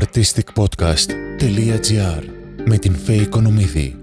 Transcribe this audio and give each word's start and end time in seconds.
artisticpodcast.gr 0.00 2.22
με 2.64 2.78
την 2.78 2.94
Φέη 3.04 3.16
Οικονομίδη. 3.16 3.96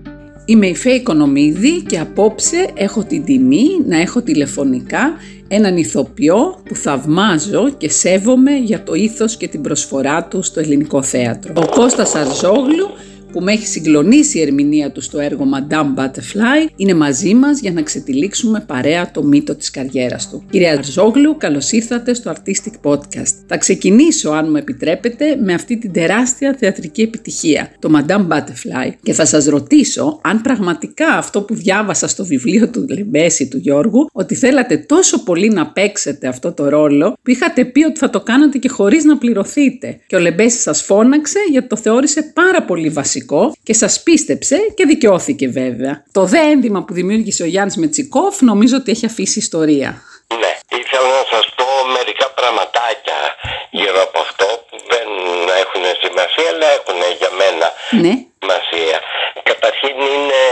Είμαι 0.46 0.68
η 0.68 0.76
Φέη 0.76 0.96
Οικονομίδη 0.96 1.82
και 1.82 2.00
απόψε 2.00 2.70
έχω 2.74 3.04
την 3.04 3.24
τιμή 3.24 3.66
να 3.88 4.00
έχω 4.00 4.22
τηλεφωνικά 4.22 5.14
έναν 5.48 5.78
ηθοποιό 5.78 6.62
που 6.66 6.76
θαυμάζω 6.76 7.70
και 7.78 7.90
σέβομαι 7.90 8.56
για 8.56 8.84
το 8.84 8.94
ήθος 8.94 9.38
και 9.38 9.48
την 9.48 9.62
προσφορά 9.62 10.24
του 10.24 10.42
στο 10.42 10.60
ελληνικό 10.60 11.04
θέατρο. 11.04 11.54
Ο 11.56 11.66
Κώστας 11.66 12.16
Αρζόγλου 12.16 12.90
που 13.32 13.42
με 13.42 13.52
έχει 13.52 13.68
συγκλονίσει 13.68 14.38
η 14.38 14.42
ερμηνεία 14.42 14.92
του 14.92 15.02
στο 15.02 15.20
έργο 15.20 15.46
Madame 15.54 16.00
Butterfly, 16.00 16.70
είναι 16.76 16.94
μαζί 16.94 17.34
μας 17.34 17.60
για 17.60 17.72
να 17.72 17.82
ξετυλίξουμε 17.82 18.64
παρέα 18.68 19.12
το 19.12 19.24
μύτο 19.24 19.56
της 19.56 19.72
καριέρας 19.72 20.30
του. 20.30 20.44
Κυρία 20.50 20.80
Ζόγλου, 20.84 21.38
καλώς 21.38 21.72
ήρθατε 21.72 22.14
στο 22.14 22.34
Artistic 22.36 22.92
Podcast. 22.92 23.34
Θα 23.48 23.58
ξεκινήσω, 23.58 24.30
αν 24.30 24.50
μου 24.50 24.56
επιτρέπετε, 24.56 25.36
με 25.44 25.54
αυτή 25.54 25.78
την 25.78 25.92
τεράστια 25.92 26.56
θεατρική 26.60 27.02
επιτυχία, 27.02 27.72
το 27.80 27.90
Madame 27.96 28.28
Butterfly, 28.28 28.92
και 29.04 29.14
θα 29.14 29.26
σας 29.26 29.46
ρωτήσω 29.46 30.20
αν 30.24 30.42
πραγματικά 30.42 31.08
αυτό 31.08 31.42
που 31.42 31.56
διάβασα 31.56 32.08
στο 32.08 32.26
βιβλίο 32.26 32.70
του 32.70 32.86
Λεμπέση 32.90 33.48
του 33.48 33.58
Γιώργου, 33.58 34.10
ότι 34.12 34.36
θέλατε 34.36 34.78
τόσο 34.78 35.24
πολύ 35.24 35.50
να 35.50 35.68
παίξετε 35.68 36.28
αυτό 36.28 36.52
το 36.52 36.70
ρόλο, 36.70 37.18
που 37.24 37.32
είχατε 37.32 37.66
πει 37.66 37.84
ότι 37.84 38.00
θα 38.00 38.10
το 38.10 38.22
κάνατε 38.22 38.58
και 38.58 38.70
χωρίς 38.70 39.04
να 39.04 39.18
πληρωθείτε. 39.18 40.00
Και 40.08 40.16
ο 40.16 40.20
Λεμπέση 40.20 40.60
σας 40.60 40.82
φώναξε 40.82 41.40
γιατί 41.52 41.68
το 41.68 41.76
θεώρησε 41.76 42.32
πάρα 42.34 42.64
πολύ 42.64 42.90
βασικό 42.90 43.19
και 43.64 43.74
σας 43.74 44.04
πίστεψε 44.04 44.58
και 44.76 44.86
δικαιώθηκε 44.86 45.48
βέβαια. 45.48 46.04
Το 46.12 46.24
δε 46.26 46.40
ένδυμα 46.40 46.84
που 46.84 46.94
δημιούργησε 46.94 47.44
ο 47.44 47.46
Γιάννης 47.46 47.78
Μετσικόφ 47.78 48.42
νομίζω 48.42 48.76
ότι 48.78 48.92
έχει 48.92 49.06
αφήσει 49.06 49.40
ιστορία. 49.40 49.90
Ναι, 50.42 50.52
ήθελα 50.82 51.10
να 51.20 51.26
σας 51.34 51.46
πω 51.58 51.68
μερικά 51.98 52.28
πραγματάκια 52.40 53.20
γύρω 53.80 54.02
από 54.08 54.20
αυτό 54.28 54.48
που 54.68 54.78
δεν 54.94 55.08
έχουν 55.64 55.84
σημασία 56.04 56.50
αλλά 56.54 56.68
έχουν 56.78 57.00
για 57.22 57.32
μένα 57.42 57.68
ναι. 58.04 58.14
σημασία. 58.40 58.98
Καταρχήν 59.50 59.96
είναι 60.14 60.44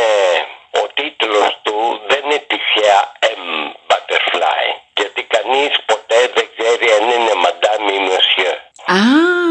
ο 0.81 0.83
τίτλος 0.97 1.51
του 1.65 1.75
δεν 2.09 2.21
είναι 2.25 2.41
τυχαία 2.51 2.99
M 3.39 3.43
Butterfly 3.89 4.65
γιατί 4.99 5.21
κανείς 5.35 5.73
ποτέ 5.91 6.19
δεν 6.35 6.47
ξέρει 6.53 6.87
αν 6.97 7.03
είναι 7.13 7.33
Madame 7.45 7.87
ή 7.97 7.99
Monsieur. 8.09 8.55
Α, 8.97 9.01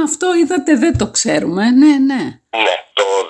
αυτό 0.09 0.27
είδατε 0.35 0.73
δεν 0.85 0.99
το 0.99 1.07
ξέρουμε, 1.17 1.65
ναι, 1.71 1.93
ναι. 2.11 2.23
Ναι, 2.65 2.77
το 2.77 2.86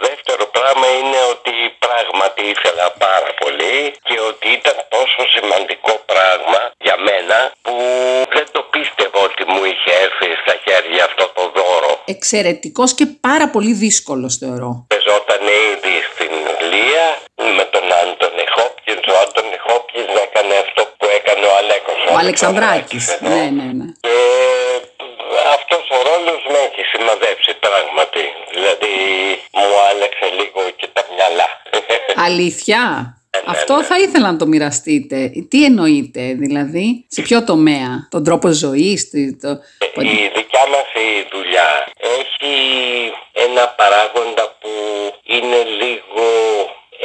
δεύτερο 0.06 0.44
πράγμα 0.56 0.86
είναι 0.98 1.20
ότι 1.34 1.54
πράγματι 1.86 2.42
ήθελα 2.54 2.86
πάρα 3.06 3.30
πολύ 3.42 3.76
και 4.08 4.16
ότι 4.30 4.46
ήταν 4.58 4.76
τόσο 4.96 5.20
σημαντικό 5.34 5.94
πράγμα 6.12 6.60
για 6.86 6.96
μένα 7.08 7.38
που 7.64 7.74
δεν 8.34 8.46
το 8.54 8.60
πίστευα 8.72 9.18
ότι 9.28 9.42
μου 9.52 9.62
είχε 9.70 9.92
έρθει 10.06 10.28
στα 10.42 10.54
χέρια 10.64 11.02
αυτό 11.08 11.24
το 11.36 11.42
δώρο. 11.56 11.92
Εξαιρετικός 12.16 12.90
και 12.98 13.06
πάρα 13.28 13.46
πολύ 13.54 13.72
δύσκολος 13.84 14.32
θεωρώ. 14.42 14.70
Πεζόταν 14.92 15.44
ήδη 15.70 15.94
στην 16.10 16.32
Λία 16.70 17.06
με 17.56 17.64
τον 17.74 17.84
Άντωνη 18.00 18.46
Χόπκινς. 18.56 19.06
Ο 19.14 19.16
Άντωνη 19.24 19.58
Χόπκινς 19.66 20.12
έκανε 20.26 20.54
αυτό 20.64 20.82
που 20.98 21.06
έκανε 21.18 21.44
ο 21.50 21.54
Αλέκος. 21.60 21.98
Ο 22.14 22.16
Αλεξανδράκης, 22.24 23.04
ναι, 23.20 23.42
ναι, 23.58 23.68
ναι. 23.78 23.88
Και 24.06 24.16
αυτός 25.56 25.84
ο 25.96 25.98
ρόλος 26.10 26.40
με 26.52 26.58
έχει 26.68 26.82
σημαδέψει 26.92 27.52
πράγματι. 27.64 28.24
Δηλαδή 28.54 28.94
μου 29.58 29.68
άλλαξε 29.88 30.26
λίγο 30.38 30.60
και 30.78 30.88
τα 30.96 31.02
μυαλά. 31.14 31.48
Αλήθεια; 32.26 32.80
ναι, 33.36 33.42
Αυτό 33.46 33.76
ναι. 33.76 33.82
θα 33.84 33.98
ήθελα 33.98 34.32
να 34.32 34.38
το 34.38 34.46
μοιραστείτε. 34.46 35.30
Τι 35.50 35.64
εννοείτε, 35.64 36.20
δηλαδή, 36.42 37.06
σε 37.08 37.22
ποιο 37.22 37.44
τομέα, 37.44 37.90
τον 38.10 38.24
τρόπο 38.24 38.48
ζωής, 38.50 39.10
το... 39.10 39.18
το- 39.94 40.00
Η 40.00 40.30
δικιά 40.36 40.64
μας 40.74 40.88
η 41.08 41.08
δουλειά 41.32 41.68
έχει 42.20 42.54
ένα 43.32 43.64
παράγοντα 43.68 44.44
που 44.60 44.70
είναι 45.22 45.60
λίγο 45.80 46.26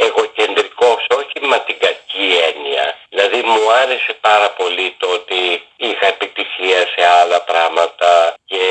εγωκεντρικός, 0.06 1.02
όχι 1.20 1.38
με 1.52 1.58
την 1.68 1.78
κακή 1.86 2.28
έννοια. 2.50 2.86
Δηλαδή 3.10 3.40
μου 3.50 3.64
άρεσε 3.82 4.14
πάρα 4.22 4.50
πολύ 4.60 4.88
το 5.02 5.08
ότι 5.20 5.40
είχα 5.88 6.06
επιτυχία 6.16 6.82
σε 6.94 7.02
άλλα 7.22 7.40
πράγματα 7.50 8.12
και 8.52 8.64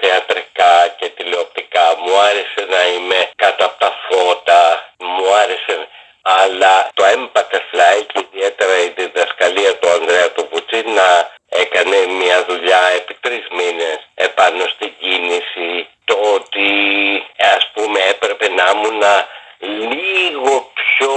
θεατρικά 0.00 0.74
και 0.98 1.06
τηλεοπτικά. 1.16 1.84
Μου 2.02 2.12
άρεσε 2.28 2.62
να 2.74 2.80
είμαι 2.92 3.18
κάτω 3.42 3.62
από 3.68 3.78
τα 3.84 3.90
φώτα, 4.06 4.62
μου 5.14 5.26
άρεσε 5.42 5.74
αλλά 6.40 6.74
το 6.94 7.02
Butterfly 7.34 7.98
και 8.10 8.18
ιδιαίτερα 8.26 8.74
η 8.86 8.88
διδασκαλία 8.98 9.72
του 9.78 9.88
Ανδρέα 9.96 10.28
του 10.34 10.46
Πουτσί 10.50 10.80
να 10.98 11.08
έκανε 11.62 11.96
μια 12.20 12.38
δουλειά 12.48 12.82
επί 12.98 13.14
τρεις 13.24 13.44
μήνες 13.58 13.98
επάνω 14.14 14.62
στην 14.74 14.90
κίνηση 15.00 15.68
το 16.04 16.16
ότι 16.36 16.68
ας 17.56 17.64
πούμε 17.74 17.98
έπρεπε 18.14 18.46
να 18.58 18.64
ήμουν 18.74 19.02
λίγο 19.92 20.52
πιο 20.80 21.12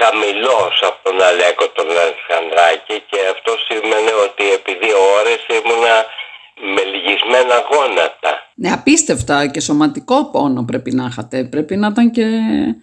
χαμηλός 0.00 0.74
από 0.88 0.98
τον 1.02 1.22
Αλέκο 1.22 1.68
τον 1.68 1.88
Αλεξανδράκη 2.04 2.96
και 3.10 3.18
αυτό 3.34 3.52
σημαίνει 3.68 4.12
ότι 4.26 4.52
επί 4.52 4.72
δύο 4.82 4.98
ώρες 5.20 5.40
ήμουνα 5.58 6.06
με 6.74 6.82
λυγισμένα 6.82 7.56
γόνατα. 7.70 8.30
Ναι, 8.54 8.70
απίστευτα 8.86 9.46
και 9.46 9.60
σωματικό 9.60 10.30
πόνο 10.32 10.64
πρέπει 10.64 10.94
να 10.94 11.06
είχατε. 11.10 11.44
Πρέπει 11.44 11.76
να 11.76 11.86
ήταν 11.86 12.10
και 12.10 12.24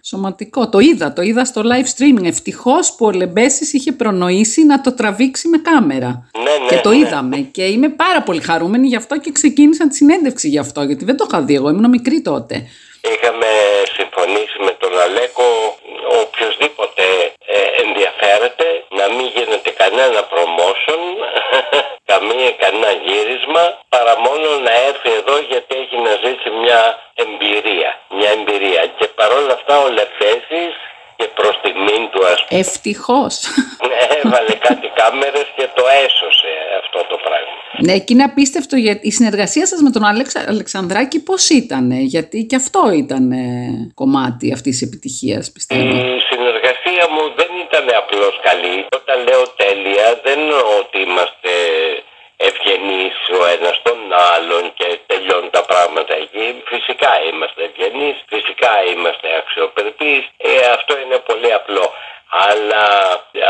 σωματικό. 0.04 0.68
Το 0.68 0.78
είδα, 0.78 1.12
το 1.12 1.22
είδα 1.22 1.44
στο 1.44 1.62
live 1.64 1.88
streaming. 1.94 2.24
Ευτυχώς 2.24 2.94
που 2.94 3.06
ο 3.06 3.10
Λεμπέσης 3.10 3.72
είχε 3.72 3.92
προνοήσει 3.92 4.64
να 4.64 4.80
το 4.80 4.94
τραβήξει 4.94 5.48
με 5.48 5.58
κάμερα. 5.58 6.30
Ναι, 6.38 6.42
ναι, 6.42 6.68
και 6.68 6.76
το 6.82 6.90
ναι. 6.90 6.96
είδαμε. 6.96 7.36
Και 7.36 7.64
είμαι 7.64 7.88
πάρα 7.88 8.22
πολύ 8.22 8.40
χαρούμενη 8.40 8.86
γι' 8.86 8.96
αυτό 8.96 9.18
και 9.18 9.32
ξεκίνησα 9.32 9.88
τη 9.88 9.94
συνέντευξη 9.94 10.48
γι' 10.48 10.58
αυτό. 10.58 10.82
Γιατί 10.82 11.04
δεν 11.04 11.16
το 11.16 11.26
είχα 11.28 11.40
δει 11.42 11.54
εγώ, 11.54 11.68
ήμουν 11.68 11.88
μικρή 11.88 12.20
τότε. 12.22 12.54
Είχαμε 13.12 13.50
συμφωνήσει 13.96 14.56
με 14.66 14.72
τον 14.82 14.92
Αλέκο 15.04 15.46
οποιοδήποτε 16.22 17.04
ε, 17.56 17.58
ενδιαφέρεται 17.84 18.66
να 18.98 19.04
μην 19.14 19.26
γίνεται 19.36 19.70
κανένα 19.80 20.20
promotion, 20.32 21.02
καμία, 22.24 22.50
κανένα 22.62 22.90
γύρισμα, 23.06 23.64
παρά 23.94 24.14
μόνο 24.26 24.48
να 24.66 24.72
έρθει 24.88 25.10
εδώ 25.20 25.36
γιατί 25.50 25.72
έχει 25.82 25.96
να 26.06 26.12
ζήσει 26.22 26.48
μια 26.62 26.80
εμπειρία. 27.24 27.90
Μια 28.16 28.30
εμπειρία. 28.38 28.82
Και 28.98 29.06
παρόλα 29.20 29.52
αυτά 29.58 29.74
ο 29.84 29.88
Λεφέσης 29.98 30.74
και 31.16 31.26
προς 31.38 31.54
τιμήν 31.62 32.02
του 32.12 32.20
ας 32.32 32.40
πούμε 32.44 32.60
Ευτυχώς. 32.60 33.34
έβαλε 34.18 34.54
κάτι 34.68 34.86
κάμερες 35.00 35.46
και 35.56 35.66
το 35.78 35.84
έσωσε 36.04 36.50
αυτό 36.82 37.00
το 37.10 37.16
πράγμα. 37.26 37.56
ναι, 37.86 37.94
και 38.04 38.12
είναι 38.12 38.28
απίστευτο 38.30 38.76
γιατί 38.76 39.06
η 39.06 39.10
συνεργασία 39.18 39.66
σας 39.66 39.80
με 39.80 39.90
τον 39.90 40.04
Αλέξα, 40.04 40.44
Αλεξανδράκη 40.48 41.18
πώς 41.22 41.48
ήταν, 41.48 41.86
γιατί 42.14 42.38
και 42.48 42.56
αυτό 42.56 42.82
ήταν 43.02 43.24
ε, 43.32 43.46
κομμάτι 43.94 44.52
αυτής 44.56 44.78
της 44.78 44.88
επιτυχίας 44.88 45.52
πιστεύω. 45.52 45.94
Η 46.16 46.20
συνεργασία 46.30 47.04
μου 47.14 47.24
δεν 47.38 47.50
ήταν 47.66 47.86
απλώς 48.02 48.34
καλή. 48.48 48.76
Όταν 48.98 49.16
λέω 49.28 49.42
τέλεια 49.62 50.06
δεν 50.24 50.38
εννοώ 50.44 50.62
ότι 50.82 50.98
είμαστε 51.06 51.52
ευγενείς 52.48 53.16
ο 53.40 53.42
ένας 53.54 53.76
τον 53.86 53.98
άλλον 54.34 54.64
και 54.78 54.88
τελειώνουν 55.10 55.50
τα 55.56 55.62
πράγματα 55.70 56.14
εκεί. 56.24 56.46
Φυσικά 56.72 57.12
είμαστε 57.28 57.60
ευγενείς, 57.68 58.16
φυσικά 58.32 58.72
είμαστε 58.90 59.28
αξιοπρεπείς. 59.40 60.22
Ε, 60.48 60.52
αυτό 60.76 60.92
είναι 61.02 61.18
πολύ 61.28 61.50
απλό. 61.60 61.86
Αλλά 62.48 62.86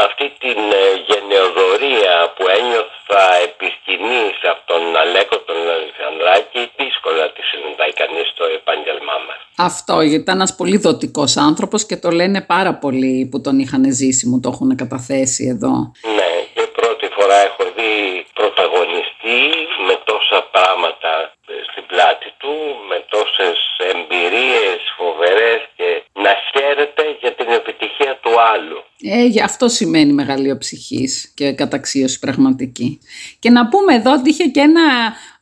αυτή 0.07 0.27
την 0.45 0.61
ε, 0.83 0.87
γενεοδορία 1.09 2.15
που 2.35 2.45
ένιωθα 2.59 3.25
επί 3.47 3.69
σκηνής 3.77 4.37
από 4.53 4.63
τον 4.71 4.83
Αλέκο 5.03 5.37
τον 5.49 5.61
Αλεξανδράκη 5.77 6.61
δύσκολα 6.81 7.25
τη 7.35 7.43
συναντάει 7.51 7.93
κανείς 8.03 8.27
στο 8.35 8.45
επάγγελμά 8.59 9.17
μας. 9.27 9.39
Αυτό, 9.71 9.95
γιατί 10.01 10.23
ήταν 10.27 10.37
ένας 10.41 10.55
πολύ 10.61 10.77
δοτικός 10.77 11.37
άνθρωπος 11.37 11.87
και 11.87 11.97
το 11.97 12.11
λένε 12.11 12.41
πάρα 12.55 12.73
πολλοί 12.83 13.29
που 13.31 13.41
τον 13.41 13.59
είχαν 13.59 13.85
ζήσει, 13.93 14.29
μου 14.29 14.41
το 14.41 14.49
έχουν 14.53 14.77
καταθέσει 14.77 15.45
εδώ. 15.55 15.75
Ναι, 16.19 16.31
και 16.54 16.54
πρώτη 16.54 16.54
φορά 17.25 17.41
έχω 17.51 17.65
δει 17.77 17.95
πρωταγωνιστή 18.39 19.41
με 19.89 19.95
τόσα 20.11 20.39
πράγματα 20.55 21.13
ε, 21.51 21.53
στην 21.69 21.85
πλάτη 21.91 22.29
του, 22.41 22.55
με 22.91 22.99
τόσες 23.15 23.59
εμπειρίες 23.93 24.79
φοβερές 24.99 25.61
και 25.79 25.89
να 26.25 26.33
χαίρεται 26.49 27.05
για 27.23 27.33
την 27.39 27.49
επιτυχία 27.61 28.13
του 28.23 28.33
άλλου. 28.53 28.79
Ε, 29.17 29.25
γι' 29.35 29.45
αυτό 29.51 29.69
σημαίνει 29.69 30.13
μεγαλείο 30.13 30.57
ψυχής 30.59 31.33
και 31.39 31.53
καταξίωση 31.53 32.19
πραγματική. 32.19 32.91
Και 33.39 33.51
να 33.51 33.69
πούμε 33.69 33.95
εδώ 33.95 34.13
ότι 34.13 34.31
είχε 34.31 34.45
και 34.45 34.61
ένα 34.61 34.87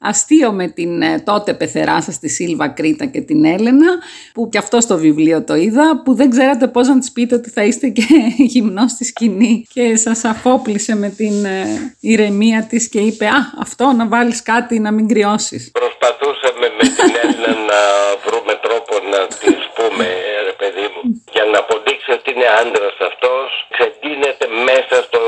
αστείο 0.03 0.53
με 0.53 0.69
την 0.69 1.03
ε, 1.03 1.21
τότε 1.21 1.55
πεθερά 1.55 2.03
σας 2.03 2.19
τη 2.19 2.29
Σίλβα 2.29 2.69
Κρήτα 2.69 3.07
και 3.07 3.21
την 3.21 3.45
Έλενα 3.45 3.91
που 4.35 4.49
και 4.49 4.59
αυτό 4.59 4.81
στο 4.81 4.97
βιβλίο 4.97 5.45
το 5.45 5.55
είδα 5.55 6.03
που 6.05 6.15
δεν 6.15 6.31
ξέρατε 6.31 6.67
πώς 6.67 6.89
να 6.89 6.99
της 6.99 7.13
πείτε 7.13 7.35
ότι 7.35 7.51
θα 7.51 7.63
είστε 7.65 7.89
και 7.89 8.05
γυμνός 8.53 8.91
στη 8.91 9.05
σκηνή 9.05 9.67
και 9.75 9.97
σας 9.97 10.25
αφόπλησε 10.25 10.97
με 10.97 11.09
την 11.09 11.45
ε, 11.45 11.95
ηρεμία 12.01 12.67
της 12.69 12.89
και 12.89 13.01
είπε 13.01 13.27
«Α, 13.27 13.41
αυτό 13.59 13.85
να 13.97 14.07
βάλεις 14.07 14.43
κάτι 14.43 14.79
να 14.79 14.91
μην 14.93 15.09
κρυώσεις». 15.09 15.71
Προσπαθούσαμε 15.81 16.67
με 16.79 16.85
την 16.97 17.11
Έλληνα 17.23 17.53
να 17.71 17.81
βρούμε 18.25 18.55
τρόπο 18.67 18.95
να 19.13 19.21
της 19.43 19.61
πούμε, 19.77 20.07
ρε 20.49 20.55
παιδί 20.61 20.87
μου, 20.93 21.01
για 21.35 21.45
να 21.53 21.59
αποδείξει 21.65 22.11
ότι 22.19 22.29
είναι 22.35 22.49
άντρας 22.63 22.97
αυτός, 23.11 23.49
ξεντίνεται 23.75 24.47
μέσα 24.69 24.97
στο, 25.07 25.23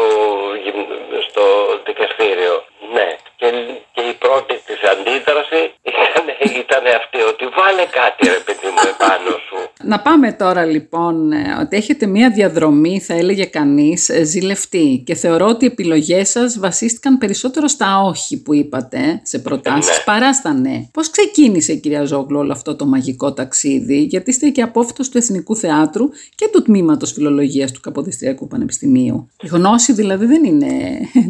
γυμ- 0.63 0.93
στο 1.29 1.45
γλίτρασε 5.15 5.73
ήταν, 5.83 6.29
ε, 6.29 6.59
ήταν 6.59 6.85
αυτή 7.01 7.21
ότι 7.23 7.47
βάλε 7.47 7.85
κάτι 7.85 8.29
ρε 8.29 8.41
μου 8.75 8.83
επάνω 8.93 9.31
σου. 9.47 9.59
Να 9.87 10.01
πάμε 10.01 10.33
τώρα 10.33 10.65
λοιπόν 10.65 11.33
ε, 11.33 11.37
ότι 11.61 11.77
έχετε 11.77 12.07
μία 12.07 12.31
διαδρομή, 12.31 13.01
θα 13.01 13.15
έλεγε 13.15 13.45
κανείς, 13.45 14.09
ε, 14.09 14.25
ζηλευτή 14.25 15.03
και 15.07 15.15
θεωρώ 15.15 15.47
ότι 15.47 15.65
οι 15.65 15.69
επιλογές 15.73 16.29
σας 16.29 16.59
βασίστηκαν 16.59 17.19
περισσότερο 17.19 17.69
στα 17.69 18.01
όχι 18.03 18.43
που 18.43 18.55
είπατε 18.55 19.21
σε 19.23 19.39
προτάσεις 19.39 19.97
Ναι. 19.97 20.03
παρά 20.05 20.33
στα 20.35 20.53
ναι. 20.53 20.89
Πώς 20.93 21.11
ξεκίνησε 21.11 21.75
κυρία 21.75 22.05
Ζόγλου 22.05 22.39
όλο 22.39 22.53
αυτό 22.53 22.77
το 22.77 22.87
μαγικό 22.87 23.33
ταξίδι, 23.33 24.03
γιατί 24.03 24.31
είστε 24.31 24.49
και 24.49 24.63
απόφυτος 24.63 25.09
του 25.09 25.19
Εθνικού 25.19 25.57
Θεάτρου 25.57 26.09
και 26.35 26.49
του 26.53 26.63
Τμήματος 26.63 27.13
Φιλολογίας 27.13 27.73
του 27.73 27.81
Καποδιστριακού 27.81 28.47
Πανεπιστημίου. 28.47 29.29
Η 29.43 29.47
γνώση 29.47 29.93
δηλαδή 29.93 30.27
δεν 30.27 30.45
είναι 30.45 30.69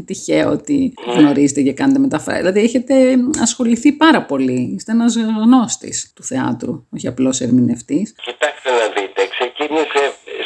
τυχαίο 0.04 0.50
ότι 0.50 0.92
γνωρίζετε 1.16 1.62
και 1.62 1.72
κάνετε 1.72 1.98
μεταφράσει. 1.98 2.38
Δηλαδή 2.40 2.60
έχετε 2.60 2.94
ασχοληθεί 3.40 3.92
πάρα 3.92 4.22
πολύ. 4.24 4.72
Είστε 4.76 4.92
ένας 4.92 5.16
γνώστης 5.44 6.12
του 6.14 6.22
θεάτρου, 6.24 6.84
όχι 6.96 7.06
απλώς 7.06 7.40
ερμηνευτής. 7.40 8.14
Κοιτάξτε 8.44 8.70
να 8.70 8.86
δείτε, 9.00 9.26
ξεκίνησε 9.26 10.02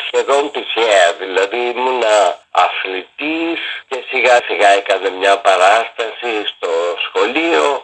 σχεδόν 0.06 0.50
τυχαία, 0.52 1.06
δηλαδή 1.18 1.58
ήμουνα 1.76 2.14
αθλητής 2.50 3.60
και 3.88 3.98
σιγά 4.10 4.36
σιγά 4.48 4.68
έκανε 4.68 5.10
μια 5.10 5.38
παράσταση 5.38 6.32
στο 6.52 6.70
σχολείο 7.06 7.82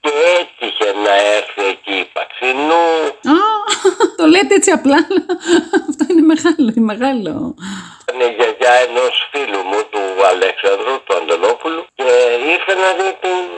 και 0.00 0.10
έτυχε 0.40 0.88
να 1.04 1.14
έρθει 1.36 1.64
εκεί 1.74 1.94
η 2.04 2.08
Παξινού. 2.12 2.86
Α, 3.34 3.38
το 4.16 4.24
λέτε 4.26 4.54
έτσι 4.54 4.70
απλά, 4.70 4.98
αλλά 5.08 5.24
αυτό 5.90 6.04
είναι 6.10 6.24
μεγάλο, 6.32 6.66
είναι 6.76 6.86
μεγάλο. 6.92 7.54
Ήταν 8.02 8.20
η 8.28 8.34
γιαγιά 8.38 8.74
ενός 8.88 9.14
φίλου 9.30 9.60
μου, 9.70 9.80
του 9.92 10.02
Αλέξανδρου, 10.32 10.94
του 11.04 11.14
Αντωνόπουλου 11.20 11.82
και 11.98 12.08
ήρθε 12.54 12.74
να 12.84 12.88
δει 12.98 13.08
τι- 13.22 13.50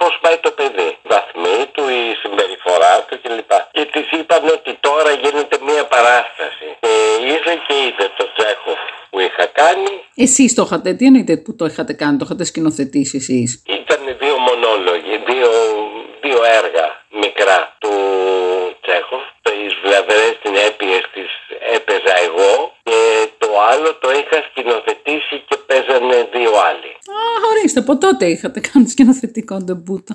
πώς 0.00 0.12
πάει 0.22 0.38
το 0.46 0.50
παιδί. 0.58 0.88
Η 1.04 1.08
βαθμή 1.14 1.58
του, 1.74 1.84
η 2.00 2.02
συμπεριφορά 2.22 2.94
του 3.06 3.16
κλπ. 3.22 3.52
Και 3.74 3.84
της 3.92 4.06
είπαν 4.18 4.44
ότι 4.56 4.72
τώρα 4.86 5.10
γίνεται 5.22 5.45
μια 5.45 5.45
παράσταση. 6.26 6.66
Και 6.80 6.92
ήρθε 7.34 7.54
και 7.66 7.74
είδε 7.84 8.06
το 8.18 8.26
τσέχο 8.36 8.72
που 9.10 9.18
είχα 9.20 9.46
κάνει. 9.60 9.92
Εσείς 10.14 10.54
το 10.54 10.62
είχατε, 10.66 10.94
τι 10.94 11.04
εννοείτε 11.06 11.36
που 11.36 11.56
το 11.56 11.64
είχατε 11.70 11.92
κάνει, 11.92 12.16
το 12.18 12.24
είχατε 12.26 12.44
σκηνοθετήσει 12.44 13.16
εσείς; 13.16 13.62
Ήταν 13.80 14.00
δύο 14.22 14.36
μονόλογοι, 14.48 15.14
δύο, 15.30 15.50
δύο 16.24 16.40
έργα 16.60 16.86
μικρά 17.24 17.58
του 17.82 17.92
Τσέχοφ. 18.82 19.22
Το 19.44 19.50
«Εις 19.60 19.74
βλαβερές 19.82 20.34
συνέπειες 20.42 21.02
της 21.14 21.30
έπαιζα 21.76 22.14
εγώ 22.26 22.52
και 22.88 22.98
το 23.42 23.48
άλλο 23.70 23.90
το 24.02 24.08
είχα 24.18 24.38
σκηνοθετήσει 24.48 25.36
και 25.48 25.56
παίζανε 25.68 26.18
δύο 26.34 26.52
άλλοι. 26.68 26.90
Α, 27.16 27.20
ορίστε, 27.50 27.80
από 27.84 27.98
τότε 28.04 28.24
είχατε 28.34 28.60
κάνει 28.68 28.88
σκηνοθετικό 28.88 29.54
ντεμπούτο. 29.64 30.12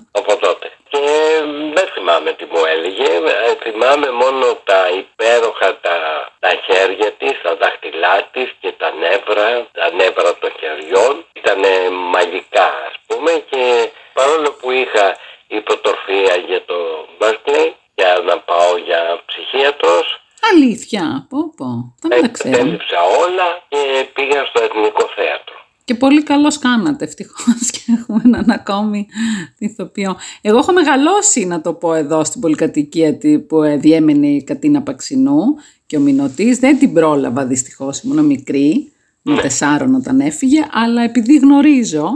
Θυμάμαι 2.11 2.33
τι 2.33 2.45
μου 2.45 2.61
έλεγε. 2.75 3.09
Ε, 3.49 3.55
Θυμάμαι 3.63 4.11
μόνο 4.11 4.45
τα 4.63 4.81
υπέροχα 5.01 5.79
τα, 5.85 5.95
τα 6.39 6.51
χέρια 6.65 7.11
της, 7.11 7.41
τα 7.43 7.55
δάχτυλά 7.55 8.15
της 8.33 8.49
και 8.61 8.71
τα 8.71 8.91
νεύρα, 8.91 9.67
τα 9.79 9.91
νεύρα 9.99 10.31
των 10.41 10.51
χεριών. 10.59 11.25
Ήταν 11.33 11.61
μαγικά 12.15 12.67
ας 12.89 12.95
πούμε 13.07 13.31
και 13.49 13.89
παρόλο 14.13 14.51
που 14.59 14.71
είχα 14.71 15.17
υποτροφία 15.47 16.35
για 16.47 16.65
το 16.65 16.75
Berkeley 17.19 17.71
για 17.95 18.19
να 18.25 18.39
πάω 18.39 18.77
για 18.77 19.21
ψυχίατρος, 19.25 20.15
Αλήθεια, 20.53 21.27
πω 21.29 21.39
πω, 21.57 21.95
δεν 22.01 22.21
τα 22.21 22.27
ξέρω. 22.27 22.55
έκλειψα 22.57 22.99
όλα 23.23 23.47
και 23.69 24.07
πήγα 24.13 24.45
στο 24.45 24.63
Εθνικό 24.63 25.09
Θέατρο. 25.15 25.50
Και 25.91 25.97
πολύ 25.97 26.23
καλώς 26.23 26.57
κάνατε 26.59 27.05
ευτυχώς 27.05 27.69
και 27.71 27.79
έχουμε 27.99 28.21
έναν 28.25 28.49
ακόμη 28.49 29.07
ηθοποιό. 29.57 30.15
Εγώ 30.41 30.57
έχω 30.57 30.73
μεγαλώσει 30.73 31.45
να 31.45 31.61
το 31.61 31.73
πω 31.73 31.93
εδώ 31.93 32.23
στην 32.23 32.41
πολυκατοικία 32.41 33.17
τη- 33.17 33.39
που 33.39 33.61
ε, 33.61 33.77
διέμενε 33.77 34.27
η 34.27 34.43
Κατίνα 34.43 34.81
Παξινού 34.81 35.41
και 35.85 35.97
ο 35.97 35.99
Μινωτής. 35.99 36.59
Δεν 36.59 36.79
την 36.79 36.93
πρόλαβα 36.93 37.45
δυστυχώς, 37.45 38.01
ήμουν 38.01 38.25
μικρή, 38.25 38.91
με 39.21 39.35
τεσσάρων 39.41 39.95
όταν 39.95 40.19
έφυγε, 40.19 40.65
αλλά 40.71 41.01
επειδή 41.03 41.37
γνωρίζω, 41.37 42.11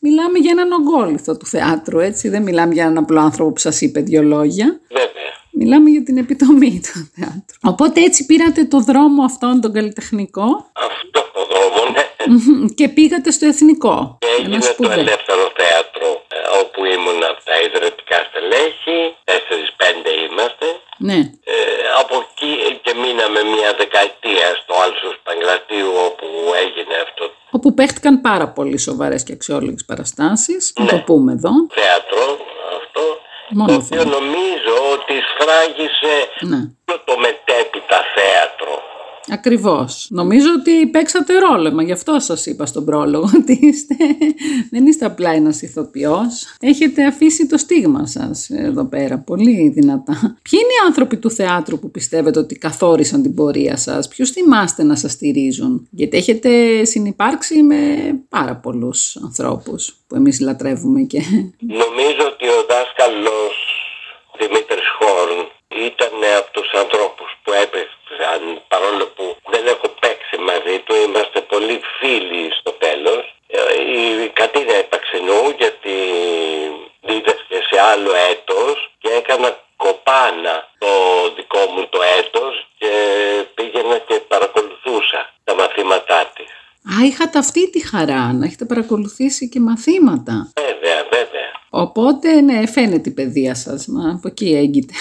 μιλάμε 0.00 0.38
για 0.38 0.50
έναν 0.50 0.68
ογκόλυθο 0.72 1.36
του 1.36 1.46
θεάτρου, 1.46 1.98
έτσι. 1.98 2.28
Δεν 2.28 2.42
μιλάμε 2.42 2.74
για 2.74 2.82
έναν 2.82 2.98
απλό 2.98 3.20
άνθρωπο 3.20 3.52
που 3.52 3.58
σας 3.60 3.80
είπε 3.80 4.00
δύο 4.00 4.22
λόγια. 4.22 4.80
Βέβαια. 4.88 5.08
Μιλάμε 5.52 5.90
για 5.90 6.02
την 6.02 6.16
επιτομή 6.16 6.80
του 6.82 7.08
θεάτρου. 7.14 7.58
Οπότε 7.62 8.00
έτσι 8.00 8.26
πήρατε 8.26 8.64
το 8.64 8.80
δρόμο 8.80 9.22
αυτόν 9.24 9.60
τον 9.60 9.72
καλλιτεχνικό; 9.72 10.42
Αυτό 10.42 11.02
το 11.10 11.20
δρόμο, 11.20 11.33
ναι. 11.33 11.33
και 12.78 12.86
πήγατε 12.96 13.30
στο 13.36 13.46
εθνικό. 13.52 13.96
Και 14.20 14.26
Ένας 14.26 14.38
έγινε 14.40 14.58
το 14.58 14.64
σπουδαίος. 14.72 15.00
ελεύθερο 15.04 15.44
θέατρο 15.60 16.08
ε, 16.36 16.38
όπου 16.60 16.78
ήμουν 16.94 17.20
από 17.30 17.40
τα 17.48 17.54
ιδρυτικά 17.66 18.18
στελέχη, 18.28 18.98
4-5 19.24 19.30
είμαστε. 20.26 20.66
Ναι. 21.08 21.18
Ε, 21.54 21.56
από 22.02 22.14
εκεί 22.26 22.52
και 22.84 22.92
μείναμε 23.02 23.40
μια 23.54 23.70
δεκαετία 23.82 24.46
στο 24.60 24.72
Άλσος 24.84 25.16
Παγκλατίου 25.26 25.90
όπου 26.08 26.26
έγινε 26.64 26.94
αυτό 27.06 27.22
το 27.28 27.32
Όπου 27.56 27.74
παίχτηκαν 27.78 28.14
πάρα 28.28 28.48
πολύ 28.56 28.78
σοβαρές 28.78 29.22
και 29.26 29.32
αξιόλογες 29.32 29.84
παραστάσεις. 29.90 30.62
Να 30.78 30.86
το 30.86 30.94
Ναι. 30.94 31.00
πούμε 31.08 31.30
εδώ. 31.38 31.50
θέατρο 31.80 32.24
αυτό 32.80 33.02
Μόνο 33.56 33.68
το 33.68 33.74
οποίο 33.74 33.86
θέατρο. 34.02 34.10
νομίζω 34.18 34.74
ότι 34.94 35.14
σφράγισε 35.30 36.14
Ναι. 36.50 36.60
το, 36.88 36.94
το 37.08 37.14
μετέπειτα 37.24 37.98
θέατρο. 38.16 38.72
Ακριβώς. 39.28 40.06
Νομίζω 40.10 40.46
ότι 40.58 40.86
παίξατε 40.86 41.38
ρόλο, 41.38 41.72
μα 41.72 41.82
γι' 41.82 41.92
αυτό 41.92 42.18
σας 42.18 42.46
είπα 42.46 42.66
στον 42.66 42.84
πρόλογο 42.84 43.30
ότι 43.36 43.58
είστε, 43.62 43.96
δεν 44.70 44.86
είστε 44.86 45.04
απλά 45.04 45.30
ένας 45.30 45.62
ηθοποιός. 45.62 46.56
Έχετε 46.60 47.04
αφήσει 47.04 47.46
το 47.46 47.58
στίγμα 47.58 48.06
σας 48.06 48.50
εδώ 48.50 48.84
πέρα, 48.84 49.18
πολύ 49.18 49.68
δυνατά. 49.68 50.12
Ποιοι 50.20 50.60
είναι 50.62 50.72
οι 50.72 50.86
άνθρωποι 50.86 51.16
του 51.16 51.30
θεάτρου 51.30 51.78
που 51.78 51.90
πιστεύετε 51.90 52.38
ότι 52.38 52.58
καθόρισαν 52.58 53.22
την 53.22 53.34
πορεία 53.34 53.76
σας, 53.76 54.08
ποιους 54.08 54.30
θυμάστε 54.30 54.82
να 54.82 54.96
σας 54.96 55.12
στηρίζουν; 55.12 55.88
Γιατί 55.90 56.16
έχετε 56.16 56.84
συνυπάρξει 56.84 57.62
με 57.62 57.76
πάρα 58.28 58.56
πολλούς 58.56 59.16
ανθρώπους 59.16 59.96
που 60.06 60.14
εμείς 60.14 60.40
λατρεύουμε 60.40 61.00
και... 61.00 61.20
Νομίζω 61.58 62.22
ότι 62.32 62.46
ο 62.46 62.58
δάσκαλος 62.68 63.54
Δημήτρης 64.38 64.88
Χόρν 64.98 65.38
ήταν 65.90 66.14
από 66.38 66.48
τους 66.52 66.68
ανθρώπους 66.82 67.30
που 67.42 67.50
έπαιξαν 68.14 68.42
παρόλο 68.68 69.04
που 69.16 69.24
δεν 69.52 69.64
έχω 69.74 69.88
παίξει 70.00 70.36
μαζί 70.50 70.76
του 70.84 70.94
είμαστε 71.04 71.40
πολύ 71.52 71.76
φίλοι 71.98 72.44
στο 72.60 72.70
τέλος 72.84 73.22
Ε, 73.46 73.60
η 73.98 74.28
Κατίνα 74.40 74.74
Επαξινού 74.84 75.40
γιατί 75.60 75.94
δίδασκε 77.06 77.58
σε 77.70 77.76
άλλο 77.92 78.12
έτος 78.32 78.76
και 78.98 79.08
έκανα 79.20 79.48
κοπάνα 79.76 80.54
το 80.78 80.90
δικό 81.36 81.62
μου 81.72 81.82
το 81.94 82.00
έτος 82.18 82.52
και 82.78 82.90
πήγαινα 83.54 83.98
και 83.98 84.16
παρακολουθούσα 84.32 85.20
τα 85.44 85.54
μαθήματά 85.54 86.20
της. 86.34 86.50
Α, 86.92 87.04
είχατε 87.04 87.38
αυτή 87.38 87.70
τη 87.70 87.86
χαρά 87.88 88.32
να 88.32 88.44
έχετε 88.44 88.64
παρακολουθήσει 88.64 89.48
και 89.48 89.60
μαθήματα. 89.60 90.52
Βέβαια, 90.60 90.98
βέβαια. 91.10 91.48
Οπότε, 91.70 92.40
ναι, 92.40 92.66
φαίνεται 92.66 93.08
η 93.08 93.12
παιδεία 93.12 93.54
σας, 93.54 93.86
μα 93.86 94.10
από 94.10 94.28
εκεί 94.28 94.54
έγκυται. 94.54 94.94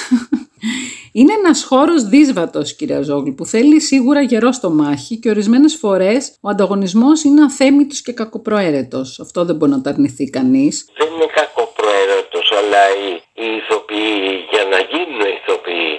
Είναι 1.19 1.33
ένας 1.33 1.63
χώρος 1.63 2.01
δύσβατος, 2.03 2.75
κυρία 2.75 3.01
Ζόγλου, 3.01 3.33
που 3.35 3.45
θέλει 3.45 3.81
σίγουρα 3.81 4.21
γερό 4.21 4.51
στο 4.51 4.69
μάχη 4.69 5.13
και 5.21 5.29
ορισμένες 5.29 5.75
φορές 5.83 6.21
ο 6.41 6.49
ανταγωνισμός 6.49 7.23
είναι 7.23 7.43
αθέμητος 7.43 8.01
και 8.01 8.13
κακοπροαίρετος. 8.13 9.19
Αυτό 9.19 9.45
δεν 9.45 9.55
μπορεί 9.55 9.71
να 9.71 9.81
το 9.81 9.89
αρνηθεί 9.89 10.25
κανείς. 10.37 10.75
δεν 10.99 11.09
είναι 11.13 11.29
κακοπροαίρετος, 11.39 12.45
αλλά 12.59 12.81
οι, 13.01 13.09
οι 13.43 13.47
ηθοποιοί 13.59 14.45
για 14.51 14.63
να 14.73 14.79
γίνουν 14.91 15.21
ηθοποιοί 15.39 15.93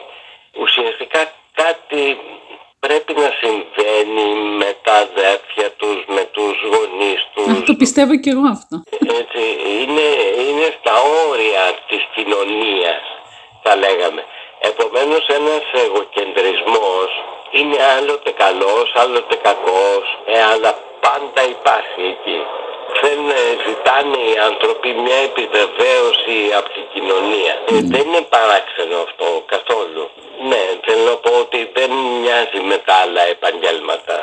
ουσιαστικά 0.65 1.21
κάτι 1.63 2.03
πρέπει 2.85 3.13
να 3.25 3.31
συμβαίνει 3.43 4.27
με 4.61 4.71
τα 4.87 4.95
αδέρφια 5.07 5.69
τους, 5.81 5.99
με 6.17 6.25
τους 6.37 6.55
γονείς 6.73 7.21
Α, 7.27 7.31
τους. 7.35 7.65
το 7.71 7.75
πιστεύω 7.83 8.15
κι 8.25 8.31
εγώ 8.35 8.47
αυτό. 8.57 8.77
Έτσι, 9.21 9.43
είναι, 9.81 10.09
είναι 10.47 10.67
στα 10.79 10.95
όρια 11.29 11.65
της 11.89 12.03
κοινωνίας, 12.15 13.03
θα 13.65 13.73
λέγαμε. 13.85 14.23
Επομένως 14.71 15.25
ένας 15.39 15.65
εγωκεντρισμός 15.85 17.11
είναι 17.51 17.79
άλλοτε 17.97 18.31
καλός, 18.31 18.93
άλλοτε 19.03 19.37
κακός, 19.47 20.05
ε, 20.27 20.43
αλλά 20.53 20.71
πάντα 21.05 21.43
υπάρχει 21.57 22.03
εκεί. 22.15 22.41
Δεν 23.03 23.21
ε, 23.41 23.43
ζητάνε 23.67 24.19
οι 24.29 24.35
άνθρωποι 24.51 24.89
μια 25.05 25.21
επιβεβαίωση 25.29 26.37
από 26.59 26.69
την 26.75 26.85
κοινωνία. 26.93 27.53
Ε, 27.73 27.75
δεν 27.95 28.05
είναι 28.09 28.23
παράξενο 28.35 28.97
αυτό 29.07 29.27
καθόλου. 29.55 30.05
Ναι, 30.51 30.63
θέλω 30.85 31.05
να 31.13 31.17
πω 31.25 31.33
ότι 31.45 31.59
δεν 31.77 31.91
μοιάζει 32.21 32.61
με 32.71 32.77
τα 32.87 32.95
άλλα 33.03 33.23
επαγγέλματα. 33.35 34.15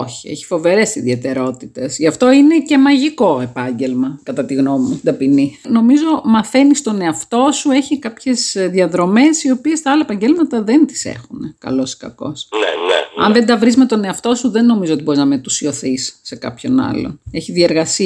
Όχι, 0.00 0.28
έχει 0.32 0.44
φοβερές 0.44 0.90
ιδιαιτερότητες. 1.00 1.98
Γι' 1.98 2.06
αυτό 2.06 2.30
είναι 2.30 2.56
και 2.68 2.78
μαγικό 2.78 3.30
επάγγελμα, 3.48 4.20
κατά 4.22 4.44
τη 4.44 4.54
γνώμη 4.54 4.84
μου, 4.88 5.00
ταπεινή. 5.04 5.60
Νομίζω 5.78 6.20
μαθαίνεις 6.24 6.82
τον 6.82 7.00
εαυτό 7.00 7.48
σου, 7.52 7.70
έχει 7.70 7.98
κάποιες 7.98 8.56
διαδρομές 8.58 9.44
οι 9.44 9.50
οποίες 9.50 9.82
τα 9.82 9.90
άλλα 9.90 10.02
επαγγέλματα 10.02 10.62
δεν 10.62 10.86
τις 10.86 11.04
έχουν, 11.04 11.56
καλός 11.58 11.92
ή 11.92 11.96
κακός. 11.96 12.48
Ναι, 12.52 12.58
ναι. 12.58 13.24
Αν 13.24 13.32
δεν 13.32 13.46
τα 13.46 13.56
βρεις 13.56 13.76
με 13.76 13.86
τον 13.86 14.04
εαυτό 14.04 14.34
σου, 14.34 14.50
δεν 14.50 14.64
νομίζω 14.64 14.92
ότι 14.92 15.02
μπορείς 15.02 15.20
να 15.20 15.26
μετουσιωθείς 15.26 16.20
σε 16.22 16.36
κάποιον 16.36 16.80
άλλον. 16.80 17.20
Έχει 17.32 17.52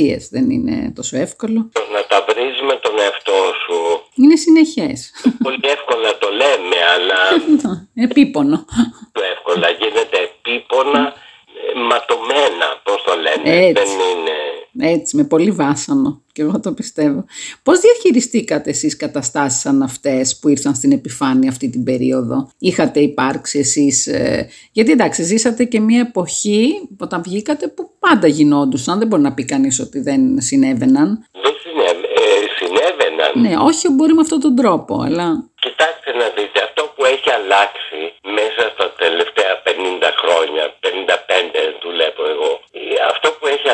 διεργασίες, 0.02 0.28
δεν 0.28 0.50
είναι 0.50 0.92
τόσο 0.94 1.16
εύκολο. 1.16 1.68
Το 1.72 1.82
να 1.94 2.02
τα 2.10 2.24
βρεις 2.28 2.60
με 2.68 2.76
τον 2.82 2.98
εαυτό 2.98 3.38
σου; 3.62 3.76
Είναι 4.14 4.26
είναι 4.26 4.36
συνεχές. 4.36 4.98
Πολύ 5.42 5.60
εύκολα 5.76 6.18
το 6.18 6.28
λέμε, 6.30 6.76
αλλά 6.94 7.18
Επίπονο. 8.08 8.64
πιο 9.12 9.22
εύκολα 9.34 9.68
γίνεται 9.80 10.18
επίπονα, 10.30 11.02
ε, 11.74 11.78
ματωμένα, 11.88 12.68
πώς 12.84 13.02
το 13.06 13.14
λένε. 13.24 13.48
Έτσι. 13.66 13.72
Δεν 13.72 13.90
είναι... 14.10 14.36
Έτσι, 14.84 15.16
με 15.16 15.24
πολύ 15.24 15.50
βάσανο. 15.50 16.22
Και 16.32 16.42
εγώ 16.42 16.60
το 16.60 16.72
πιστεύω. 16.72 17.24
Πώς 17.62 17.80
διαχειριστήκατε 17.80 18.70
εσείς 18.70 18.96
καταστάσεις 18.96 19.60
σαν 19.60 19.82
αυτές 19.82 20.38
που 20.38 20.48
ήρθαν 20.48 20.74
στην 20.74 20.92
επιφάνεια 20.92 21.50
αυτή 21.50 21.70
την 21.70 21.84
περίοδο; 21.84 22.50
Είχατε 22.58 23.00
υπάρξει 23.00 23.58
εσείς... 23.58 24.06
ε, 24.06 24.48
γιατί 24.72 24.90
εντάξει, 24.90 25.22
ζήσατε 25.22 25.64
και 25.64 25.80
μια 25.80 26.00
εποχή 26.00 26.88
όταν 26.98 27.22
βγήκατε 27.22 27.66
που 27.68 27.90
πάντα 27.98 28.26
γινόντουσαν. 28.26 28.98
Δεν 28.98 29.06
μπορεί 29.08 29.22
να 29.22 29.34
πει 29.34 29.44
κανείς 29.44 29.80
ότι 29.80 30.00
δεν 30.00 30.40
συνέβαιναν. 30.40 31.26
Δεν 31.42 31.54
συνέβη, 31.62 32.06
ε, 32.22 32.46
συνέβαιναν. 32.58 33.32
Ναι, 33.42 33.64
όχι 33.68 33.88
μπορεί 33.88 34.14
με 34.14 34.20
αυτόν 34.20 34.40
τον 34.40 34.54
τρόπο, 34.56 35.02
αλλά... 35.06 35.50
Κοιτάξτε 35.64 36.10
να 36.20 36.26
δείτε, 36.36 36.58
αυτό 36.68 36.82
που 36.94 37.02
έχει 37.14 37.30
αλλάξει 37.38 37.98
μέσα 38.38 38.62
στα 38.74 38.86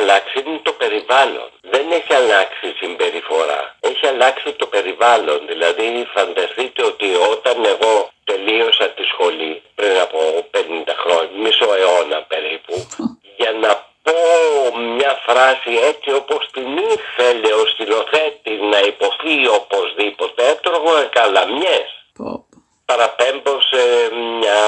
αλλάξει 0.00 0.36
είναι 0.46 0.60
το 0.68 0.72
περιβάλλον. 0.82 1.48
Δεν 1.74 1.86
έχει 1.98 2.12
αλλάξει 2.22 2.64
η 2.72 2.74
συμπεριφορά. 2.82 3.60
Έχει 3.90 4.06
αλλάξει 4.12 4.48
το 4.62 4.66
περιβάλλον. 4.74 5.38
Δηλαδή 5.50 5.86
φανταστείτε 6.14 6.80
ότι 6.92 7.08
όταν 7.32 7.56
εγώ 7.74 7.94
τελείωσα 8.30 8.86
τη 8.96 9.02
σχολή 9.12 9.54
πριν 9.78 9.96
από 10.06 10.18
50 10.54 10.58
χρόνια, 11.02 11.36
μισό 11.44 11.70
αιώνα 11.80 12.18
περίπου, 12.32 12.74
για 13.40 13.52
να 13.62 13.70
πω 14.06 14.18
μια 14.96 15.12
φράση 15.26 15.72
έτσι 15.90 16.10
όπως 16.20 16.42
την 16.54 16.68
ήθελε 16.94 17.50
ο 17.60 17.64
σκηνοθέτη 17.72 18.52
να 18.72 18.78
υποθεί 18.92 19.36
οπωσδήποτε, 19.60 20.40
έτρωγα 20.52 21.04
καλαμιές 21.18 21.88
Πω, 22.18 22.24
πω. 22.50 22.58
παραπέμπω 22.88 23.54
σε, 23.70 23.82
μια, 24.38 24.60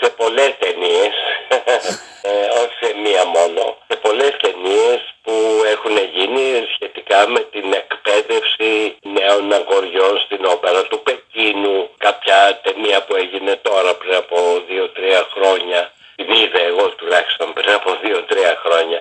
σε 0.00 0.10
πολλές 0.10 0.52
ταινίες, 0.58 1.14
ε, 2.28 2.44
όχι 2.60 2.76
σε 2.80 2.90
μία 3.02 3.24
μόνο, 3.24 3.76
σε 3.88 3.96
πολλές 3.96 4.34
ταινίες 4.42 5.00
που 5.22 5.34
έχουν 5.74 5.96
γίνει 6.14 6.46
σχετικά 6.74 7.28
με 7.28 7.40
την 7.40 7.72
εκπαίδευση 7.72 8.96
νέων 9.02 9.52
αγοριών 9.52 10.20
στην 10.24 10.44
όπερα 10.44 10.82
του 10.82 11.02
Πεκίνου. 11.02 11.90
Κάποια 11.98 12.60
ταινία 12.62 13.04
που 13.04 13.14
έγινε 13.16 13.56
τώρα 13.62 13.94
πριν 13.94 14.14
από 14.14 14.36
δύο-τρία 14.68 15.26
χρόνια, 15.34 15.92
την 16.16 16.28
είδα 16.30 16.60
εγώ 16.70 16.88
τουλάχιστον 16.88 17.52
πριν 17.52 17.72
από 17.72 17.98
δύο-τρία 18.02 18.60
χρόνια, 18.64 19.00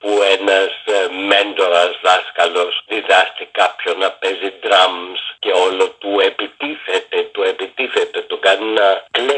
που 0.00 0.10
ένας 0.36 0.72
ε, 0.84 0.98
μέντορας 1.30 1.92
δάσκαλος 2.02 2.82
διδάσκει 2.86 3.46
κάποιον 3.60 3.98
να 3.98 4.10
παίζει 4.10 4.50
drums 4.64 5.20
και 5.38 5.52
όλο 5.66 5.84
του 6.00 6.20
επιτίθεται, 6.30 6.87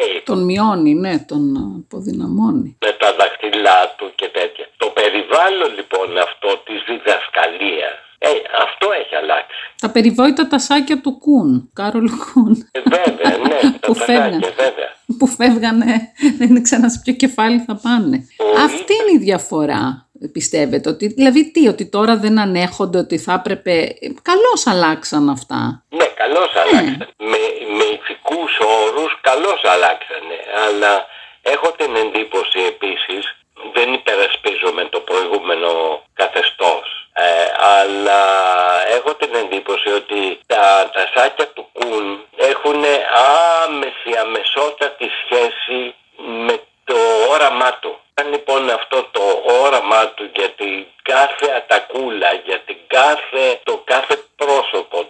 κλαίει 0.00 0.22
Τον 0.24 0.44
μειώνει, 0.44 0.94
ναι, 0.94 1.14
τον 1.30 1.42
αποδυναμώνει. 1.78 2.76
με 2.86 2.92
τα 3.02 3.08
δαχτυλά 3.18 3.78
του 3.96 4.06
και 4.14 4.28
τέτοια. 4.38 4.66
Το 4.82 4.86
περιβάλλον 4.98 5.70
λοιπόν 5.78 6.08
αυτό 6.28 6.48
της 6.66 6.78
διδασκαλίας, 6.88 7.96
ε, 8.18 8.28
αυτό 8.66 8.86
έχει 9.00 9.14
αλλάξει. 9.22 9.60
Τα 9.80 9.88
περιβόητα 9.90 10.42
τα 10.52 10.58
σάκια 10.58 11.00
του 11.00 11.18
Κουν, 11.18 11.70
Κάρολ 11.72 12.08
Κουν. 12.24 12.68
Ε, 12.72 12.80
βέβαια, 12.94 13.32
ναι, 13.48 13.58
τα 13.80 13.86
Που 13.86 13.94
ταγάκια, 13.94 14.04
φεύγαν. 14.06 14.40
βέβαια. 14.64 14.90
που 15.18 15.26
φεύγανε, 15.26 15.92
δεν 16.38 16.56
ήξερα 16.56 16.90
σε 16.90 17.00
ποιο 17.04 17.12
κεφάλι 17.12 17.58
θα 17.66 17.74
πάνε. 17.82 18.16
Ο 18.38 18.60
Αυτή 18.60 18.92
είναι 19.00 19.12
η 19.20 19.24
διαφορά, 19.24 20.08
πιστεύετε. 20.32 20.88
Ότι, 20.88 21.06
δηλαδή 21.06 21.50
τι, 21.50 21.68
ότι 21.68 21.86
τώρα 21.86 22.16
δεν 22.16 22.38
ανέχονται 22.38 22.98
ότι 22.98 23.18
θα 23.18 23.32
έπρεπε... 23.32 23.94
Καλώς 24.22 24.66
αλλάξαν 24.66 25.28
αυτά. 25.28 25.84
Ναι, 25.88 26.04
καλώς 26.22 26.50
αλλάξανε. 26.62 27.08
Με, 27.30 27.42
με 27.76 27.84
ηθικούς 27.96 28.52
όρους 28.82 29.12
καλώς 29.20 29.60
αλλάξανε. 29.72 30.38
Αλλά 30.66 31.06
έχω 31.42 31.68
την 31.72 31.96
εντύπωση 31.96 32.58
επίσης, 32.72 33.24
δεν 33.74 33.92
υπερασπίζομαι 33.92 34.84
το 34.84 35.00
προηγούμενο 35.00 35.70
καθεστώς, 36.14 36.86
ε, 37.12 37.46
αλλά 37.78 38.22
έχω 38.96 39.14
την 39.14 39.34
εντύπωση 39.34 39.88
ότι 40.00 40.20
τα, 40.46 40.90
τα 40.94 41.04
σάκια 41.14 41.46
του 41.48 41.68
Κουν 41.72 42.24
έχουν 42.36 42.84
άμεση, 43.64 44.10
αμεσότατη 44.22 45.08
σχέση 45.22 45.94
με 46.46 46.54
το 46.84 46.98
όραμά 47.32 47.70
του. 47.80 48.00
Αν 48.14 48.30
λοιπόν 48.30 48.70
αυτό 48.70 49.08
το 49.10 49.24
όραμά 49.62 50.08
του 50.08 50.30
για 50.34 50.50
την 50.50 50.86
κάθε 51.02 51.46
ατακούλα, 51.56 52.32
για 52.46 52.58
την 52.66 52.76
κάθε, 52.86 53.60
το 53.62 53.82
κάθε 53.84 54.14
πρόσωπο, 54.36 55.04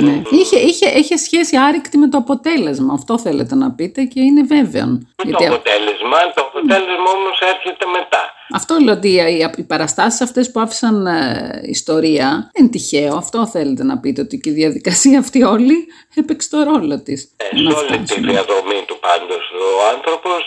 Ναι. 0.00 0.22
Είχε, 0.30 0.58
είχε, 0.58 0.88
είχε 0.88 1.16
σχέση 1.16 1.56
άρρηκτη 1.56 1.98
με 1.98 2.08
το 2.08 2.18
αποτέλεσμα. 2.18 2.94
Αυτό 2.94 3.18
θέλετε 3.18 3.54
να 3.54 3.70
πείτε 3.72 4.02
και 4.02 4.20
είναι 4.20 4.42
βέβαιο. 4.42 4.86
το 5.16 5.44
αποτέλεσμα, 5.46 6.18
το 6.34 6.42
αποτέλεσμα 6.48 7.10
όμως 7.16 7.40
έρχεται 7.54 7.86
μετά. 7.98 8.34
αυτό 8.52 8.76
λέω 8.84 8.94
ότι 8.94 9.08
οι, 9.08 9.50
οι 9.56 9.62
παραστάσεις 9.62 10.20
αυτές 10.20 10.50
που 10.50 10.60
άφησαν 10.60 11.06
ε, 11.06 11.60
ιστορία 11.64 12.50
δεν 12.52 12.62
είναι 12.62 12.68
τυχαίο. 12.70 13.16
Αυτό 13.16 13.46
θέλετε 13.46 13.84
να 13.84 13.98
πείτε 13.98 14.20
ότι 14.20 14.38
και 14.38 14.50
η 14.50 14.52
διαδικασία 14.52 15.18
αυτή 15.18 15.42
όλη 15.42 15.86
έπαιξε 16.14 16.48
το 16.48 16.62
ρόλο 16.62 17.02
της. 17.02 17.34
Ε, 17.36 17.60
να 17.60 17.70
σε 17.70 17.76
όλη 17.76 17.98
τη 17.98 18.04
φτάσουμε. 18.04 18.32
διαδρομή 18.32 18.84
του 18.86 18.98
πάντως 19.00 19.44
ο 19.78 19.96
άνθρωπος 19.96 20.42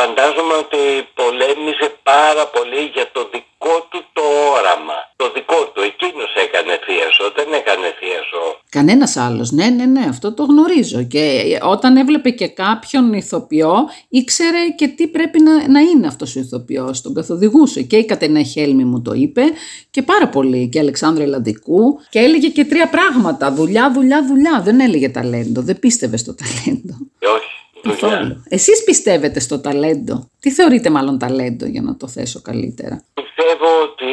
φαντάζομαι 0.00 0.54
ότι 0.64 0.82
πολέμησε 1.20 1.88
πάρα 2.02 2.44
πολύ 2.54 2.82
για 2.96 3.06
το 3.12 3.22
δικό 3.34 3.76
του 3.90 4.00
το 4.12 4.22
όραμα. 4.56 4.98
Το 5.16 5.26
δικό 5.36 5.60
του. 5.72 5.80
Εκείνος 5.90 6.32
έκανε 6.46 6.74
θίασο, 6.86 7.24
δεν 7.38 7.48
έκανε 7.60 7.86
θίασο. 7.98 8.42
Κανένας 8.80 9.16
άλλος, 9.16 9.50
ναι, 9.50 9.66
ναι, 9.66 9.84
ναι, 9.84 10.06
αυτό 10.08 10.34
το 10.34 10.42
γνωρίζω. 10.44 11.02
Και 11.02 11.58
όταν 11.62 11.96
έβλεπε 11.96 12.30
και 12.30 12.48
κάποιον 12.48 13.12
ηθοποιό, 13.12 13.74
ήξερε 14.08 14.68
και 14.76 14.88
τι 14.88 15.06
πρέπει 15.06 15.40
να, 15.40 15.68
να 15.68 15.80
είναι 15.80 16.06
αυτός 16.06 16.36
ο 16.36 16.40
ηθοποιός, 16.40 17.00
τον 17.00 17.14
καθοδηγούσε. 17.14 17.82
Και 17.82 17.96
η 17.96 18.04
Κατερίνα 18.04 18.42
Χέλμη 18.42 18.84
μου 18.84 19.02
το 19.02 19.12
είπε 19.12 19.42
και 19.90 20.02
πάρα 20.02 20.28
πολύ. 20.28 20.68
Και 20.68 20.78
η 20.78 20.80
Αλεξάνδρα 20.80 21.22
Ελλαδικού. 21.22 21.98
Και 22.10 22.18
έλεγε 22.18 22.48
και 22.48 22.64
τρία 22.64 22.88
πράγματα. 22.88 23.52
Δουλειά, 23.52 23.92
δουλειά, 23.92 24.26
δουλειά. 24.26 24.60
Δεν 24.64 24.80
έλεγε 24.80 25.08
ταλέντο. 25.08 25.60
Δεν 25.60 25.78
πίστευε 25.78 26.16
στο 26.16 26.34
ταλέντο. 26.34 26.96
Και 27.18 27.26
όχι, 27.26 27.52
δουλειά. 27.82 27.98
Καθόλου. 28.00 28.44
Εσείς 28.48 28.84
πιστεύετε 28.84 29.40
στο 29.40 29.60
ταλέντο; 29.60 30.30
Τι 30.40 30.50
θεωρείτε 30.50 30.90
μάλλον 30.90 31.18
ταλέντο 31.18 31.66
για 31.66 31.82
να 31.82 31.96
το 31.96 32.08
θέσω 32.08 32.42
καλύτερα; 32.42 33.04
Πιστεύω 33.14 33.68
ότι 33.82 34.12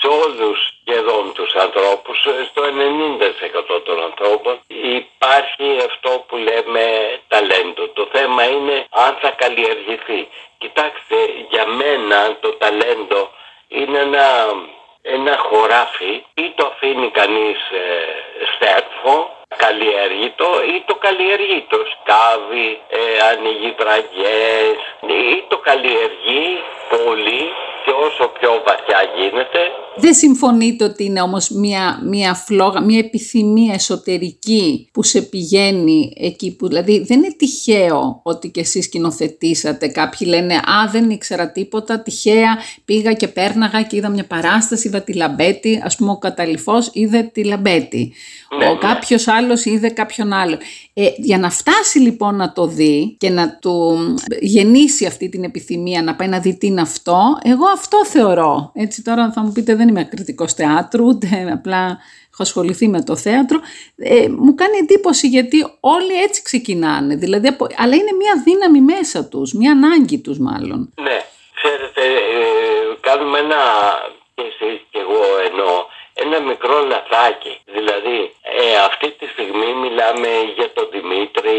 σε 0.00 0.06
όλους 0.24 0.58
σχεδόν 0.86 1.24
τους 1.36 1.52
ανθρώπους, 1.64 2.18
στο 2.50 2.62
90% 2.62 3.76
των 3.86 3.98
ανθρώπων 4.14 4.60
υπάρχει 4.68 5.68
αυτό 5.88 6.24
που 6.28 6.36
λέμε 6.36 6.84
ταλέντο. 7.28 7.88
Το 7.88 8.08
θέμα 8.12 8.44
είναι 8.48 8.86
αν 8.90 9.16
θα 9.20 9.30
καλλιεργηθεί. 9.30 10.28
Κοιτάξτε, 10.58 11.16
για 11.50 11.66
μένα 11.66 12.36
το 12.40 12.52
ταλέντο 12.52 13.30
είναι 13.68 13.98
ένα, 13.98 14.26
ένα 15.02 15.36
χωράφι 15.36 16.24
ή 16.34 16.52
το 16.54 16.66
αφήνει 16.66 17.10
κανείς 17.10 17.58
ε, 17.70 17.86
στέρφο, 18.54 19.36
καλλιέργητο 19.62 20.48
ή 20.74 20.76
το 20.88 20.94
καλλιεργεί, 21.04 21.58
το 21.72 21.80
σκάβει, 21.92 22.68
ε, 22.98 23.02
ανοίγει 23.30 23.70
βραγιές 23.80 24.76
ή 25.34 25.38
το 25.50 25.56
καλλιεργεί 25.68 26.46
πολύ 26.94 27.42
και 27.84 27.92
όσο 28.06 28.32
πιο 28.38 28.50
βαθιά 28.66 29.00
γίνεται 29.16 29.60
Δεν 29.96 30.14
συμφωνείτε 30.14 30.84
ότι 30.84 31.04
είναι 31.04 31.20
όμως 31.20 31.48
μια, 31.50 32.00
μια 32.04 32.34
φλόγα, 32.34 32.80
μια 32.80 32.98
επιθυμία 32.98 33.74
εσωτερική 33.74 34.88
που 34.92 35.02
σε 35.02 35.22
πηγαίνει 35.22 36.12
εκεί 36.16 36.56
που, 36.56 36.68
δηλαδή 36.68 37.04
δεν 37.04 37.18
είναι 37.18 37.34
τυχαίο 37.38 38.20
ότι 38.22 38.50
και 38.50 38.60
εσείς 38.60 38.84
σκηνοθετήσατε. 38.84 39.88
Κάποιοι 39.88 40.26
λένε 40.30 40.54
«Α, 40.54 40.88
δεν 40.90 41.10
ήξερα 41.10 41.50
τίποτα, 41.50 42.00
τυχαία 42.00 42.58
πήγα 42.84 43.12
και 43.12 43.28
πέρναγα 43.28 43.82
και 43.82 43.96
είδα 43.96 44.08
μια 44.08 44.26
παράσταση, 44.26 44.88
είδα 44.88 45.00
τη 45.00 45.14
Λαμπέτη, 45.14 45.82
ας 45.84 45.96
πούμε 45.96 46.10
ο 46.10 46.18
Καταλειφός 46.18 46.90
είδε 46.92 47.22
τη 47.22 47.44
Λαμπέτη». 47.44 48.12
Ναι, 48.58 48.66
ο 48.66 48.72
ναι. 48.72 48.78
κάποιος 48.78 49.28
άλλος 49.28 49.64
είδε 49.64 49.88
κάποιον 49.88 50.32
άλλο. 50.32 50.58
Ε, 50.94 51.08
για 51.16 51.38
να 51.38 51.50
φτάσει 51.50 51.98
λοιπόν 51.98 52.36
να 52.36 52.52
το 52.52 52.66
δει 52.66 53.16
και 53.18 53.30
να 53.30 53.58
του 53.58 53.98
γεννήσει 54.40 55.06
αυτή 55.06 55.28
την 55.28 55.44
επιθυμία 55.44 56.02
να 56.02 56.14
πάει 56.14 56.28
να 56.28 56.38
δει 56.40 56.56
τι 56.58 56.66
είναι 56.66 56.80
αυτό, 56.80 57.38
εγώ 57.42 57.66
αυτό 57.74 58.04
θεωρώ. 58.06 58.70
Έτσι 58.74 59.02
τώρα 59.02 59.32
θα 59.32 59.40
μου 59.40 59.52
πείτε 59.52 59.74
δεν 59.74 59.88
είμαι 59.88 60.04
κριτικός 60.04 60.52
θεάτρου, 60.52 61.06
ούτε 61.06 61.50
απλά 61.52 61.98
έχω 62.32 62.42
ασχοληθεί 62.42 62.88
με 62.88 63.02
το 63.02 63.16
θέατρο. 63.16 63.60
Ε, 63.96 64.28
μου 64.28 64.54
κάνει 64.54 64.76
εντύπωση 64.76 65.28
γιατί 65.28 65.66
όλοι 65.80 66.14
έτσι 66.22 66.42
ξεκινάνε. 66.42 67.14
Δηλαδή, 67.16 67.48
από- 67.48 67.66
αλλά 67.76 67.94
είναι 67.94 68.12
μια 68.18 68.42
δύναμη 68.44 68.80
μέσα 68.80 69.24
τους, 69.24 69.52
μια 69.52 69.70
ανάγκη 69.72 70.18
τους 70.18 70.38
μάλλον. 70.38 70.92
Ναι, 71.02 71.18
ξέρετε, 71.58 72.02
ε, 72.36 72.96
κάνουμε 73.00 73.38
ένα, 73.38 73.62
και 74.34 74.42
εσείς 74.50 74.80
και 74.90 74.98
εγώ 75.04 75.20
εννοώ, 75.50 75.72
ένα 76.22 76.38
μικρό 76.50 76.76
λαθάκι. 76.90 77.54
Δηλαδή, 77.76 78.18
ε, 78.62 78.76
αυτή 78.88 79.08
τη 79.18 79.26
στιγμή 79.34 79.68
μιλάμε 79.84 80.30
για 80.56 80.72
τον 80.76 80.86
Δημήτρη, 80.94 81.58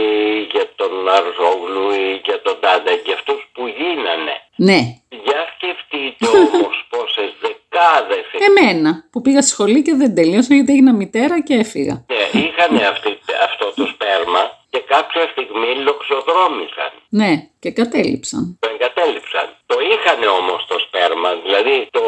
για 0.53 0.65
τον 0.75 0.93
Αρζόγλου 1.17 1.85
ή 1.91 2.21
για 2.27 2.41
τον 2.41 2.55
Τάντα, 2.63 2.91
για 3.05 3.15
αυτούς 3.19 3.41
που 3.53 3.63
γίνανε. 3.79 4.35
Ναι, 4.67 4.79
Για 5.25 5.39
σκεφτείτε 5.53 6.25
όμως 6.37 6.75
πόσες 6.93 7.31
δεκάδες 7.43 8.25
Εμένα, 8.47 8.91
που 9.11 9.21
πήγα 9.21 9.41
στη 9.41 9.51
σχολή 9.51 9.81
και 9.81 9.93
δεν 9.93 10.15
τελείωσα 10.15 10.53
γιατί 10.53 10.71
έγινα 10.71 10.93
μητέρα 10.93 11.41
και 11.41 11.53
έφυγα. 11.53 12.05
Ναι, 12.13 12.39
είχαν 12.41 12.75
αυτή, 12.93 13.19
αυτό 13.47 13.65
το 13.75 13.85
σπέρμα 13.93 14.41
και 14.75 14.83
κάποια 14.95 15.23
στιγμή 15.33 15.71
λοξοδρόμησαν. 15.87 16.91
Ναι, 17.19 17.31
και 17.61 17.69
κατέληψαν. 17.79 18.43
Το 18.63 18.67
εγκατέλειψαν. 18.73 19.47
Το 19.71 19.77
είχαν 19.91 20.19
όμως 20.39 20.61
το 20.71 20.77
σπέρμα, 20.85 21.29
δηλαδή 21.45 21.75
το, 21.97 22.03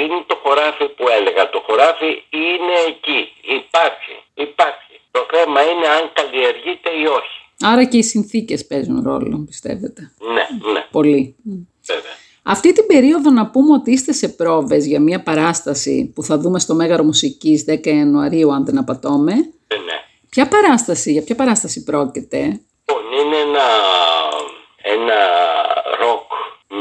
είναι 0.00 0.16
το 0.30 0.36
χωράφι 0.42 0.86
που 0.96 1.04
έλεγα. 1.18 1.42
Το 1.54 1.60
χωράφι 1.66 2.10
είναι 2.44 2.76
εκεί, 2.92 3.20
υπάρχει, 3.58 4.14
υπάρχει. 4.46 4.94
Το 5.16 5.22
θέμα 5.32 5.60
είναι 5.68 5.86
αν 5.96 6.04
καλλιεργείται 6.18 6.90
ή 7.02 7.04
όχι. 7.20 7.38
Άρα 7.70 7.84
και 7.90 7.98
οι 8.02 8.06
συνθήκες 8.12 8.60
παίζουν 8.70 8.98
ρόλο, 9.10 9.36
πιστεύετε. 9.50 10.02
Ναι, 10.34 10.44
ναι, 10.72 10.82
Πολύ. 10.90 11.36
βέβαια. 11.90 12.14
Αυτή 12.42 12.72
την 12.72 12.86
περίοδο 12.86 13.30
να 13.30 13.50
πούμε 13.50 13.72
ότι 13.72 13.90
είστε 13.90 14.12
σε 14.12 14.28
πρόβες 14.28 14.86
για 14.86 15.00
μια 15.00 15.22
παράσταση 15.22 16.12
που 16.14 16.22
θα 16.22 16.38
δούμε 16.38 16.58
στο 16.58 16.74
Μέγαρο 16.74 17.04
Μουσικής 17.04 17.64
10 17.68 17.86
Ιανουαρίου, 17.86 18.52
αν 18.52 18.64
δεν 18.64 18.78
απατώμε. 18.78 19.32
Ε, 19.66 19.76
ναι. 19.76 19.98
Ποια 20.30 20.48
παράσταση, 20.48 21.12
για 21.12 21.22
ποια 21.24 21.34
παράσταση 21.34 21.82
πρόκειται; 21.82 22.38
Λοιπόν, 22.38 23.04
είναι 23.20 23.36
ένα, 23.36 23.66
ένα 24.94 25.18
rock 26.02 26.28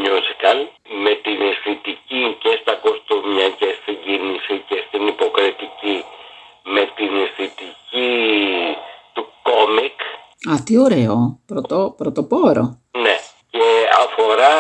musical 0.06 0.58
με 1.03 1.13
την 1.24 1.38
αισθητική 1.48 2.24
και 2.44 2.51
στα 2.62 2.74
κοστούμια 2.84 3.50
και 3.50 3.70
στην 3.82 3.96
κίνηση 4.06 4.63
και 4.70 4.84
στην 4.88 5.08
υποκριτική 5.08 5.98
με 6.63 6.84
την 6.96 7.12
αισθητική 7.24 8.10
του 9.13 9.24
κόμικ 9.44 10.00
Α, 10.51 10.63
τι 10.65 10.77
ωραίο. 10.77 11.39
Πρωτο, 11.46 11.94
πρωτοπόρο. 11.98 12.65
ναι 13.03 13.15
και 13.53 13.65
αφορά 14.06 14.56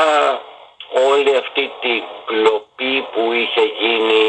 όλη 1.09 1.31
αυτή 1.43 1.63
την 1.83 2.01
κλοπή 2.29 2.95
που 3.13 3.23
είχε 3.41 3.63
γίνει 3.81 4.23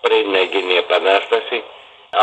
πριν 0.00 0.24
να 0.30 0.40
γίνει 0.52 0.72
η 0.72 0.76
Επανάσταση 0.86 1.56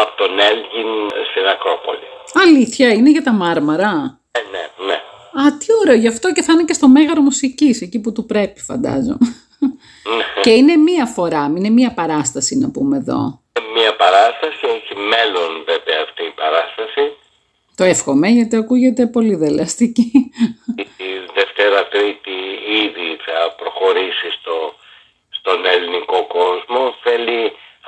από 0.01 0.11
τον 0.17 0.39
Έλγιν 0.39 0.91
στην 1.29 1.45
Ακρόπολη. 1.53 2.07
Αλήθεια, 2.33 2.93
είναι 2.93 3.09
για 3.09 3.23
τα 3.23 3.31
μάρμαρα; 3.31 4.19
Ε, 4.31 4.39
ναι, 4.51 4.85
ναι. 4.87 4.97
Α, 5.41 5.57
τι 5.57 5.65
ωραίο. 5.81 5.95
Γι' 5.95 6.07
αυτό 6.07 6.33
και 6.33 6.41
θα 6.41 6.53
είναι 6.53 6.63
και 6.63 6.73
στο 6.73 6.87
Μέγαρο 6.87 7.21
Μουσικής, 7.21 7.81
εκεί 7.81 7.99
που 7.99 8.11
του 8.11 8.25
πρέπει, 8.25 8.59
φαντάζομαι. 8.59 9.27
και 10.43 10.51
είναι 10.51 10.75
μία 10.75 11.05
φορά, 11.05 11.53
είναι 11.57 11.69
μία 11.69 11.91
παράσταση 11.93 12.57
να 12.57 12.71
πούμε 12.71 12.97
εδώ. 12.97 13.41
Μια 13.75 13.95
παράσταση, 13.95 14.65
έχει 14.77 14.95
μέλλον 15.13 15.51
βέβαια 15.65 15.99
αυτή 16.07 16.23
η 16.23 16.33
παράσταση. 16.41 17.03
Το 17.75 17.83
εύχομαι 17.83 18.27
γιατί 18.27 18.55
ακούγεται 18.55 19.03
πολύ 19.07 19.35
δελαστική. 19.35 20.11
Η 21.09 21.11
Δευτέρα 21.39 21.87
Τρίτη 21.93 22.37
ήδη 22.83 23.07
θα 23.25 23.37
προχωρήσει 23.61 24.29
στο, 24.37 24.55
στον 25.37 25.59
ελληνικό 25.73 26.19
κόσμο. 26.37 26.81
Θέλει, 27.03 27.41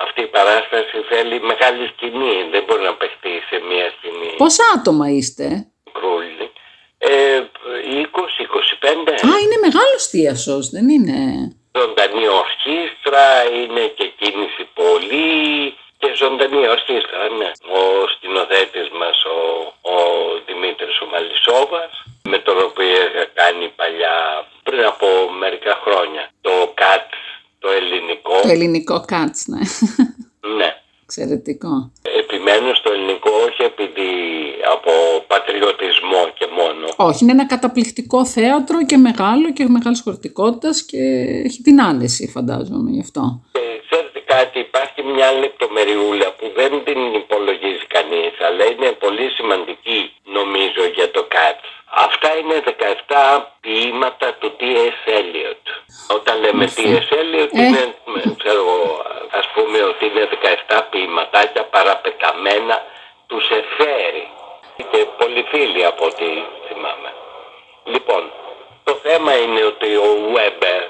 αυτή 0.04 0.20
η 0.22 0.26
παράσταση 0.26 0.96
θέλει 1.08 1.40
μεγάλη 1.40 1.86
σκηνή. 1.92 2.36
Δεν 2.50 2.62
μπορεί 2.66 2.82
να 2.82 2.94
παιχτεί 2.94 3.32
σε 3.48 3.56
μια 3.68 3.86
σκηνή 3.96 4.30
Πόσα 4.36 4.64
άτομα 4.76 5.06
είστε; 5.10 5.46
κρούλη. 5.92 6.50
Ε, 6.98 7.40
20-25 8.82 9.12
Α, 9.30 9.38
είναι 9.42 9.58
μεγάλος 9.66 10.02
θίασος, 10.10 10.70
δεν 10.70 10.88
είναι; 10.88 11.18
ζωντανή 11.78 12.26
ορχήστρα, 12.42 13.24
είναι 13.60 13.84
και 13.98 14.06
κίνηση 14.18 14.68
πολύ 14.74 15.76
και 15.98 16.08
ζωντανή 16.14 16.68
ορχήστρα, 16.68 17.28
ναι. 17.38 17.50
Ο 17.78 18.08
σκηνοθέτης 18.14 18.88
μας, 18.98 19.24
ο, 19.24 19.38
ο 19.92 19.96
Δημήτρης 20.46 21.00
ο 21.00 21.06
Μαλισσόβας, 21.12 21.92
με 22.22 22.38
τον 22.38 22.56
οποίο 22.68 22.98
είχα 23.06 23.24
κάνει 23.40 23.66
παλιά, 23.80 24.16
πριν 24.62 24.84
από 24.84 25.06
μερικά 25.42 25.74
χρόνια, 25.84 26.24
το 26.40 26.54
ΚΑΤ, 26.74 27.08
το 27.66 27.72
ελληνικό, 27.80 28.32
Το 28.42 28.48
ελληνικό 28.48 28.96
κάτς, 29.12 29.46
ναι. 29.46 29.62
ναι. 30.58 30.70
Εξαιρετικό. 31.04 31.72
Επιμένω 32.22 32.74
στο 32.80 32.88
ελληνικό 32.92 33.30
όχι 33.48 33.62
επειδή 33.72 34.10
από 34.74 34.90
πατριωτισμό 35.32 36.22
και 36.38 36.46
μόνο. 36.58 36.84
Όχι, 37.08 37.18
είναι 37.22 37.32
ένα 37.38 37.46
καταπληκτικό 37.54 38.20
θέατρο 38.36 38.78
και 38.90 38.96
μεγάλο 39.08 39.46
και 39.56 39.64
μεγάλης 39.76 40.00
χωρητικότητας 40.04 40.76
και 40.90 41.02
έχει 41.48 41.60
την 41.62 41.76
άνεση, 41.90 42.22
φαντάζομαι, 42.36 42.90
γι' 42.96 43.04
αυτό. 43.06 43.22
Ε, 43.52 43.60
ξέρετε 43.86 44.20
κάτι, 44.34 44.56
υπάρχει 44.68 45.00
μια 45.14 45.28
λεπτομεριούλα 45.42 46.28
που 46.38 46.46
δεν 46.58 46.72
την 46.86 47.00
υπολογίζει 47.22 47.86
κανείς, 47.96 48.32
αλλά 48.46 48.64
είναι 48.70 48.88
πολύ 49.04 49.26
σημαντική 49.36 50.00
νομίζω 50.38 50.82
για 50.96 51.08
το 51.16 51.22
ΚΑΤ. 51.34 51.60
Αυτά 51.98 52.36
είναι 52.38 52.62
17 52.66 53.42
ποίηματα 53.60 54.34
του 54.34 54.56
T.S. 54.60 55.08
Eliot. 55.18 55.64
Όταν 56.16 56.40
λέμε 56.40 56.72
T.S. 56.76 57.08
Eliot 57.20 57.50
Ε. 57.52 57.62
είναι, 57.62 57.94
ξέρω 58.38 58.58
εγώ, 58.58 59.02
ας 59.30 59.46
πούμε 59.54 59.78
ότι 59.82 60.04
είναι 60.06 60.28
17 60.68 60.80
ποιηματάκια 60.90 61.64
παραπεταμένα 61.64 62.82
του 63.26 63.40
Σεφέρι 63.40 64.28
και 64.90 65.06
πολλοί 65.18 65.42
φίλοι 65.50 65.84
από 65.84 66.04
ό,τι 66.04 66.24
θυμάμαι. 66.68 67.10
Λοιπόν, 67.84 68.32
το 68.84 68.94
θέμα 68.94 69.36
είναι 69.38 69.64
ότι 69.64 69.96
ο 69.96 70.10
Βέμπερ 70.32 70.82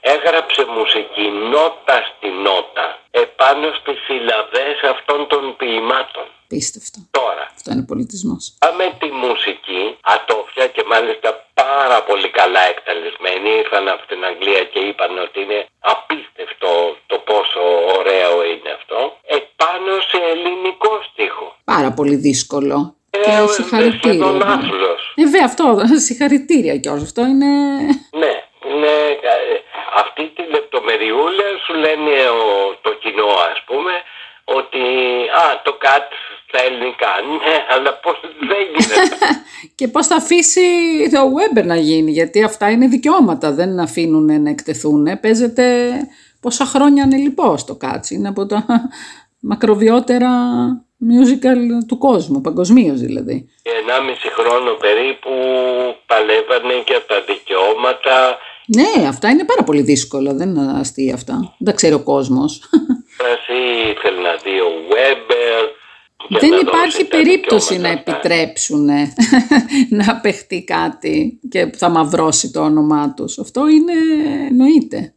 έγραψε 0.00 0.64
μουσική 0.64 1.28
νότα 1.28 1.96
στη 2.10 2.28
νότα 2.28 2.98
επάνω 3.10 3.72
στις 3.80 3.98
συλλαβές 4.06 4.82
αυτών 4.82 5.26
των 5.26 5.56
ποιημάτων. 5.56 6.24
Πίστευτο. 6.52 6.98
Τώρα, 7.20 7.44
Αυτό 7.56 7.68
είναι 7.74 7.84
πολιτισμός. 7.92 8.42
πάμε 8.64 8.84
τη 9.02 9.08
μουσική, 9.24 9.82
ατόφια 10.16 10.66
και 10.74 10.82
μάλιστα 10.92 11.28
πάρα 11.62 11.98
πολύ 12.08 12.28
καλά 12.38 12.62
εκτελεσμένη. 12.72 13.48
Ήρθαν 13.62 13.84
από 13.94 14.04
την 14.10 14.20
Αγγλία 14.30 14.62
και 14.72 14.80
είπαν 14.88 15.12
ότι 15.26 15.38
είναι 15.44 15.60
απίστευτο 15.92 16.70
το 17.10 17.16
πόσο 17.28 17.62
ωραίο 17.98 18.32
είναι 18.50 18.70
αυτό. 18.78 18.98
Επάνω 19.40 19.92
σε 20.10 20.18
ελληνικό 20.32 20.92
στίχο. 21.08 21.46
Πάρα 21.74 21.90
πολύ 21.98 22.16
δύσκολο. 22.28 22.76
Ε, 23.10 23.18
Και 23.24 23.30
ε, 23.30 23.46
συγχαρητήρια. 23.56 23.98
σχεδόν 24.02 24.36
ναι. 24.36 24.44
άθλος. 24.56 25.00
Ε, 25.16 25.22
βέβαια, 25.24 25.44
αυτό. 25.50 25.64
Συγχαρητήρια 26.08 26.74
κιόλας. 26.82 27.02
Αυτό 27.08 27.20
είναι. 27.32 27.50
Ναι, 28.22 28.34
ναι, 28.82 28.96
ε, 29.32 29.56
αυτή 30.02 30.24
τη 30.36 30.42
λεπτομεριούλα 30.56 31.46
σου 31.64 31.74
λένε 31.84 32.14
ο, 32.40 32.44
το 32.84 32.90
κοινό 33.02 33.30
ας 33.52 33.60
πούμε 33.68 33.92
ότι 34.58 34.82
α, 35.42 35.44
το 35.66 35.72
ΚΑΤ 35.84 36.08
στα 36.52 36.64
ελληνικά. 36.66 37.12
Ναι, 37.44 37.56
αλλά 37.74 37.92
πώς 37.94 38.20
δεν 38.50 38.62
γίνεται. 38.72 39.40
και 39.78 39.88
πώς 39.88 40.06
θα 40.06 40.16
αφήσει 40.16 40.60
το 41.12 41.20
Weber 41.36 41.64
να 41.64 41.76
γίνει, 41.76 42.10
γιατί 42.10 42.44
αυτά 42.44 42.70
είναι 42.70 42.86
δικαιώματα, 42.86 43.52
δεν 43.52 43.80
αφήνουν 43.80 44.42
να 44.42 44.50
εκτεθούν. 44.50 45.20
Παίζεται 45.20 45.92
πόσα 46.40 46.64
χρόνια 46.64 47.04
είναι 47.04 47.16
λοιπόν 47.16 47.56
το 47.66 47.74
κάτσι, 47.74 48.14
είναι 48.14 48.28
από 48.28 48.46
τα 48.46 48.64
μακροβιότερα 49.50 50.30
musical 51.10 51.60
του 51.88 51.98
κόσμου, 51.98 52.40
παγκοσμίως 52.40 53.00
δηλαδή. 53.00 53.48
Και 53.62 53.70
1,5 53.86 54.30
χρόνο 54.38 54.72
περίπου 54.72 55.30
παλεύανε 56.06 56.82
για 56.86 57.06
τα 57.06 57.16
δικαιώματα. 57.26 58.38
Ναι, 58.66 59.08
αυτά 59.08 59.28
είναι 59.28 59.44
πάρα 59.44 59.62
πολύ 59.62 59.82
δύσκολα, 59.82 60.34
δεν 60.34 60.48
είναι 60.48 60.78
αστεία 60.80 61.14
αυτά. 61.14 61.34
Δεν 61.58 61.66
τα 61.68 61.72
ξέρει 61.72 61.94
ο 61.94 62.02
κόσμος. 62.02 62.60
Πράσι 63.16 63.58
ήθελε 63.90 64.20
να 64.20 64.34
δει 64.44 64.60
ο 64.60 64.72
Βέμπερ. 64.88 65.80
Για 66.28 66.40
δεν 66.40 66.50
να 66.50 66.56
υπάρχει 66.56 66.96
δώσει 66.96 67.08
τα 67.08 67.16
περίπτωση 67.16 67.78
να 67.78 67.88
δικαιώματα 67.88 68.10
αυτά. 68.10 68.10
επιτρέψουν 68.10 68.88
να 70.00 70.20
παιχτεί 70.20 70.64
κάτι 70.64 71.38
και 71.48 71.66
που 71.66 71.78
θα 71.78 71.88
μαυρώσει 71.88 72.50
το 72.50 72.60
όνομά 72.60 73.14
τους. 73.14 73.38
Αυτό 73.38 73.68
είναι, 73.68 73.92
εννοείται. 74.48 75.14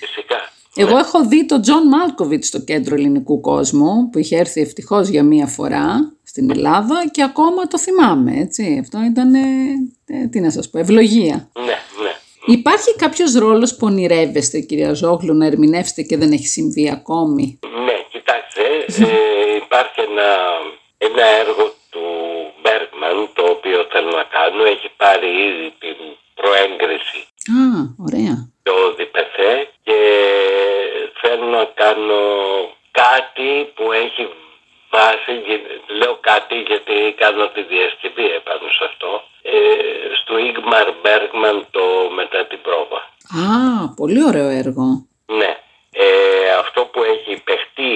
Φυσικά. 0.00 0.36
Εγώ 0.74 0.98
έχω 0.98 1.26
δει 1.26 1.46
τον 1.46 1.62
Τζον 1.62 1.88
Μάλκοβιτς 1.88 2.46
στο 2.46 2.60
κέντρο 2.60 2.94
ελληνικού 2.94 3.40
κόσμου 3.40 4.08
που 4.10 4.18
είχε 4.18 4.36
έρθει 4.36 4.60
ευτυχώς 4.60 5.08
για 5.08 5.22
μία 5.22 5.46
φορά 5.46 6.12
στην 6.22 6.50
Ελλάδα 6.50 7.08
και 7.10 7.22
ακόμα 7.22 7.66
το 7.66 7.78
θυμάμαι, 7.78 8.32
έτσι. 8.36 8.78
Αυτό 8.80 8.98
ήταν, 9.10 9.34
ε, 9.34 9.40
ε, 10.06 10.26
τι 10.26 10.40
να 10.40 10.50
σας 10.50 10.70
πω, 10.70 10.78
ευλογία. 10.78 11.50
Ναι, 11.54 11.64
ναι. 11.64 12.12
Υπάρχει 12.46 12.96
κάποιος 12.96 13.34
ρόλος 13.34 13.76
που 13.76 13.86
ονειρεύεστε, 13.86 14.60
κυρία 14.60 14.92
Ζόγλου, 14.92 15.34
να 15.34 15.46
ερμηνεύσετε 15.46 16.02
και 16.02 16.16
δεν 16.16 16.32
έχει 16.32 16.46
συμβεί 16.46 16.90
ακόμη; 16.90 17.58
Ναι, 17.60 17.70
κοιτάξτε, 17.70 17.91
ε, 18.86 19.54
υπάρχει 19.62 20.00
ένα, 20.10 20.30
ένα 20.98 21.24
έργο 21.42 21.64
του 21.90 22.04
Μπέρκμαν 22.60 23.28
το 23.34 23.42
οποίο 23.54 23.86
θέλω 23.92 24.10
να 24.20 24.26
κάνω. 24.36 24.64
Έχει 24.64 24.90
πάρει 24.96 25.28
ήδη 25.48 25.74
την 25.78 25.96
προέγκριση 26.34 27.20
Α, 27.58 27.62
ωραία. 28.06 28.34
το 28.62 28.74
διπεθέ 28.98 29.52
και 29.86 29.98
θέλω 31.20 31.46
να 31.58 31.64
κάνω 31.64 32.22
κάτι 32.90 33.50
που 33.74 33.92
έχει 33.92 34.28
βάση, 34.90 35.32
λέω 35.98 36.14
κάτι 36.30 36.56
γιατί 36.68 36.94
κάνω 37.22 37.44
τη 37.54 37.62
διασκευή 37.62 38.26
επάνω 38.40 38.66
σε 38.78 38.84
αυτό, 38.90 39.10
ε, 39.42 39.56
στο 40.20 40.38
Ίγμαρ 40.38 40.88
Μπέρκμαν 41.00 41.66
το 41.70 41.84
μετά 42.18 42.40
την 42.50 42.60
πρόβα. 42.66 43.00
Α, 43.44 43.94
πολύ 44.00 44.24
ωραίο 44.24 44.48
έργο. 44.48 44.86
Ναι. 45.40 45.52
Ε, 45.92 46.06
αυτό 46.62 46.80
που 46.92 47.00
έχει 47.02 47.32
παιχτεί, 47.48 47.92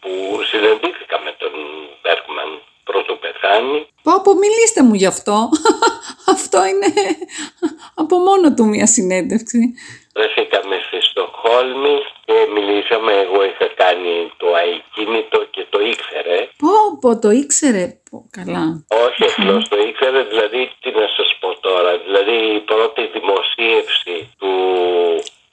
που 0.00 0.10
συναντήθηκα 0.50 1.16
με 1.24 1.32
τον 1.38 1.52
Μπέρκμαν 2.02 2.50
πρώτο 2.84 3.12
πεθάνει, 3.22 3.86
Πω, 4.02 4.12
πω, 4.24 4.34
μιλήστε 4.34 4.82
μου 4.82 4.94
γι' 4.94 5.06
αυτό. 5.06 5.48
αυτό 6.34 6.58
είναι 6.64 6.88
από 8.02 8.18
μόνο 8.18 8.54
του 8.54 8.64
μια 8.64 8.86
συνέντευξη. 8.86 9.58
βρεθήκαμε 10.14 10.76
στη 10.86 10.98
Στοκχόλμη 11.08 11.96
και 12.24 12.32
και 12.32 12.50
μιλήσαμε. 12.54 13.12
Εγώ 13.24 13.38
είχα 13.48 13.66
κάνει 13.82 14.14
το 14.36 14.46
αεκίνητο 14.60 15.38
και 15.54 15.64
το 15.72 15.78
ήξερε. 15.92 16.38
Πω, 16.62 16.74
πω, 17.00 17.10
το 17.24 17.30
ήξερε. 17.42 17.84
Πω, 18.10 18.16
καλά. 18.36 18.64
Όχι 19.06 19.22
απλώς 19.30 19.68
το 19.68 19.76
ήξερε, 19.88 20.20
δηλαδή 20.32 20.62
τι 20.80 20.90
να 21.00 21.06
σας 21.16 21.28
πω 21.40 21.48
τώρα. 21.66 21.92
Δηλαδή 22.06 22.36
η 22.58 22.60
πρώτη 22.70 23.02
δημοσίευση 23.16 24.16
του, 24.40 24.52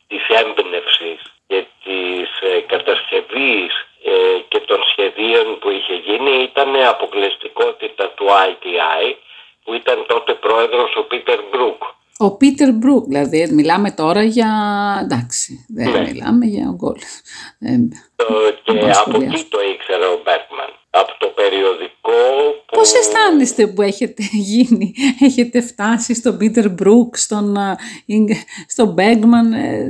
της 0.10 0.24
έμπνευση 0.42 1.12
και 1.48 1.60
της 1.84 2.30
ε, 2.50 2.60
κατασκευής 2.74 3.72
ε, 4.12 4.40
και 4.52 4.60
των 4.70 4.80
σχεδίων 4.92 5.46
που 5.60 5.70
είχε 5.78 5.96
γίνει 6.08 6.36
ήταν 6.76 6.88
αποκλειστικότητα 6.96 8.06
του 8.16 8.26
ITI 8.50 9.04
που 9.64 9.74
ήταν 9.74 9.98
τότε 10.08 10.32
πρόεδρος 10.34 10.92
ο 11.02 11.04
Πίτερ 11.12 11.40
Μπρουκ. 11.52 11.82
Ο 12.22 12.38
Πίτερ 12.38 12.72
Μπρουκ, 12.74 13.04
δηλαδή 13.08 13.50
μιλάμε 13.52 13.92
τώρα 13.92 14.24
για. 14.24 14.50
εντάξει, 15.04 15.66
δεν 15.78 15.92
Ναι. 15.92 16.00
μιλάμε 16.02 16.46
για 16.46 16.66
γκολ. 16.76 16.98
Ε, 17.60 17.78
Το- 18.16 18.26
και 18.64 18.72
μπορώ 18.74 18.86
να 18.86 18.92
από 18.92 19.10
σχολιάσω. 19.10 19.34
εκεί 19.38 19.46
το 19.50 19.58
ήξερε 19.74 20.06
ο 20.06 20.20
Μπέρκμαν. 20.24 20.70
Από 20.90 21.12
το 21.20 21.28
περιοδικό 21.28 22.18
που... 22.66 22.72
Πώς 22.78 22.94
αισθάνεστε 22.94 23.68
που 23.68 23.82
έχετε 23.82 24.24
γίνει, 24.32 24.94
έχετε 25.20 25.62
φτάσει 25.62 26.14
στον 26.16 26.38
Πίτερ 26.38 26.70
Μπρουκ, 26.70 27.16
στον, 27.18 27.58
α, 27.58 27.78
Ιγ- 28.06 28.36
στον 28.68 28.88
Μπέγκμαν. 28.88 29.54
ε, 29.54 29.88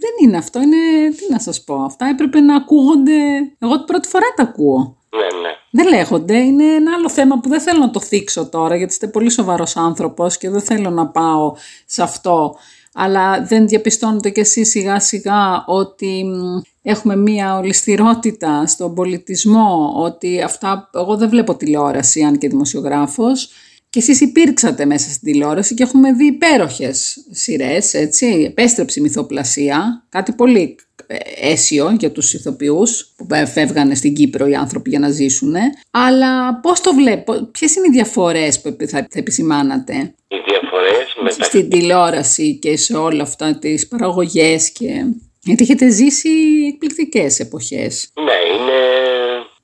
δεν 0.00 0.10
είναι 0.22 0.36
αυτό, 0.36 0.60
είναι, 0.60 1.10
τι 1.16 1.32
να 1.32 1.38
σας 1.38 1.64
πω, 1.64 1.74
αυτά 1.74 2.06
έπρεπε 2.06 2.40
να 2.40 2.56
ακούγονται, 2.56 3.12
εγώ 3.58 3.76
την 3.76 3.84
πρώτη 3.84 4.08
φορά 4.08 4.26
τα 4.36 4.42
ακούω. 4.42 4.95
Ναι, 5.10 5.40
ναι. 5.40 5.50
Δεν 5.70 5.88
λέγονται, 5.88 6.36
είναι 6.36 6.64
ένα 6.64 6.92
άλλο 6.94 7.10
θέμα 7.10 7.40
που 7.40 7.48
δεν 7.48 7.60
θέλω 7.60 7.78
να 7.78 7.90
το 7.90 8.00
θίξω 8.00 8.48
τώρα, 8.48 8.76
γιατί 8.76 8.92
είστε 8.92 9.06
πολύ 9.08 9.30
σοβαρός 9.30 9.76
άνθρωπος 9.76 10.38
και 10.38 10.50
δεν 10.50 10.60
θέλω 10.60 10.90
να 10.90 11.06
πάω 11.06 11.54
σε 11.86 12.02
αυτό. 12.02 12.56
Αλλά 12.98 13.42
δεν 13.42 13.68
διαπιστώνετε 13.68 14.30
κι 14.30 14.40
εσείς 14.40 14.68
σιγά 14.68 15.00
σιγά 15.00 15.64
ότι 15.66 16.24
μ, 16.24 16.60
έχουμε 16.82 17.16
μία 17.16 17.56
ολιστηρότητα 17.56 18.66
στον 18.66 18.94
πολιτισμό, 18.94 19.92
ότι 19.96 20.42
αυτά, 20.42 20.90
εγώ 20.94 21.16
δεν 21.16 21.28
βλέπω 21.28 21.56
τηλεόραση 21.56 22.22
αν 22.22 22.38
και 22.38 22.48
δημοσιογράφος, 22.48 23.48
και 23.90 23.98
εσείς 23.98 24.20
υπήρξατε 24.20 24.84
μέσα 24.84 25.10
στην 25.10 25.32
τηλεόραση 25.32 25.74
και 25.74 25.82
έχουμε 25.82 26.12
δει 26.12 26.26
υπέροχες 26.26 27.26
σειρές, 27.30 27.94
έτσι, 27.94 28.26
επέστρεψη 28.26 29.00
μυθοπλασία, 29.00 30.06
κάτι 30.08 30.32
πολύ 30.32 30.76
ε, 30.95 30.95
αίσιο 31.40 31.96
για 31.98 32.12
τους 32.12 32.32
ηθοποιούς 32.34 33.06
που 33.16 33.26
ε, 33.30 33.46
φεύγανε 33.46 33.94
στην 33.94 34.14
Κύπρο 34.14 34.46
οι 34.46 34.54
άνθρωποι 34.54 34.90
για 34.90 34.98
να 34.98 35.08
ζήσουν. 35.10 35.54
Αλλά 35.90 36.60
πώς 36.60 36.80
το 36.80 36.94
βλέπω, 36.94 37.32
ποιες 37.52 37.74
είναι 37.76 37.86
οι 37.88 37.92
διαφορές 37.92 38.60
που 38.60 38.68
επι- 38.68 38.88
θα, 38.90 38.98
θα 38.98 39.18
επισημάνατε; 39.18 40.14
Οι 40.28 40.36
διαφορές 40.46 41.14
μεταξύ... 41.16 41.42
στην 41.42 41.68
τηλεόραση 41.70 42.58
και 42.58 42.76
σε 42.76 42.96
όλα 42.96 43.22
αυτά 43.22 43.58
τις 43.58 43.88
παραγωγές 43.88 44.70
και... 44.70 45.04
Γιατί 45.42 45.62
έχετε 45.62 45.88
ζήσει 45.88 46.28
εκπληκτικές 46.72 47.38
εποχές 47.40 48.10
Ναι, 48.14 48.38
είναι... 48.54 48.78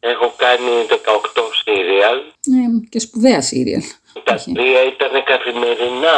Έχω 0.01 0.35
κάνει 0.37 0.73
18 0.89 1.43
σύριαλ. 1.63 2.17
ε, 2.57 2.87
και 2.89 2.99
σπουδαία 2.99 3.41
σύριαλ. 3.43 3.83
Τα 4.25 4.35
τρία 4.57 4.81
ήταν 4.95 5.13
καθημερινά. 5.33 6.17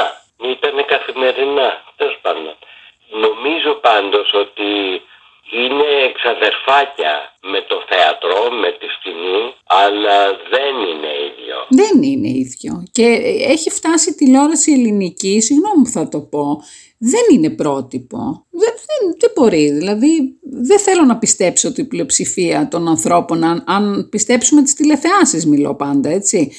Ήταν 0.57 0.77
καθημερινά. 0.95 1.69
Τέλος 1.97 2.19
πάντων. 2.23 2.55
Νομίζω 3.27 3.71
πάντως 3.89 4.29
ότι 4.45 4.69
είναι 5.61 5.89
εξαδερφάκια 6.11 7.15
με 7.53 7.61
το 7.71 7.77
θέατρο, 7.91 8.37
με 8.63 8.71
τη 8.79 8.87
σκηνή, 8.97 9.43
αλλά 9.81 10.19
δεν 10.55 10.75
είναι 10.89 11.13
ίδιο. 11.29 11.57
Δεν 11.81 12.03
είναι 12.03 12.29
ίδιο. 12.29 12.73
Και 12.97 13.07
έχει 13.55 13.71
φτάσει 13.71 14.11
η 14.11 14.15
τηλεόραση 14.15 14.73
ελληνική, 14.73 15.41
συγγνώμη 15.41 15.83
που 15.85 15.91
θα 15.99 16.09
το 16.09 16.21
πω, 16.21 16.45
δεν 16.99 17.25
είναι 17.33 17.51
πρότυπο. 17.51 18.47
Δεν, 18.51 18.73
δεν, 18.87 19.17
δεν 19.19 19.31
μπορεί. 19.35 19.71
Δηλαδή, 19.71 20.39
δεν 20.69 20.79
θέλω 20.79 21.05
να 21.05 21.19
πιστέψω 21.19 21.69
ότι 21.69 21.81
η 21.81 21.85
πλειοψηφία 21.85 22.69
των 22.71 22.89
ανθρώπων, 22.89 23.45
αν, 23.45 23.65
αν 23.67 24.09
πιστέψουμε 24.11 24.63
τις 24.63 24.75
τηλεθεάσεις 24.75 25.47
μιλώ 25.47 25.75
πάντα, 25.75 26.11
έτσι, 26.11 26.53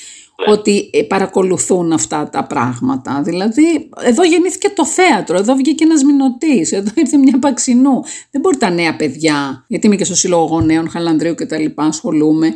ότι 0.48 0.89
ε, 0.93 1.02
παρακολουθούν 1.02 1.91
αυτά 1.91 2.30
τα 2.30 2.43
πράγματα. 2.43 3.21
Δηλαδή, 3.24 3.89
εδώ 4.04 4.24
γεννήθηκε 4.24 4.69
το 4.69 4.86
θέατρο, 4.86 5.38
εδώ 5.38 5.56
βγήκε 5.56 5.84
ένας 5.84 6.04
μηνωτής, 6.04 6.71
εδώ 6.71 6.91
ήρθε 6.95 7.17
μια 7.17 7.39
παξινού. 7.39 8.04
Δεν 8.32 8.41
μπορεί 8.41 8.58
τα 8.58 8.69
νέα 8.69 8.95
παιδιά, 8.95 9.65
γιατί 9.67 9.88
είμαι 9.88 9.95
και 9.95 10.06
στο 10.06 10.15
Σύλλογο 10.15 10.45
Γονέων, 10.45 10.89
Χαλανδρίου 10.89 11.36
και 11.36 11.45
τα 11.45 11.58
λοιπά, 11.58 11.84
ασχολούμαι, 11.84 12.54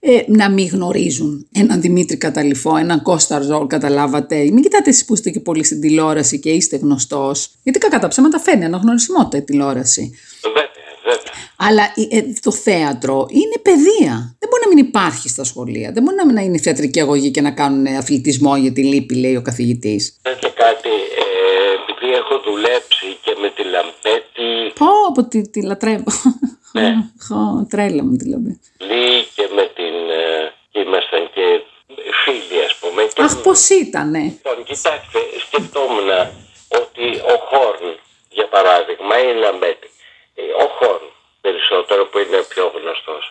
ε, 0.00 0.20
να 0.26 0.50
μην 0.50 0.66
γνωρίζουν 0.66 1.46
έναν 1.52 1.80
Δημήτρη 1.80 2.16
Καταληφό, 2.16 2.76
έναν 2.76 3.02
Κώστα 3.02 3.40
Ζόλ, 3.40 3.66
καταλάβατε. 3.66 4.36
Μην 4.36 4.62
κοιτάτε 4.62 4.90
εσείς 4.90 5.04
που 5.04 5.14
είστε 5.14 5.30
και 5.30 5.40
πολύ 5.40 5.64
στην 5.64 5.80
τηλεόραση 5.80 6.38
και 6.38 6.50
είστε 6.50 6.76
γνωστός. 6.76 7.50
Γιατί 7.62 7.78
κακά 7.78 7.98
τα 7.98 8.08
ψέματα 8.08 8.38
φέρνει 8.38 8.64
αναγνωρισιμότητα 8.64 9.36
η 9.36 9.42
τηλεόραση. 9.42 10.12
Βέβαια, 11.58 11.66
βέβαια. 11.66 11.66
Αλλά 11.66 11.82
ε, 12.10 12.22
το 12.42 12.52
θέατρο 12.52 13.26
είναι 13.30 13.58
παιδεία. 13.62 14.36
Δεν 14.38 14.48
μπορεί 14.48 14.62
να 14.64 14.68
μην 14.68 14.78
υπάρχει 14.78 15.28
στα 15.28 15.44
σχολεία. 15.44 15.90
Δεν 15.92 16.02
μπορεί 16.02 16.16
να 16.16 16.26
μην 16.26 16.34
να 16.34 16.40
είναι 16.40 16.58
θεατρική 16.58 17.00
αγωγή 17.00 17.30
και 17.30 17.40
να 17.40 17.50
κάνουν 17.50 17.86
αθλητισμό 17.86 18.56
για 18.56 18.72
τη 18.72 18.82
λύπη, 18.84 19.14
λέει 19.14 19.36
ο 19.36 19.42
καθηγητής. 19.42 20.20
Να 20.22 20.32
και 20.32 20.48
κάτι, 20.48 20.88
ε, 21.22 21.26
επειδή 21.82 22.14
έχω 22.14 22.34
δουλέψει 22.38 23.06
και 23.24 23.36
με 23.40 23.48
τη 23.50 23.62
Λαμπέτη 23.62 24.72
Πω 24.74 24.90
από 25.08 25.28
τη, 25.28 25.48
τη 25.50 25.62
λατρεύω. 25.62 26.12
Ναι. 26.72 26.88
Χω, 27.26 27.66
τρέλα 27.70 28.04
μου 28.04 28.16
δηλαδή. 28.16 28.60
Λί 28.88 29.08
και 29.34 29.46
με 29.56 29.64
την... 29.76 29.94
Ε, 30.20 30.52
και 30.70 30.80
ήμασταν 30.80 31.22
και 31.34 31.46
φίλοι 32.22 32.58
ας 32.68 32.74
πούμε. 32.80 33.00
Και 33.14 33.22
Αχ, 33.22 33.36
πώς 33.42 33.68
ήτανε. 33.68 34.22
Λοιπόν, 34.22 34.58
κοιτάξτε, 34.68 35.18
σκεφτόμουν 35.44 36.10
ότι 36.80 37.06
ο 37.32 37.34
Χορν, 37.48 37.86
για 38.38 38.48
παράδειγμα, 38.54 39.14
ή 39.24 39.26
η 39.34 39.38
Λαμπέτη, 39.42 39.88
ε, 40.34 40.42
ο 40.64 40.66
Χορν 40.78 41.06
περισσότερο 41.48 42.02
που 42.10 42.18
είναι 42.18 42.40
πιο 42.52 42.64
γνωστός, 42.76 43.24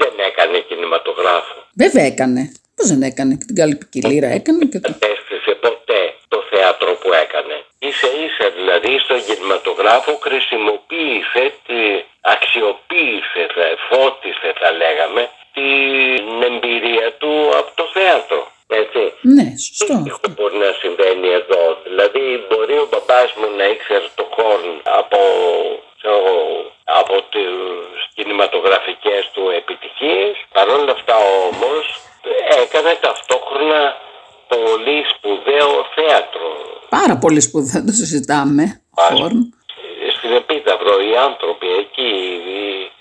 δεν 0.00 0.14
έκανε 0.28 0.58
κινηματογράφο. 0.68 1.56
Βέβαια 1.82 2.04
έκανε. 2.12 2.42
Πώς 2.76 2.86
δεν 2.92 3.02
έκανε. 3.10 3.32
Και 3.38 3.44
την 3.50 3.56
καλή 3.60 3.76
ποικιλήρα 3.80 4.28
έκανε 4.38 4.62
και 4.72 4.80
το... 4.84 4.90
Έστησε 5.12 5.52
ποτέ 5.66 6.00
το 6.32 6.38
θέατρο 6.50 6.90
που 7.02 7.10
έκανε. 7.24 7.56
Ίσα 7.88 8.08
ίσα 8.26 8.46
δηλαδή 8.58 8.92
στον 9.04 9.20
κινηματογράφο 9.26 10.12
χρησιμοποίησε, 10.26 11.42
τη, 11.66 11.80
αξιοποίησε, 12.34 13.42
θα- 13.54 13.76
φώτισε 13.88 14.48
θα 14.60 14.68
λέγαμε, 14.82 15.22
την 15.56 16.28
εμπειρία 16.50 17.08
του 17.20 17.32
από 17.60 17.70
το 17.80 17.84
θέατρο. 17.96 18.40
Έτσι. 18.82 19.02
Ναι, 19.36 19.46
σωστό. 19.66 19.94
Αυτό 20.14 20.28
μπορεί 20.36 20.56
να 20.66 20.70
συμβαίνει 20.82 21.28
εδώ. 21.40 21.62
Δηλαδή, 21.86 22.24
μπορεί 22.48 22.76
ο 22.84 22.86
μπαμπάς 22.90 23.30
μου 23.38 23.46
να 23.58 23.64
ήξερε 23.74 24.08
το 24.18 24.24
χόρν 24.34 24.68
από, 25.00 25.18
ξέρω 25.98 26.16
εγώ, 26.22 26.38
από 27.00 27.14
τις 27.32 27.50
κινηματογραφικές 28.16 29.22
του 29.34 29.44
επιτυχίες. 29.60 30.32
Παρ' 30.56 30.68
όλα 30.76 30.92
αυτά 30.98 31.16
όμως, 31.48 31.84
έκανε 32.64 32.92
ταυτόχρονα 33.06 33.82
πολύ 34.54 34.98
σπουδαίο 35.12 35.70
θέατρο. 35.96 36.48
Πάρα 37.20 37.32
πολύ 37.32 37.40
σπουδαίο, 37.40 37.70
δεν 37.72 37.86
το 37.86 37.92
συζητάμε. 37.92 38.80
Πάρα. 38.94 39.14
Χόρν. 39.16 39.54
Στην 40.18 40.30
Επίταυρο 40.32 40.92
οι 41.00 41.16
άνθρωποι 41.28 41.66
εκεί... 41.66 42.08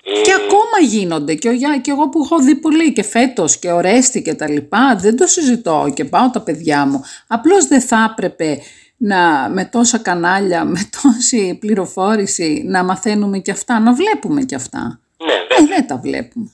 οι- 0.06 0.12
οι- 0.12 0.22
Και 0.22 0.34
ακόμα 0.34 0.78
γίνονται. 0.90 1.34
Και, 1.36 1.48
ο, 1.50 1.52
Γιά- 1.52 1.78
και 1.82 1.92
εγώ 1.92 2.10
που 2.10 2.22
έχω 2.24 2.40
δει 2.40 2.56
πολύ 2.56 2.94
και 2.94 3.04
φέτος 3.04 3.58
και 3.58 3.72
ορέστη 3.72 4.22
και 4.22 4.34
τα 4.34 4.50
λοιπά, 4.50 4.96
δεν 5.00 5.18
το 5.18 5.28
συζητώ 5.28 5.92
και 5.94 6.06
πάω 6.06 6.30
τα 6.30 6.42
παιδιά 6.42 6.86
μου. 6.86 7.04
Απλώς 7.28 7.66
δεν 7.68 7.82
θα 7.82 8.08
έπρεπε 8.12 8.60
να, 8.98 9.50
με 9.50 9.66
τόσα 9.66 9.98
κανάλια, 9.98 10.66
με 10.66 10.90
τόση 11.02 11.58
πληροφόρηση 11.62 12.64
να 12.66 12.84
μαθαίνουμε 12.84 13.38
και 13.40 13.52
αυτά, 13.52 13.80
να 13.80 13.94
βλέπουμε 13.94 14.42
και 14.42 14.56
αυτά. 14.56 15.00
Ναι, 15.26 15.34
Ε, 15.34 15.36
βέβαια. 15.50 15.76
δεν 15.78 15.88
τα 15.88 15.98
βλέπουμε. 15.98 16.50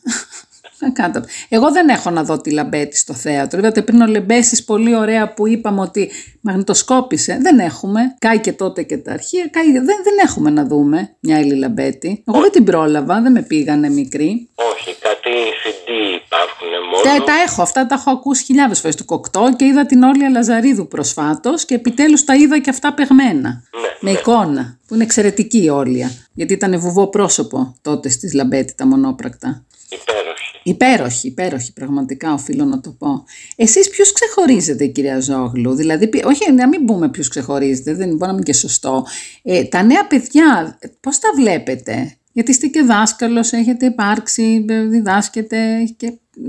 Κάτω. 0.93 1.23
Εγώ 1.49 1.71
δεν 1.71 1.89
έχω 1.89 2.09
να 2.09 2.23
δω 2.23 2.41
τη 2.41 2.51
Λαμπέτη 2.51 2.97
στο 2.97 3.13
θέατρο. 3.13 3.59
Είδατε 3.59 3.81
πριν 3.81 4.01
ο 4.01 4.05
Λεμπέσης 4.05 4.63
πολύ 4.63 4.95
ωραία 4.95 5.33
που 5.33 5.47
είπαμε 5.47 5.81
ότι 5.81 6.11
μαγνητοσκόπησε. 6.41 7.37
Δεν 7.41 7.59
έχουμε. 7.59 8.15
Κάηκε 8.19 8.51
τότε 8.53 8.83
και 8.83 8.97
τα 8.97 9.11
αρχεία. 9.11 9.47
Κάηκε... 9.51 9.71
Δεν, 9.71 9.85
δεν 9.85 10.13
έχουμε 10.25 10.49
να 10.49 10.65
δούμε 10.65 11.15
μια 11.19 11.37
Έλλη 11.37 11.55
Λαμπέτη. 11.55 12.23
Εγώ 12.27 12.39
δεν 12.39 12.51
την 12.51 12.63
πρόλαβα, 12.63 13.21
δεν 13.21 13.31
με 13.31 13.41
πήγαν 13.41 13.89
μικρή. 13.89 14.49
Όχι, 14.55 14.95
κάτι 14.99 15.31
CD 15.63 15.89
υπάρχουν 16.25 16.67
μόνο. 16.89 17.17
Τα, 17.17 17.23
τα 17.23 17.33
έχω, 17.47 17.61
αυτά 17.61 17.85
τα 17.85 17.95
έχω 17.95 18.11
ακούσει 18.11 18.43
χιλιάδες 18.43 18.79
φορές 18.79 18.95
του 18.95 19.05
Κοκτό 19.05 19.53
και 19.57 19.65
είδα 19.65 19.85
την 19.85 20.03
Όλια 20.03 20.29
Λαζαρίδου 20.29 20.87
προσφάτως 20.87 21.65
και 21.65 21.75
επιτέλους 21.75 22.23
τα 22.23 22.35
είδα 22.35 22.59
και 22.59 22.69
αυτά 22.69 22.93
παιγμένα. 22.93 23.49
Ναι, 23.49 23.87
με 23.99 24.11
εικόνα, 24.11 24.79
που 24.87 24.93
είναι 24.93 25.03
εξαιρετική 25.03 25.63
η 25.63 25.69
Όλια. 25.69 26.11
Γιατί 26.33 26.53
ήταν 26.53 26.79
βουβό 26.79 27.07
πρόσωπο 27.07 27.75
τότε 27.81 28.09
στις 28.09 28.33
Λαμπέτη 28.33 28.75
τα 28.75 28.85
μονόπρακτα. 28.87 29.65
Υπέροχη. 29.89 30.24
Υπέροχη, 30.67 31.27
υπέροχη, 31.27 31.73
πραγματικά 31.73 32.33
οφείλω 32.33 32.65
να 32.65 32.81
το 32.81 32.95
πω. 32.99 33.23
Εσείς 33.55 33.89
ποιους 33.89 34.11
ξεχωρίζετε, 34.11 34.85
κυρία 34.85 35.19
Ζόγλου, 35.19 35.73
δηλαδή, 35.75 36.07
ποι- 36.07 36.25
όχι 36.25 36.51
να 36.51 36.67
μην 36.67 36.85
πούμε 36.85 37.09
ποιους 37.09 37.27
ξεχωρίζετε, 37.27 37.93
δεν 37.93 38.07
μπορεί 38.07 38.19
να 38.19 38.27
μην 38.27 38.35
είναι 38.35 38.43
και 38.45 38.53
σωστό. 38.53 39.05
Ε, 39.43 39.63
τα 39.63 39.83
νέα 39.83 40.07
παιδιά, 40.07 40.77
πώς 41.01 41.19
τα 41.19 41.29
βλέπετε, 41.35 42.17
γιατί 42.33 42.51
είστε 42.51 42.67
και 42.67 42.81
δάσκαλος, 42.81 43.51
έχετε 43.51 43.85
υπάρξει, 43.85 44.65
ε, 44.69 44.81
διδάσκετε 44.81 45.57
και 45.97 46.07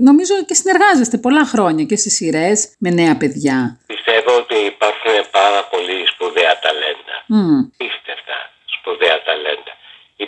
νομίζω 0.08 0.34
και 0.46 0.54
συνεργάζεστε 0.54 1.16
πολλά 1.18 1.44
χρόνια 1.44 1.84
και 1.84 1.96
στις 1.96 2.14
σειρές 2.14 2.58
με 2.78 2.90
νέα 2.90 3.16
παιδιά. 3.16 3.78
Πιστεύω 3.86 4.30
ότι 4.42 4.54
υπάρχουν 4.72 5.14
πάρα 5.30 5.60
πολύ 5.72 5.96
σπουδαία 6.12 6.54
ταλέντα. 6.64 7.14
Μμ. 7.26 7.60
Πίστευτα 7.82 8.36
σπουδαία 8.78 9.16
ταλέντα. 9.26 9.72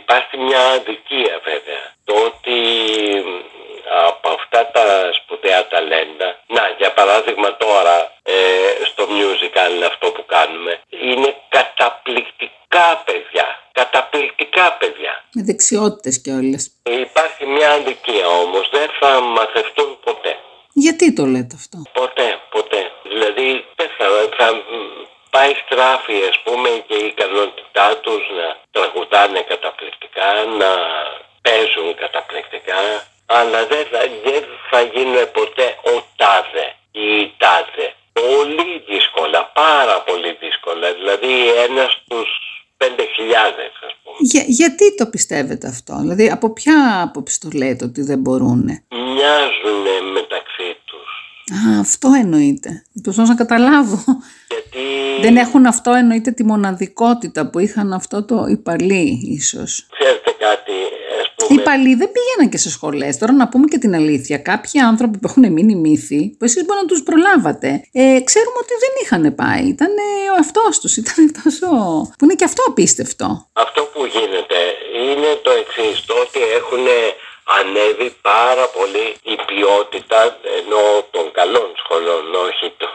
υπάρχει 0.01 0.35
μια 0.47 0.63
αδικία 0.77 1.35
βέβαια. 1.51 1.85
Το 2.09 2.15
ότι 2.31 2.57
από 4.09 4.29
αυτά 4.39 4.71
τα 4.75 4.87
σπουδαία 5.19 5.69
ταλέντα, 5.69 6.29
να 6.47 6.63
για 6.79 6.93
παράδειγμα 6.93 7.57
τώρα 7.57 7.97
ε, 8.23 8.35
στο 8.91 9.05
musical 9.19 9.75
αυτό 9.91 10.07
που 10.11 10.25
κάνουμε, 10.27 10.81
είναι 10.89 11.31
καταπληκτικά 11.49 13.03
παιδιά. 13.07 13.47
Καταπληκτικά 13.73 14.73
παιδιά. 14.81 15.13
Με 15.35 15.43
δεξιότητες 15.43 16.21
και 16.23 16.31
όλες. 16.31 16.63
Υπάρχει 16.83 17.47
μια 17.47 17.71
αδικία 17.71 18.27
όμως, 18.29 18.69
δεν 18.73 18.89
θα 19.01 19.21
μαθευτούν 19.21 19.99
ποτέ. 20.05 20.33
Γιατί 20.73 21.13
το 21.13 21.25
λέτε 21.25 21.55
αυτό; 21.61 21.79
Ποτέ, 21.93 22.29
ποτέ. 22.51 22.91
Δηλαδή 23.03 23.65
δεν 23.77 23.91
θα, 23.99 24.07
θα 24.39 24.49
πάει 25.31 25.53
στράφη 25.65 26.17
ας 26.31 26.39
πούμε 26.45 26.69
και 26.87 26.95
η 26.95 27.07
ικανότητά 27.07 27.97
τους 27.97 28.23
να 28.39 28.47
τραγουδάνε 28.71 29.41
καταπληκτικά, 29.53 30.29
να 30.61 30.71
παίζουν 31.43 31.95
καταπληκτικά 31.95 32.79
αλλά 33.37 33.61
δεν 33.73 33.85
θα, 33.93 34.01
δεν 34.27 34.43
θα 34.71 34.81
γίνουν 34.93 35.19
ποτέ 35.39 35.67
ο 35.93 35.95
τάδε 36.21 36.67
ή 37.05 37.07
η 37.25 37.27
τάδε. 37.43 37.87
Πολύ 38.23 38.71
δύσκολα, 38.91 39.41
πάρα 39.65 39.97
πολύ 40.09 40.31
δύσκολα. 40.43 40.87
Δηλαδή 40.99 41.33
ένας 41.67 41.91
στους 41.99 42.29
πέντε 42.77 43.05
χιλιάδες 43.15 43.73
ας 43.89 43.95
πούμε. 44.03 44.17
Για, 44.33 44.43
γιατί 44.47 44.95
το 44.95 45.07
πιστεύετε 45.07 45.67
αυτό, 45.69 45.95
δηλαδή 46.01 46.27
από 46.31 46.53
ποια 46.53 46.77
άποψη 47.07 47.41
το 47.41 47.49
λέτε 47.55 47.85
ότι 47.85 48.03
δεν 48.03 48.19
μπορούν. 48.19 48.65
Μοιάζουν 49.15 49.85
μεταξύ 50.13 50.69
τους. 50.89 51.09
Α, 51.59 51.81
αυτό 51.81 52.09
εννοείται. 52.23 52.71
Προσπαθώ 53.03 53.29
να 53.29 53.35
καταλάβω. 53.35 54.05
Γιατί 54.53 54.85
Δεν 55.21 55.37
έχουν 55.37 55.67
αυτό 55.67 55.91
εννοείται 55.93 56.31
τη 56.31 56.45
μοναδικότητα 56.45 57.51
που 57.51 57.59
είχαν 57.59 57.93
αυτό 57.93 58.25
το 58.25 58.47
οι 58.49 58.57
παλιοί 58.57 59.21
ίσως. 59.41 59.87
ξέρετε 59.99 60.31
κάτι, 60.47 60.73
ας 60.73 60.98
Οι 61.49 61.55
πούμε, 61.55 61.63
παλιοί 61.63 61.95
δεν 61.95 62.11
πήγαιναν 62.15 62.49
και 62.53 62.59
σε 62.59 62.71
σχολές. 62.71 63.19
Τώρα 63.19 63.33
να 63.33 63.49
πούμε 63.49 63.67
και 63.67 63.79
την 63.79 63.95
αλήθεια. 63.95 64.39
Κάποιοι 64.39 64.81
άνθρωποι 64.81 65.19
που 65.19 65.29
έχουν 65.31 65.53
μείνει 65.53 65.75
μύθοι, 65.75 66.23
που 66.39 66.45
εσείς 66.45 66.65
μπορεί 66.65 66.81
να 66.81 66.87
τους 66.87 67.03
προλάβατε, 67.03 67.69
ε, 67.93 68.21
ξέρουμε 68.29 68.59
ότι 68.65 68.75
δεν 68.85 68.93
είχαν 69.03 69.35
πάει. 69.35 69.65
Ήταν 69.75 69.93
ο 70.35 70.37
αυτός 70.45 70.81
τους. 70.81 70.97
Ήταν 70.97 71.21
τόσο... 71.43 71.67
που 72.19 72.25
είναι 72.25 72.35
και 72.35 72.45
αυτό 72.45 72.63
απίστευτο. 72.69 73.27
αυτό 73.53 73.83
που 73.93 74.01
γίνεται 74.15 74.59
είναι 75.07 75.31
το 75.43 75.51
εξής 75.63 75.97
το 76.07 76.15
ότι 76.25 76.41
έχουν 76.59 76.87
ανέβει 77.59 78.09
πάρα 78.33 78.67
πολύ 78.79 79.07
η 79.33 79.37
ποιότητα 79.47 80.21
ενώ 80.59 80.83
των 81.11 81.27
καλών 81.39 81.69
σχολών, 81.83 82.25
όχι 82.47 82.67
το... 82.81 82.87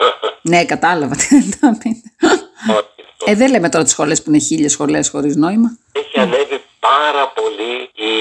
Ναι, 0.51 0.65
κατάλαβα 0.65 1.15
τι 1.15 1.25
θέλετε 1.31 1.57
να 1.61 1.77
πείτε. 1.81 2.07
Όχι 3.25 3.25
το 3.25 3.31
Ε, 3.31 3.35
δεν 3.35 3.49
λέμε 3.51 3.69
τώρα 3.69 3.83
τις 3.83 3.93
σχολές 3.93 4.23
που 4.23 4.29
είναι 4.29 4.39
χίλιες 4.39 4.71
σχολές 4.71 5.09
χωρίς 5.09 5.35
νόημα. 5.35 5.69
Έχει 5.91 6.19
ανέβει 6.19 6.61
πάρα 6.79 7.27
πολύ 7.39 7.73
η 8.11 8.13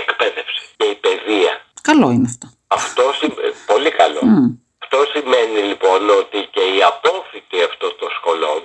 εκπαίδευση 0.00 0.60
και 0.76 0.86
η 0.86 0.94
παιδεία. 0.94 1.52
Καλό 1.82 2.10
είναι 2.10 2.26
αυτό. 2.32 2.46
Αυτό 2.66 3.02
σημα- 3.18 3.54
πολύ 3.66 3.90
καλό. 3.90 4.20
Μμ. 4.22 4.44
Αυτό 4.82 4.98
σημαίνει 5.14 5.60
λοιπόν 5.70 6.00
ότι 6.20 6.38
και 6.54 6.60
οι 6.74 6.78
απόφοιτοι 6.92 7.58
αυτών 7.68 7.92
των 8.00 8.08
σχολών 8.18 8.60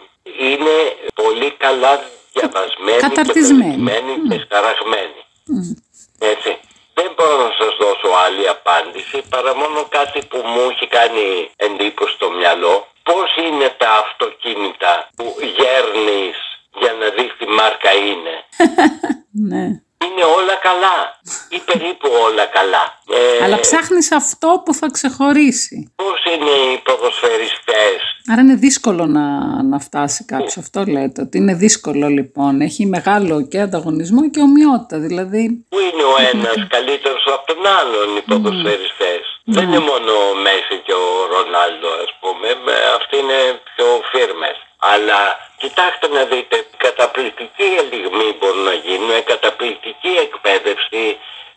είναι 0.50 0.76
πολύ 1.22 1.50
καλά 1.66 1.94
διαβασμένοι 2.34 3.00
Καταρτισμένοι. 3.08 3.76
και 3.76 3.82
παιδισμένοι 3.84 4.14
και 4.30 4.38
σκαραγμένοι. 4.46 5.22
Έτσι. 6.34 6.52
Δεν 7.00 7.10
μπορώ 7.16 7.36
να 7.48 7.54
σας 7.60 7.74
δώσω 7.82 8.10
άλλη 8.26 8.46
απάντηση 8.58 9.18
παρά 9.34 9.52
μόνο 9.62 9.80
κάτι 9.98 10.20
που 10.30 10.38
μου 10.52 10.62
έχει 10.72 10.88
κάνει 10.98 11.26
εντύπωση 11.68 12.14
στο 12.18 12.28
μυαλό. 12.40 12.76
Πώς 13.10 13.30
είναι 13.46 13.68
τα 13.78 13.92
αυτοκίνητα 14.04 14.92
που 15.16 15.26
γέρνεις 15.58 16.38
για 16.80 16.94
να 17.00 17.08
δεις 17.16 17.32
τι 17.40 17.46
μάρκα 17.58 17.92
είναι; 18.10 18.34
Ναι. 19.52 19.66
Είναι 20.06 20.24
όλα 20.38 20.56
καλά 20.68 20.98
ή 21.50 21.60
περίπου 21.60 22.10
όλα 22.28 22.46
καλά; 22.46 22.84
Ε, 23.40 23.44
Αλλά 23.44 23.60
ψάχνεις 23.60 24.12
αυτό 24.12 24.62
που 24.66 24.74
θα 24.74 24.88
ξεχωρίσει. 24.92 25.94
Πώς 25.96 26.24
είναι 26.34 26.50
οι 26.50 26.82
ποδοσφαιριστές; 26.84 28.00
Άρα 28.32 28.42
είναι 28.42 28.56
δύσκολο 28.56 29.06
να, 29.06 29.26
να 29.64 29.80
φτάσει 29.80 30.26
κάποιος. 30.26 30.58
Αυτό 30.58 30.84
λέτε. 30.88 31.22
Ότι 31.22 31.38
είναι 31.38 31.54
δύσκολο 31.54 32.08
λοιπόν. 32.08 32.62
Έχει 32.62 32.86
μεγάλο 32.86 33.48
και 33.48 33.60
ανταγωνισμό 33.60 34.30
και 34.30 34.40
ομοιότητα. 34.40 35.00
Δηλαδή. 35.00 35.66
Πού 35.70 35.80
είναι 35.80 36.04
ο 36.04 36.16
ένας 36.32 36.68
καλύτερος 36.68 37.24
από 37.34 37.54
τον 37.54 37.66
άλλον 37.66 38.18
οι 38.18 38.22
ποδοσφαιριστές; 38.22 39.35
Δεν 39.48 39.64
είναι 39.68 39.80
μόνο 39.80 40.12
ο 40.30 40.34
Μέση 40.36 40.78
και 40.86 40.94
ο 40.94 41.26
Ρονάλντο 41.32 41.88
ας 42.06 42.12
πούμε. 42.20 42.48
με- 42.64 42.86
Αυτοί 42.98 43.18
είναι 43.18 43.62
πιο 43.76 44.02
φίρμες. 44.12 44.58
Αλλά 44.78 45.50
κοιτάξτε 45.58 46.08
να 46.08 46.24
δείτε, 46.26 46.68
καταπληκτική 46.78 47.64
ελιγμή 47.82 48.36
μπορούν 48.40 48.64
να 48.64 48.74
γίνουν, 48.74 49.24
καταπληκτική 49.24 50.14
εκπαίδευση, 50.26 51.04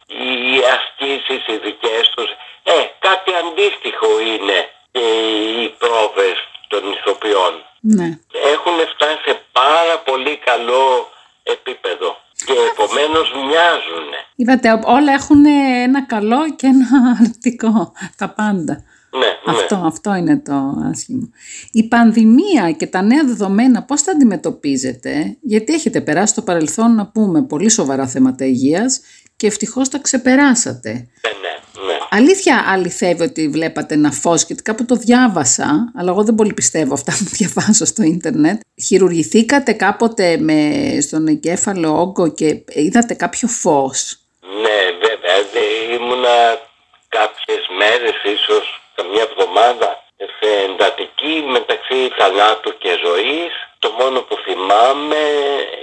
οι 0.07 0.63
ασκήσεις 0.77 1.47
οι 1.47 1.57
δικές 1.57 2.13
τους. 2.17 2.31
Ε, 2.63 2.73
κάτι 2.99 3.31
αντίστοιχο 3.43 4.21
είναι 4.21 4.71
και 4.93 5.01
οι 5.01 5.69
πρόβες 5.69 6.37
των 6.69 6.93
ηθοποιών. 6.93 7.53
Ναι. 7.81 8.09
Έχουν 8.55 8.77
φτάσει 8.95 9.19
σε 9.27 9.43
πάρα 9.53 9.99
πολύ 9.99 10.37
καλό 10.37 11.11
επίπεδο 11.43 12.17
και 12.47 12.53
επομένως 12.71 13.33
μοιάζουν. 13.33 14.08
Είδατε, 14.41 14.81
όλα 14.85 15.13
έχουν 15.13 15.45
ένα 15.83 16.07
καλό 16.07 16.55
και 16.57 16.67
ένα 16.67 16.87
αρνητικό. 17.19 17.93
Τα 18.17 18.29
πάντα. 18.29 18.83
Ναι, 19.11 19.53
ναι. 19.53 19.59
Αυτό, 19.59 19.83
αυτό 19.87 20.15
είναι 20.15 20.37
το 20.37 20.83
άσχημο. 20.91 21.31
Η 21.73 21.89
πανδημία 21.89 22.73
και 22.77 22.87
τα 22.87 23.03
νέα 23.03 23.25
δεδομένα 23.25 23.83
πώς 23.83 24.03
τα 24.03 24.13
αντιμετωπίζετε, 24.13 25.37
γιατί 25.41 25.73
έχετε 25.73 26.01
περάσει 26.01 26.33
στο 26.33 26.43
παρελθόν 26.43 26.95
να 26.95 27.07
πούμε 27.07 27.43
πολύ 27.43 27.69
σοβαρά 27.71 28.07
θέματα 28.07 28.45
υγείας 28.45 29.01
και 29.37 29.47
ευτυχώς 29.47 29.89
τα 29.89 29.99
ξεπεράσατε. 29.99 30.91
Ναι, 30.91 30.97
ναι, 31.41 31.87
ναι. 31.87 31.99
Αλήθεια 32.11 32.65
αληθεύει 32.67 33.23
ότι 33.23 33.49
βλέπατε 33.49 33.95
ένα 33.95 34.11
φως, 34.11 34.45
γιατί 34.45 34.63
κάπου 34.63 34.85
το 34.85 34.97
διάβασα, 34.97 35.93
αλλά 35.95 36.11
εγώ 36.11 36.25
δεν 36.25 36.35
πολύ 36.35 36.55
πιστεύω 36.55 36.95
αυτά 36.95 37.13
που 37.19 37.25
διαβάζω 37.25 37.85
στο 37.85 38.03
ίντερνετ. 38.03 38.61
Χειρουργηθήκατε 38.83 39.73
κάποτε 39.73 40.37
με, 40.41 40.73
στον 41.01 41.27
εγκέφαλο 41.27 42.01
όγκο 42.01 42.29
και 42.29 42.65
είδατε 42.69 43.15
κάποιο 43.15 43.49
φως; 43.49 44.28
Ναι, 44.63 44.79
βέβαια. 45.07 45.43
δε- 45.53 45.93
Ήμουνα 45.95 46.61
κάποιες 47.09 47.67
μέρες, 47.79 48.17
ίσως 48.25 48.81
καμιά 48.95 49.23
εβδομάδα, 49.23 50.05
σε 50.41 50.49
εντατική 50.65 51.45
μεταξύ 51.49 52.09
θανάτου 52.19 52.79
και 52.79 52.99
ζωής. 53.05 53.53
Το 53.79 53.91
μόνο 53.91 54.21
που 54.23 54.37
θυμάμαι 54.45 55.23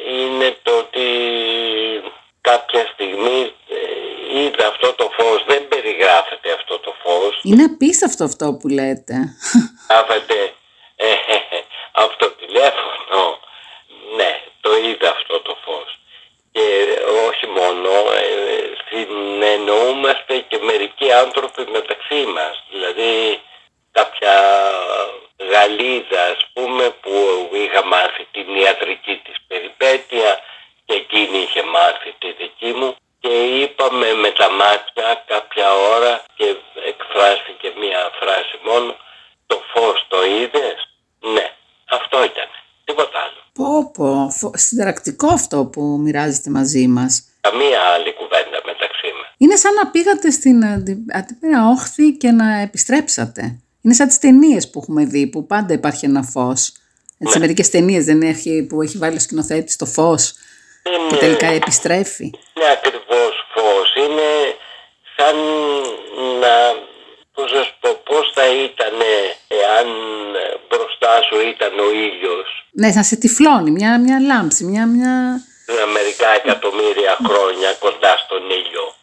είναι 0.09 0.57
το 0.63 0.71
ότι 0.77 1.05
κάποια 2.41 2.85
στιγμή 2.93 3.53
ε, 3.69 4.39
είδα 4.39 4.67
αυτό 4.67 4.93
το 4.93 5.09
φως. 5.17 5.43
Δεν 5.47 5.67
περιγράφεται 5.67 6.51
αυτό 6.53 6.79
το 6.79 6.93
φως. 7.03 7.39
Είναι 7.43 7.63
απίστευτο 7.63 8.23
αυτό 8.23 8.57
που 8.59 8.67
λέτε. 8.67 9.15
Γράφεται 9.89 10.53
ε, 10.95 11.07
από 11.91 12.17
το 12.17 12.29
τηλέφωνο. 12.31 13.39
Ναι, 14.15 14.41
το 14.61 14.69
είδα 14.77 15.09
αυτό 15.11 15.39
το 15.41 15.57
φως. 15.65 15.99
Και 16.51 16.61
όχι 16.61 16.61
μόνο, 16.61 16.94
ε, 16.94 16.94
συνεννοούμαστε 19.39 20.33
και 20.49 20.57
μερικοί 20.69 21.11
άνθρωποι 21.11 21.61
μεταξύ 21.71 22.21
μας. 22.35 22.53
Δηλαδή 22.71 23.13
κάποια 23.91 24.35
Γαλλίδα 25.51 26.21
ας 26.35 26.41
πούμε 26.53 26.83
που 27.01 27.13
είχα 27.63 27.85
μάθει 27.85 28.23
την 28.31 28.47
ιατρική 28.63 29.15
της 29.25 29.35
περιπέτεια 29.47 30.29
και 30.85 30.93
εκείνη 31.01 31.37
είχε 31.45 31.63
μάθει 31.75 32.09
τη 32.21 32.29
δική 32.41 32.71
μου 32.79 32.95
και 33.19 33.33
είπαμε 33.61 34.13
με 34.13 34.29
τα 34.39 34.49
μάτια 34.51 35.23
κάποια 35.27 35.67
ώρα 35.95 36.23
και 36.37 36.55
εκφράστηκε 36.91 37.67
μία 37.81 38.01
φράση 38.19 38.55
μόνο 38.67 38.95
το 39.47 39.61
φως 39.73 40.05
το 40.07 40.25
είδες; 40.25 40.77
Ναι 41.33 41.45
αυτό 41.89 42.23
ήταν 42.23 42.47
τίποτα 42.85 43.19
άλλο 43.25 43.39
Πω 43.59 43.91
πω, 43.93 44.29
φο- 44.39 44.51
συνταρακτικό 44.53 45.27
αυτό 45.27 45.65
που 45.71 45.81
μοιράζετε 46.03 46.49
μαζί 46.49 46.87
μας. 46.87 47.13
καμία 47.41 47.81
άλλη 47.81 48.13
κουβέντα 48.13 48.59
μεταξύ 48.65 49.07
μας 49.17 49.29
Είναι 49.37 49.55
σαν 49.55 49.73
να 49.73 49.85
πήγατε 49.95 50.29
στην 50.31 50.65
αντι- 50.65 51.15
αντίπερα 51.17 51.69
όχθη 51.69 52.12
και 52.12 52.31
να 52.31 52.62
επιστρέψατε. 52.62 53.41
Είναι 53.81 53.93
σαν 53.93 54.08
τις 54.08 54.19
ταινίες 54.19 54.69
που 54.69 54.79
έχουμε 54.79 55.05
δει, 55.05 55.27
που 55.27 55.45
πάντα 55.45 55.73
υπάρχει 55.73 56.05
ένα 56.05 56.23
φως. 56.23 56.73
Έτσι, 57.19 57.34
σε 57.34 57.39
μερικές 57.39 57.69
ταινίες 57.69 58.05
δεν 58.05 58.21
έχει, 58.21 58.65
που 58.69 58.81
έχει 58.81 58.97
βάλει 58.97 59.15
ο 59.15 59.19
σκηνοθέτης 59.19 59.75
το 59.75 59.86
φως 59.86 60.34
και 61.10 61.15
τελικά 61.15 61.47
επιστρέφει. 61.47 62.23
είναι 62.23 62.69
ακριβώς 62.77 63.34
φως 63.53 63.95
είναι 64.03 64.29
σαν 65.15 65.36
να 66.41 66.53
πώς, 67.34 67.51
να 67.51 67.63
σου 67.63 67.75
πω, 67.79 67.89
πώς 68.10 68.31
θα 68.36 68.45
ήταν 68.67 68.95
εάν 69.62 69.88
μπροστά 70.67 71.12
σου 71.27 71.36
ήταν 71.53 71.73
ο 71.79 71.89
ήλιος 72.08 72.47
Ναι, 72.71 72.91
σαν 72.91 73.03
σε 73.03 73.15
τυφλώνει, 73.15 73.71
μια, 73.71 73.99
μια 73.99 74.19
λάμψη, 74.19 74.63
μια, 74.63 74.86
μια... 74.88 75.13
για 75.75 75.86
μερικά 75.86 76.29
εκατομμύρια 76.41 77.13
χρόνια 77.27 77.69
κοντά 77.79 78.13
στον 78.23 78.43
ήλιο. 78.49 78.94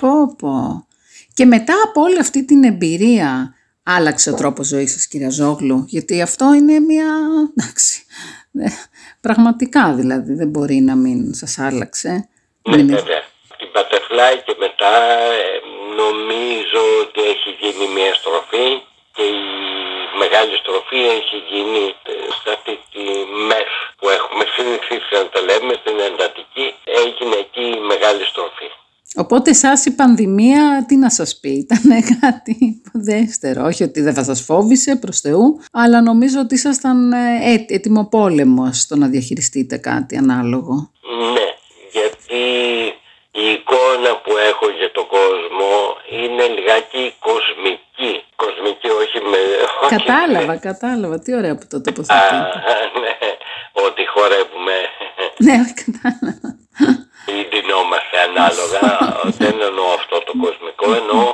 Πω 0.00 0.34
πω. 0.38 0.86
Και 1.34 1.44
μετά 1.44 1.74
από 1.84 2.00
όλη 2.00 2.18
αυτή 2.18 2.44
την 2.44 2.64
εμπειρία 2.64 3.54
άλλαξε 3.82 4.30
ο 4.30 4.34
τρόπος 4.34 4.66
ζωής 4.66 4.92
σας 4.92 5.06
κυρίας 5.06 5.34
Ζόγλου, 5.34 5.84
γιατί 5.86 6.22
αυτό 6.22 6.54
είναι 6.54 6.80
μια... 6.80 7.06
εντάξει, 7.56 8.04
Ε, 8.58 8.68
πραγματικά 9.20 9.92
δηλαδή 10.00 10.32
δεν 10.34 10.48
μπορεί 10.48 10.78
να 10.80 10.94
μην 10.96 11.34
σας 11.34 11.58
άλλαξε. 11.58 12.28
Ναι, 12.70 12.82
βέβαια. 12.82 13.22
Την 13.58 13.68
Butterfly 13.74 14.36
και 14.46 14.54
μετά 14.64 14.92
ε, 15.44 15.50
νομίζω 16.02 16.82
ότι 17.02 17.20
έχει 17.32 17.50
γίνει 17.60 17.84
μια 17.96 18.12
στροφή 18.20 18.68
και 19.16 19.24
η 19.38 19.42
μεγάλη 20.22 20.54
στροφή 20.62 21.00
έχει 21.18 21.38
γίνει 21.50 21.82
ε, 22.10 22.12
σε 22.40 22.48
αυτή 22.56 22.74
τη 22.92 23.04
ΜΕΦ 23.48 23.72
που 23.98 24.06
έχουμε 24.18 24.44
συνηθίσει 24.54 25.12
να 25.20 25.26
τα 25.32 25.40
λέμε 25.48 25.72
στην 25.82 25.96
εντατική 26.08 26.66
έγινε 27.04 27.36
εκεί 27.44 27.64
η 27.78 27.82
μεγάλη 27.92 28.24
στροφή. 28.32 28.68
Οπότε 29.32 29.50
εσάς 29.50 29.84
η 29.84 29.94
πανδημία, 29.94 30.84
τι 30.88 30.96
να 30.96 31.10
σας 31.10 31.38
πει, 31.40 31.48
ήταν 31.48 31.82
κάτι 32.20 32.82
δεύτερο. 32.92 33.64
Όχι 33.64 33.82
ότι 33.82 34.00
δεν 34.00 34.14
θα 34.14 34.24
σας 34.24 34.40
φόβησε 34.40 34.96
προς 34.96 35.20
Θεού, 35.20 35.60
αλλά 35.72 36.02
νομίζω 36.02 36.40
ότι 36.40 36.54
ήσασταν 36.54 37.12
ε, 37.12 37.64
έτοιμο 37.68 38.08
πόλεμο 38.08 38.72
στο 38.72 38.96
να 38.96 39.06
διαχειριστείτε 39.06 39.76
κάτι 39.76 40.16
ανάλογο. 40.16 40.90
Ναι, 41.34 41.48
γιατί 41.96 42.42
η 43.30 43.46
εικόνα 43.56 44.10
που 44.22 44.32
έχω 44.50 44.66
για 44.78 44.90
τον 44.92 45.06
κόσμο 45.16 45.70
είναι 46.20 46.44
λιγάκι 46.56 47.14
κοσμική. 47.28 48.12
Κοσμική, 48.36 48.88
όχι 49.02 49.18
με... 49.30 49.40
Κατάλαβα, 49.96 50.56
κατάλαβα. 50.56 51.18
Τι 51.18 51.34
ωραία 51.34 51.54
που 51.58 51.66
το 51.68 51.80
τοποθετείτε. 51.80 52.56
ναι, 53.02 53.12
ότι 53.86 54.02
χορεύουμε. 54.12 54.76
ναι, 55.46 55.56
κατάλαβα 55.82 56.59
ή 57.38 57.42
δινόμαστε 57.54 58.16
ανάλογα. 58.28 58.84
Δεν 59.40 59.56
εννοώ 59.68 59.88
αυτό 60.00 60.16
το 60.26 60.32
κοσμικό, 60.44 60.86
εννοώ 61.00 61.26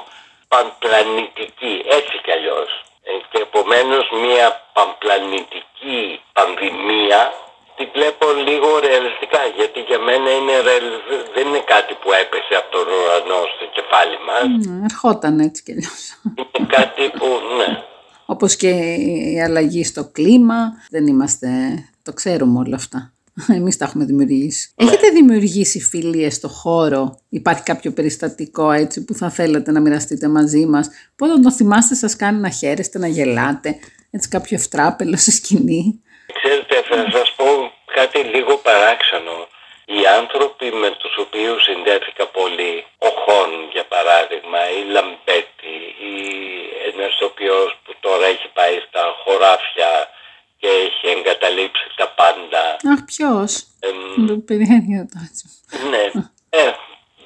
πανπλανητική, 0.53 1.75
έτσι 1.99 2.15
κι 2.25 2.33
αλλιώς. 2.37 2.71
Ε, 3.09 3.13
και 3.31 3.39
επομένως 3.47 4.05
μια 4.25 4.47
πανπλανητική 4.77 5.99
πανδημία 6.37 7.21
την 7.77 7.89
βλέπω 7.95 8.27
λίγο 8.49 8.69
ρεαλιστικά 8.87 9.43
γιατί 9.59 9.79
για 9.89 10.01
μένα 10.07 10.29
είναι 10.39 10.57
δεν 11.35 11.45
είναι 11.49 11.65
κάτι 11.75 11.93
που 12.01 12.09
έπεσε 12.23 12.55
από 12.61 12.69
τον 12.75 12.87
ουρανό 12.95 13.41
στο 13.55 13.65
κεφάλι 13.77 14.19
μας. 14.29 14.47
Mm, 14.53 14.85
ερχόταν 14.89 15.35
έτσι 15.47 15.63
κι 15.63 15.73
αλλιώς. 15.75 16.03
Είναι 16.39 16.67
κάτι 16.77 17.05
που, 17.19 17.27
ναι. 17.59 17.71
Όπως 18.27 18.57
και 18.57 18.71
η 19.33 19.43
αλλαγή 19.43 19.85
στο 19.85 20.11
κλίμα, 20.13 20.59
δεν 20.91 21.07
είμαστε, 21.07 21.49
το 22.03 22.13
ξέρουμε 22.13 22.59
όλα 22.59 22.77
αυτά. 22.77 23.13
Εμείς 23.59 23.77
τα 23.77 23.85
έχουμε 23.85 24.05
δημιουργήσει. 24.05 24.73
Ναι. 24.77 24.89
Έχετε 24.89 25.09
δημιουργήσει 25.09 25.81
φιλίες 25.81 26.35
στο 26.35 26.49
χώρο, 26.49 27.21
υπάρχει 27.29 27.63
κάποιο 27.63 27.91
περιστατικό 27.93 28.71
έτσι 28.71 29.05
που 29.05 29.15
θα 29.15 29.31
θέλετε 29.31 29.71
να 29.73 29.81
μοιραστείτε 29.81 30.29
μαζί 30.29 30.67
μας; 30.67 30.91
Πότε 31.17 31.41
το 31.41 31.53
θυμάστε, 31.53 31.95
σας 31.95 32.17
κάνει 32.17 32.41
να 32.41 32.51
χαίρεστε, 32.51 32.99
να 32.99 33.07
γελάτε, 33.07 33.79
έτσι 34.11 34.29
κάποιο 34.29 34.57
ευτράπελο 34.61 35.17
στη 35.17 35.31
σκηνή; 35.31 36.03
Ξέρετε, 36.39 36.75
θα 36.89 36.97
σας 37.17 37.35
πω 37.37 37.49
κάτι 37.99 38.19
λίγο 38.35 38.53
παράξενο. 38.57 39.37
Οι 39.95 40.03
άνθρωποι 40.21 40.69
με 40.83 40.91
τους 41.01 41.15
οποίους 41.25 41.63
συνδέθηκα 41.69 42.25
πολύ, 42.39 42.75
ο 43.09 43.09
Χον 43.23 43.51
για 43.75 43.87
παράδειγμα, 43.95 44.61
η 44.79 44.81
Λαμπέτη, 44.95 45.77
η 46.11 46.15
ένας 46.91 47.15
που 47.85 47.86
ποιος; 53.27 53.53
Ε, 53.81 53.89
το 54.27 54.37
περιέργεια 54.39 55.09
Ναι, 55.91 56.05
ε, 56.51 56.71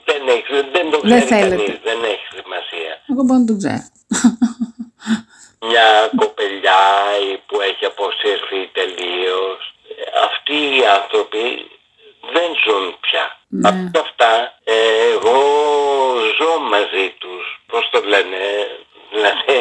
δεν, 0.04 0.22
έχει, 0.36 0.52
δεν 0.72 0.90
το 0.90 0.98
ξέρει 1.00 1.26
κανείς, 1.26 1.78
δεν 1.88 2.00
έχει 2.12 2.26
σημασία. 2.38 2.92
Εγώ 3.10 3.22
μπορώ 3.24 3.40
να 3.40 3.46
το 3.46 3.56
ξέρω. 3.60 3.84
Μια 5.68 5.88
κοπελιά 6.16 6.82
που 7.46 7.60
έχει 7.60 7.84
αποσύρθει 7.84 8.60
τελείως. 8.78 9.60
Αυτοί 10.28 10.58
οι 10.76 10.82
άνθρωποι 10.98 11.44
δεν 12.34 12.48
ζουν 12.64 12.86
πια. 13.00 13.24
Ναι. 13.48 13.68
Από 13.68 13.98
αυτά 14.06 14.32
ε, 14.64 14.76
εγώ 15.14 15.38
ζω 16.38 16.52
μαζί 16.74 17.06
τους. 17.20 17.44
Πώς 17.66 17.88
το 17.92 18.00
λένε, 18.12 18.40
δηλαδή 19.12 19.56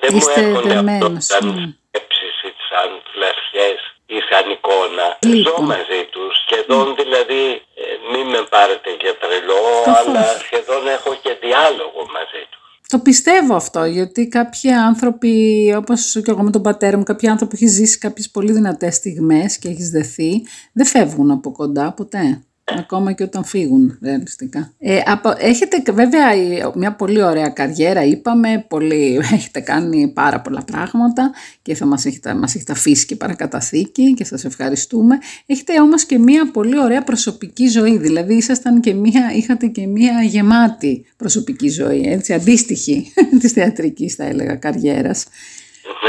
δεν 0.00 0.16
Είστε 0.16 0.40
μου 0.40 0.46
έρχονται 0.46 0.76
αυτό 0.78 1.08
σαν 1.18 1.44
ναι. 1.46 1.66
σκέψεις 1.86 2.36
ή 2.48 2.50
σαν 2.68 2.90
φλασιές 3.12 3.80
ή 4.06 4.18
σαν 4.28 4.50
εικόνα. 4.50 5.06
Λοιπόν. 5.06 5.15
Ζω 5.46 5.62
μαζί 5.72 6.02
τους. 6.12 6.32
Σχεδόν 6.44 6.94
δηλαδή, 7.00 7.42
ε, 7.82 7.84
μην 8.12 8.26
με 8.34 8.40
πάρετε 8.50 8.90
για 9.00 9.14
τρελό, 9.22 9.64
αλλά 9.98 10.24
σχεδόν 10.44 10.82
έχω 10.96 11.10
και 11.22 11.32
διάλογο 11.40 12.00
μαζί 12.16 12.42
τους. 12.50 12.64
Το 12.88 12.98
πιστεύω 12.98 13.54
αυτό, 13.54 13.84
γιατί 13.84 14.28
κάποιοι 14.28 14.70
άνθρωποι, 14.72 15.34
όπως 15.76 16.12
και 16.24 16.30
εγώ 16.30 16.42
με 16.42 16.50
τον 16.50 16.62
πατέρα 16.62 16.96
μου, 16.96 17.02
κάποιοι 17.02 17.28
άνθρωποι 17.28 17.54
έχει 17.54 17.66
ζήσει 17.66 17.98
κάποιες 17.98 18.30
πολύ 18.30 18.52
δυνατές 18.52 18.94
στιγμές 18.94 19.58
και 19.58 19.68
έχεις 19.68 19.90
δεθεί, 19.90 20.46
δεν 20.72 20.86
φεύγουν 20.86 21.30
από 21.30 21.52
κοντά 21.52 21.92
ποτέ. 21.92 22.45
Ακόμα 22.74 23.12
και 23.12 23.22
όταν 23.22 23.44
φύγουν, 23.44 23.98
ρεαλιστικά. 24.02 24.72
Ε, 24.78 25.00
απο, 25.04 25.32
έχετε 25.38 25.92
βέβαια 25.92 26.28
μια 26.74 26.94
πολύ 26.94 27.22
ωραία 27.22 27.48
καριέρα, 27.48 28.04
είπαμε, 28.04 28.64
πολύ, 28.68 29.20
έχετε 29.34 29.60
κάνει 29.60 30.08
πάρα 30.08 30.40
πολλά 30.40 30.62
πράγματα 30.64 31.32
και 31.62 31.74
θα 31.74 31.86
μας 31.86 32.04
έχετε, 32.04 32.34
μας 32.34 32.54
έχετε 32.54 32.72
αφήσει 32.72 33.06
και 33.06 33.16
παρακαταθήκη 33.16 34.14
και 34.14 34.24
σας 34.24 34.44
ευχαριστούμε. 34.44 35.18
Έχετε 35.46 35.80
όμως 35.80 36.04
και 36.04 36.18
μια 36.18 36.50
πολύ 36.50 36.78
ωραία 36.78 37.02
προσωπική 37.02 37.66
ζωή, 37.66 37.98
δηλαδή 37.98 38.34
ήσασταν 38.34 38.80
και 38.80 38.94
μια, 38.94 39.32
είχατε 39.34 39.66
και 39.66 39.86
μια 39.86 40.22
γεμάτη 40.22 41.04
προσωπική 41.16 41.68
ζωή, 41.68 42.02
έτσι, 42.06 42.32
αντίστοιχη 42.32 43.12
της 43.40 43.52
θεατρικής 43.52 44.14
θα 44.14 44.24
έλεγα 44.24 44.54
καριέρας, 44.54 45.26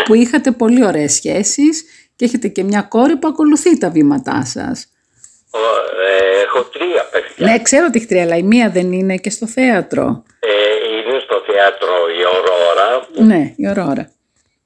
που 0.05 0.13
είχατε 0.13 0.51
πολύ 0.51 0.85
ωραίες 0.85 1.13
σχέσεις 1.13 1.83
και 2.15 2.25
έχετε 2.25 2.47
και 2.47 2.63
μια 2.63 2.81
κόρη 2.81 3.17
που 3.17 3.27
ακολουθεί 3.27 3.77
τα 3.77 3.89
βήματά 3.89 4.45
σας. 4.45 4.87
Ε, 5.51 6.41
έχω 6.41 6.63
τρία 6.63 7.03
παιδιά. 7.11 7.45
Ναι, 7.45 7.61
ξέρω 7.61 7.85
ότι 7.87 7.97
έχει 7.97 8.07
τρία, 8.07 8.23
αλλά 8.23 8.35
η 8.35 8.43
μία 8.43 8.69
δεν 8.69 8.91
είναι 8.91 9.15
και 9.17 9.29
στο 9.29 9.47
θέατρο. 9.47 10.23
Ε, 10.39 10.53
είναι 10.95 11.19
στο 11.19 11.43
θέατρο 11.47 11.93
η 12.19 12.21
Ορόρα. 12.37 13.07
Ναι, 13.29 13.41
η 13.57 13.67
Ορόρα. 13.71 14.05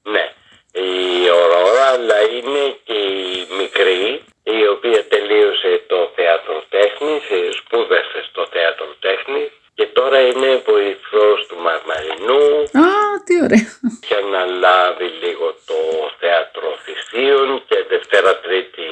Ναι, 0.02 0.24
η 0.72 1.30
Ορόρα, 1.42 1.84
αλλά 1.94 2.18
είναι 2.36 2.64
και 2.86 2.98
η 3.32 3.46
μικρή, 3.60 4.04
η 4.42 4.66
οποία 4.74 5.00
τελείωσε 5.12 5.72
το 5.86 5.98
θέατρο 6.16 6.56
τέχνης, 6.74 7.24
σπούδασε 7.58 8.18
στο 8.30 8.42
θέατρο 8.54 8.90
τέχνης 9.06 9.50
και 9.74 9.86
τώρα 9.98 10.18
είναι 10.28 10.50
βοηθός 10.70 11.38
του 11.48 11.58
Μαρμαρινού. 11.66 12.44
Α, 12.86 12.88
τι 13.26 13.34
ωραία. 13.46 13.68
Και 14.06 14.14
αναλάβει 14.24 15.08
λίγο 15.22 15.46
το 15.70 15.80
θέατρο 16.20 16.68
θυσίων 16.84 17.48
και 17.68 17.78
Δευτέρα 17.92 18.32
Τρίτη 18.44 18.88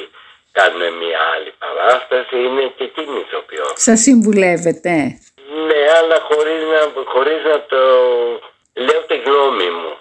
κάνουμε 0.57 0.87
μια 1.01 1.19
άλλη 1.33 1.51
παράσταση, 1.63 2.35
είναι 2.45 2.63
και 2.77 2.83
εκείνη 2.89 3.15
ηθοποιός. 3.25 3.73
Σας 3.87 3.99
συμβουλεύετε. 4.07 4.93
Ναι, 5.67 5.81
αλλά 5.99 6.17
χωρίς 6.29 6.61
να, 6.71 6.81
χωρίς 7.13 7.41
να 7.51 7.57
το 7.71 7.81
λέω 8.85 9.01
τη 9.09 9.17
γνώμη 9.25 9.69
μου. 9.79 9.93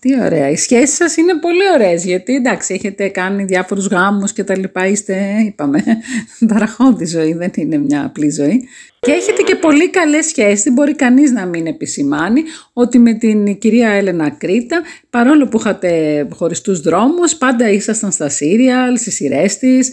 Τι 0.00 0.10
ωραία. 0.24 0.48
Οι 0.48 0.56
σχέσεις 0.56 0.96
σας 0.96 1.16
είναι 1.16 1.38
πολύ 1.40 1.70
ωραίες, 1.74 2.04
γιατί 2.04 2.34
εντάξει, 2.34 2.74
έχετε 2.74 3.08
κάνει 3.08 3.44
διάφορους 3.44 3.86
γάμους 3.86 4.32
και 4.32 4.44
τα 4.44 4.58
λοιπά, 4.58 4.86
είστε, 4.86 5.16
είπαμε, 5.46 5.84
ταραχώδη 6.48 7.06
ζωή, 7.06 7.32
δεν 7.32 7.50
είναι 7.54 7.78
μια 7.78 8.04
απλή 8.04 8.30
ζωή. 8.30 8.68
Και 9.00 9.12
έχετε 9.12 9.42
και 9.42 9.56
πολύ 9.56 9.90
καλές 9.90 10.26
σχέσεις, 10.26 10.62
δεν 10.62 10.72
μπορεί 10.72 10.94
κανείς 10.94 11.30
να 11.30 11.46
μην 11.46 11.66
επισημάνει 11.66 12.42
ότι 12.72 12.98
με 12.98 13.14
την 13.14 13.58
κυρία 13.58 13.90
Έλενα 13.90 14.30
Κρήτα, 14.30 14.82
παρόλο 15.10 15.46
που 15.46 15.58
είχατε 15.58 16.28
χωριστούς 16.34 16.80
δρόμους, 16.80 17.36
πάντα 17.36 17.70
ήσασταν 17.70 18.12
στα 18.12 18.28
σύριαλ, 18.28 18.96
στις 18.96 19.14
σειρές 19.14 19.58
της, 19.58 19.92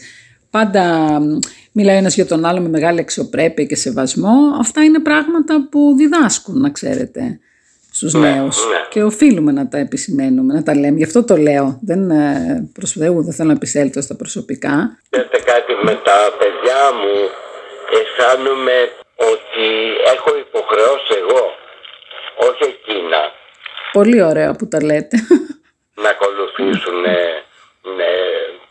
πάντα 0.49 1.19
μιλάει 1.71 1.97
ένας 1.97 2.15
για 2.15 2.25
τον 2.25 2.45
άλλο 2.45 2.61
με 2.61 2.69
μεγάλη 2.69 2.99
εξωπρέπεια 2.99 3.65
και 3.65 3.75
σεβασμό. 3.75 4.35
Αυτά 4.59 4.83
είναι 4.83 4.99
πράγματα 4.99 5.67
που 5.71 5.95
διδάσκουν, 5.97 6.59
να 6.59 6.69
ξέρετε 6.69 7.39
στους 7.91 8.13
ναι, 8.13 8.19
νέους 8.19 8.57
ναι. 8.57 8.75
και 8.89 9.03
οφείλουμε 9.03 9.51
να 9.51 9.67
τα 9.67 9.77
επισημαίνουμε, 9.77 10.53
να 10.53 10.63
τα 10.63 10.75
λέμε. 10.75 10.97
Γι' 10.97 11.03
αυτό 11.03 11.23
το 11.23 11.37
λέω. 11.37 11.79
Δεν, 11.81 12.11
ε, 12.11 12.69
προς 12.73 12.91
Θεού, 12.91 13.23
δεν 13.23 13.33
θέλω 13.33 13.47
να 13.47 13.53
επισέλθω 13.53 14.01
στα 14.01 14.15
προσωπικά. 14.15 14.97
Ξέρετε 15.09 15.38
κάτι 15.38 15.73
με 15.84 15.91
τα 15.91 16.17
παιδιά 16.39 16.80
μου 16.99 17.42
αισθάνομαι 17.99 18.91
ότι 19.15 19.67
έχω 20.13 20.37
υποχρεώσει 20.37 21.13
εγώ, 21.23 21.55
όχι 22.47 22.63
εκείνα. 22.63 23.31
Πολύ 23.91 24.21
ωραία 24.23 24.55
που 24.57 24.67
τα 24.67 24.83
λέτε. 24.83 25.17
Να 26.03 26.09
ακολουθήσουν 26.09 27.01
ναι, 27.01 28.13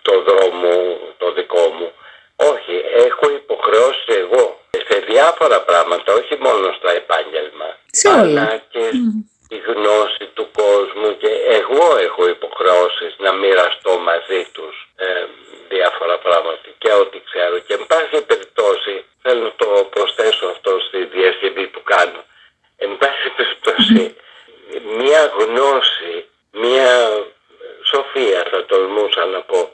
το 0.03 0.23
δρόμο 0.23 0.71
το 1.19 1.33
δικό 1.33 1.65
μου. 1.77 1.93
Όχι, 2.37 2.75
έχω 3.07 3.31
υποχρεώσει 3.31 4.13
εγώ 4.23 4.61
σε 4.89 4.99
διάφορα 5.11 5.61
πράγματα, 5.61 6.13
όχι 6.13 6.37
μόνο 6.47 6.73
στο 6.79 6.89
επάγγελμα. 7.01 7.69
Σε 8.01 8.09
όλα. 8.09 8.41
Αλλά 8.43 8.63
και 8.73 8.85
η 9.57 9.59
γνώση 9.71 10.25
του 10.35 10.47
κόσμου 10.63 11.11
και 11.23 11.33
εγώ 11.59 11.87
έχω 12.09 12.23
υποχρεώσεις 12.37 13.13
να 13.25 13.31
μοιραστώ 13.41 13.93
μαζί 14.11 14.41
τους 14.57 14.75
ε, 14.97 15.07
διάφορα 15.73 16.17
πράγματα 16.27 16.69
και 16.83 16.93
ό,τι 17.03 17.19
ξέρω. 17.29 17.55
Και 17.67 17.75
εν 17.79 17.85
πάση 17.91 18.17
περιπτώσει, 18.31 18.95
θέλω 19.23 19.43
να 19.49 19.55
το 19.63 19.69
προσθέσω 19.95 20.47
αυτό 20.55 20.73
στη 20.87 20.99
διασκευή 21.15 21.67
που 21.73 21.83
κάνω, 21.95 22.21
εν 22.85 22.91
πάση 23.01 23.27
περιπτώσει, 23.39 24.03
μια 25.23 25.47
γνώση, 25.47 26.15
μια 26.63 26.91
σοφία 27.91 28.41
θα 28.51 28.65
τολμούσα 28.67 29.25
να 29.35 29.41
πω, 29.41 29.71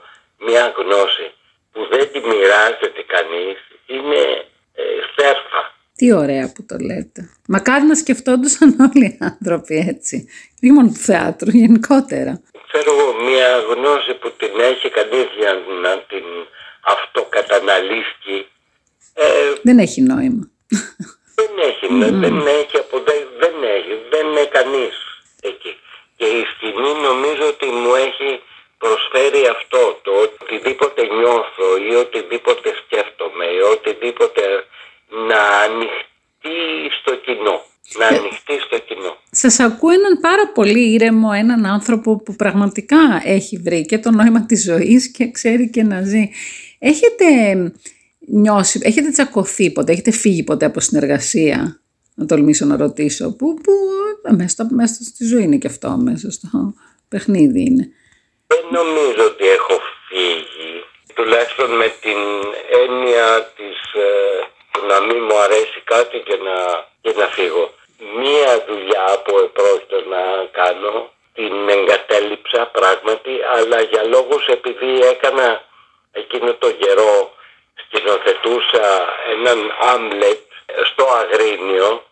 μια 0.46 0.74
γνώση 0.78 1.26
που 1.72 1.80
δεν 1.90 2.12
τη 2.12 2.18
μοιράζεται 2.28 3.02
κανείς 3.14 3.58
είναι 3.86 4.22
ε, 4.74 4.82
στέρφα. 5.12 5.60
Τι 5.96 6.12
ωραία 6.12 6.52
που 6.54 6.62
το 6.68 6.76
λέτε. 6.88 7.20
Μακάρι 7.48 7.84
να 7.84 7.94
σκεφτόντουσαν 7.94 8.68
όλοι 8.88 9.04
οι 9.04 9.18
άνθρωποι 9.20 9.76
έτσι. 9.92 10.28
Όχι 10.62 10.72
μόνο 10.72 10.88
του 10.88 11.02
θεάτρου, 11.08 11.50
γενικότερα. 11.50 12.42
Ξέρω 12.68 12.90
εγώ 12.96 13.08
μια 13.28 13.48
γνώση 13.70 14.14
που 14.20 14.32
την 14.40 14.54
έχει 14.72 14.88
κανείς 14.90 15.28
για 15.38 15.52
να 15.82 15.92
την 16.10 16.26
αυτοκαταναλύσει. 16.94 18.36
Ε, 19.14 19.52
Δεν 19.62 19.78
έχει 19.78 20.00
νόημα. 20.02 20.44
δεν 21.38 21.50
έχει, 21.68 21.86
δεν 22.24 22.36
έχει, 22.60 22.76
απο, 22.76 22.96
δεν, 23.08 23.20
δεν 23.42 23.54
έχει, 23.76 23.92
δεν 24.10 24.26
είναι 24.26 24.46
κανείς 24.56 24.94
εκεί. 25.42 25.72
Και 26.16 26.24
η 26.24 26.42
σκηνή 26.52 26.92
νομίζω 27.08 27.44
ότι 27.54 27.66
μου 27.66 27.94
έχει 28.06 28.30
προσφέρει 28.78 29.42
αυτό, 29.56 29.82
το 30.04 30.10
οτιδήποτε 30.24 31.00
νιώθω 31.18 31.66
ή 31.87 31.87
οτιδήποτε 32.04 32.68
σκέφτομαι 32.80 33.44
ή 33.56 33.60
οτιδήποτε 33.74 34.42
να 35.30 35.40
ανοιχτεί 35.66 36.56
στο 37.00 37.12
κοινό. 37.24 37.56
Να 37.98 38.06
ανοιχτεί 38.06 38.54
στο 38.66 38.78
κοινό. 38.78 39.16
Σας 39.30 39.60
ακούω 39.60 39.90
έναν 39.90 40.14
πάρα 40.20 40.46
πολύ 40.54 40.92
ήρεμο, 40.92 41.28
έναν 41.34 41.66
άνθρωπο 41.66 42.22
που 42.22 42.34
πραγματικά 42.36 42.98
έχει 43.24 43.56
βρει 43.56 43.86
και 43.86 43.98
το 43.98 44.10
νόημα 44.10 44.46
της 44.46 44.62
ζωής 44.64 45.10
και 45.10 45.30
ξέρει 45.30 45.70
και 45.70 45.82
να 45.82 46.02
ζει. 46.02 46.30
Έχετε 46.78 47.24
νιώσει, 48.26 48.80
έχετε 48.82 49.10
τσακωθεί 49.10 49.70
ποτέ, 49.72 49.92
έχετε 49.92 50.10
φύγει 50.10 50.42
ποτέ 50.42 50.64
από 50.66 50.80
συνεργασία, 50.80 51.80
να 52.14 52.26
τολμήσω 52.26 52.64
να 52.66 52.76
ρωτήσω, 52.76 53.36
που, 53.36 53.54
που 53.54 53.72
μέσα, 54.36 54.48
στο- 54.48 54.68
μέσα 54.70 55.02
στη 55.04 55.24
ζωή 55.24 55.42
είναι 55.42 55.56
και 55.56 55.66
αυτό, 55.66 55.96
μέσα 56.02 56.30
στο 56.30 56.74
παιχνίδι 57.08 57.60
είναι. 57.60 57.88
Δεν 58.46 58.64
νομίζω 58.72 59.22
ότι 59.30 59.44
έχω 59.58 59.74
φύγει, 60.08 60.57
τουλάχιστον 61.18 61.70
με 61.70 61.88
την 62.00 62.20
έννοια 62.82 63.52
της 63.56 63.78
ε, 63.94 64.40
του 64.72 64.86
να 64.86 65.00
μην 65.00 65.22
μου 65.22 65.38
αρέσει 65.38 65.80
κάτι 65.84 66.18
και 66.18 66.36
να, 66.46 66.56
και 67.02 67.12
να 67.20 67.26
φύγω. 67.26 67.70
Μία 68.20 68.64
δουλειά 68.68 69.22
που 69.24 69.38
επρόκειτο 69.38 70.00
να 70.14 70.22
κάνω, 70.50 71.12
την 71.34 71.68
εγκατέλειψα 71.68 72.66
πράγματι, 72.66 73.34
αλλά 73.56 73.80
για 73.80 74.02
λόγους 74.04 74.46
επειδή 74.46 75.00
έκανα 75.12 75.64
εκείνο 76.12 76.54
το 76.54 76.70
καιρό 76.72 77.32
σκηνοθετούσα 77.82 78.86
έναν 79.34 79.74
Άμλετ 79.94 80.42
στο 80.90 81.04
Αγρίνιο 81.20 82.02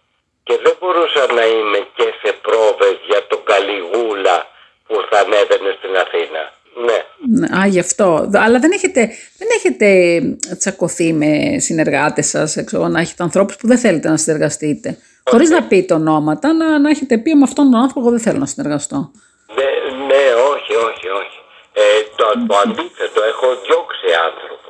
και 0.44 0.58
δεν 0.62 0.76
μπορούσα 0.80 1.32
να 1.32 1.44
είμαι 1.46 1.88
και 1.96 2.12
σε 2.22 2.32
πρόβες 2.32 2.96
για 3.06 3.26
τον 3.26 3.44
Καλιγούλα 3.44 4.46
που 4.86 5.06
θα 5.10 5.18
ανέβαινε 5.18 5.76
στην 5.78 5.96
Αθήνα. 5.96 6.55
Ναι. 6.84 6.98
Ναι, 7.28 7.58
Α, 7.58 7.66
γι' 7.66 7.78
αυτό. 7.78 8.30
Αλλά 8.32 8.58
δεν 8.58 8.70
έχετε, 8.72 9.10
δεν 9.38 9.48
έχετε 9.56 10.20
τσακωθεί 10.58 11.12
με 11.12 11.58
συνεργάτες 11.58 12.28
σας, 12.28 12.56
έξω, 12.56 12.88
να 12.88 13.00
έχετε 13.00 13.22
ανθρώπους 13.22 13.56
που 13.56 13.66
δεν 13.66 13.78
θέλετε 13.78 14.08
να 14.08 14.16
συνεργαστείτε. 14.16 14.98
Χωρίς 15.30 15.50
να 15.50 15.62
πείτε 15.62 15.94
ονόματα, 15.94 16.52
να, 16.52 16.78
να 16.78 16.88
έχετε 16.90 17.18
πει 17.18 17.34
με 17.34 17.42
αυτόν 17.42 17.70
τον 17.70 17.80
άνθρωπο 17.80 18.00
εγώ 18.00 18.10
δεν 18.10 18.20
θέλω 18.20 18.38
να 18.38 18.46
συνεργαστώ. 18.46 19.10
Ναι, 19.56 19.70
ναι, 20.06 20.24
όχι, 20.52 20.72
όχι, 20.88 21.08
όχι. 21.20 21.38
Ε, 21.72 21.82
το, 22.16 22.24
το 22.46 22.56
αντίθετο, 22.64 23.20
έχω 23.32 23.46
διώξει 23.66 24.06
άνθρωπο. 24.28 24.68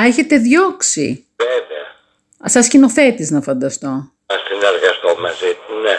Α, 0.00 0.06
έχετε 0.10 0.36
διώξει. 0.36 1.26
Βέβαια. 1.36 1.86
Α, 2.44 2.48
Σαν 2.48 2.62
σκηνοθέτης 2.62 3.30
να 3.30 3.40
φανταστώ. 3.40 3.92
Να 4.30 4.36
συνεργαστώ 4.48 5.10
μαζί 5.20 5.50
του, 5.62 5.72
ναι. 5.84 5.96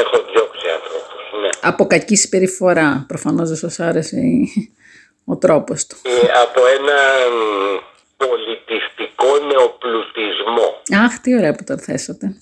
Έχω 0.00 0.16
διώξει 0.30 0.66
ανθρώπους, 0.78 1.17
ναι. 1.42 1.48
Από 1.62 1.86
κακή 1.86 2.16
συμπεριφορά. 2.16 3.04
Προφανώς 3.08 3.48
δεν 3.48 3.56
σας 3.58 3.80
άρεσε 3.80 4.16
η- 4.16 4.72
ο 5.24 5.36
τρόπος 5.36 5.86
του. 5.86 5.96
Και 6.02 6.30
από 6.44 6.60
ένα 6.66 6.98
μ, 7.36 7.78
πολιτιστικό 8.16 9.26
νεοπλουτισμό, 9.46 10.82
Αχ, 11.04 11.18
τι 11.18 11.36
ωραία 11.36 11.52
που 11.54 11.64
το 11.64 11.78
θέσατε. 11.78 12.38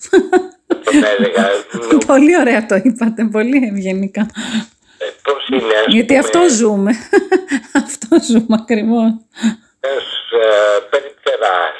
τον 0.83 1.03
έλεγα. 1.03 1.49
νεο- 1.89 1.97
πολύ 2.05 2.37
ωραία 2.39 2.65
το 2.65 2.75
είπατε, 2.75 3.29
πολύ 3.31 3.69
ευγενικά. 3.73 4.21
ε, 4.97 5.05
Πώς 5.23 5.47
είναι, 5.47 5.73
ας 5.85 5.85
Γιατί 5.93 6.07
πούμε, 6.07 6.19
αυτό 6.19 6.39
ζούμε. 6.59 6.91
αυτό 7.83 8.07
ζούμε 8.29 8.55
ακριβώς. 8.61 9.09
ένας 9.79 10.09
ε, 10.43 10.79
περιπτεράς, 10.89 11.77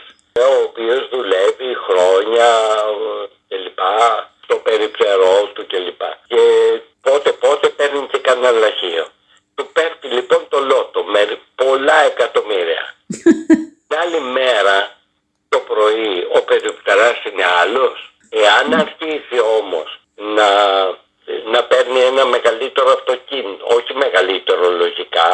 ο 0.50 0.64
οποίος 0.68 1.02
δουλεύει 1.14 1.70
χρόνια 1.88 2.50
ε, 3.54 3.56
κλπ. 3.56 3.80
στο 4.44 4.56
περιπτερό 4.68 5.36
του 5.54 5.64
κλπ. 5.72 6.02
Και 6.32 6.42
πότε 7.02 7.30
πότε 7.44 7.68
παίρνει 7.78 8.08
και 8.12 8.20
κανένα 8.28 8.52
λαχείο. 8.52 9.06
Του 9.56 9.66
πέφτει 9.76 10.08
λοιπόν 10.18 10.42
το 10.54 10.60
λότο 10.72 11.00
με 11.14 11.22
πολλά 11.62 11.98
εκατομμύρια. 12.12 12.84
Την 13.88 13.98
άλλη 14.04 14.20
μέρα 14.40 14.78
το 15.50 15.58
πρωί 15.70 16.12
ο 16.38 16.40
περιπτεράς 16.50 17.18
είναι 17.28 17.46
άλλος. 17.62 17.96
Εάν 18.44 18.66
αρχίσει 18.84 19.38
όμως 19.60 19.88
να, 20.36 20.50
να 21.54 21.60
παίρνει 21.72 22.00
ένα 22.12 22.24
μεγαλύτερο 22.36 22.90
αυτοκίνητο, 22.98 23.64
όχι 23.78 23.92
μεγαλύτερο 24.06 24.66
λογικά, 24.84 25.30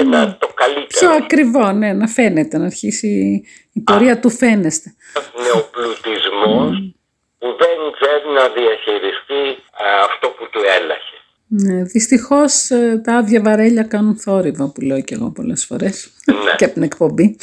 ένα 0.00 0.18
το 0.40 0.46
Πιο 0.46 0.54
καλύτερο. 0.62 1.10
Ακριβό, 1.42 1.72
ναι, 1.72 1.92
να 1.92 2.06
φαίνεται, 2.06 2.58
να 2.58 2.64
αρχίσει 2.64 3.42
η 3.72 3.80
πορεία 3.80 4.18
του 4.20 4.30
φαίνεστε. 4.30 4.94
νεοπλουτισμός 5.42 6.94
που 7.38 7.46
δεν 7.46 7.76
ξέρει 7.98 8.34
να 8.34 8.48
διαχειριστεί 8.48 9.60
α, 9.72 10.04
αυτό 10.08 10.28
που 10.28 10.48
του 10.50 10.60
έλαχε. 10.80 11.16
Ναι, 11.46 11.82
δυστυχώς 11.82 12.70
ε, 12.70 13.00
τα 13.04 13.16
άδεια 13.16 13.40
βαρέλια 13.42 13.82
κάνουν 13.82 14.16
θόρυβο 14.18 14.68
που 14.68 14.80
λέω 14.80 15.00
και 15.00 15.14
εγώ 15.14 15.30
πολλές 15.30 15.64
φορές 15.64 16.10
Ναι. 16.26 16.54
και 16.58 16.64
από 16.64 16.74
την 16.74 16.82
εκπομπή. 16.82 17.36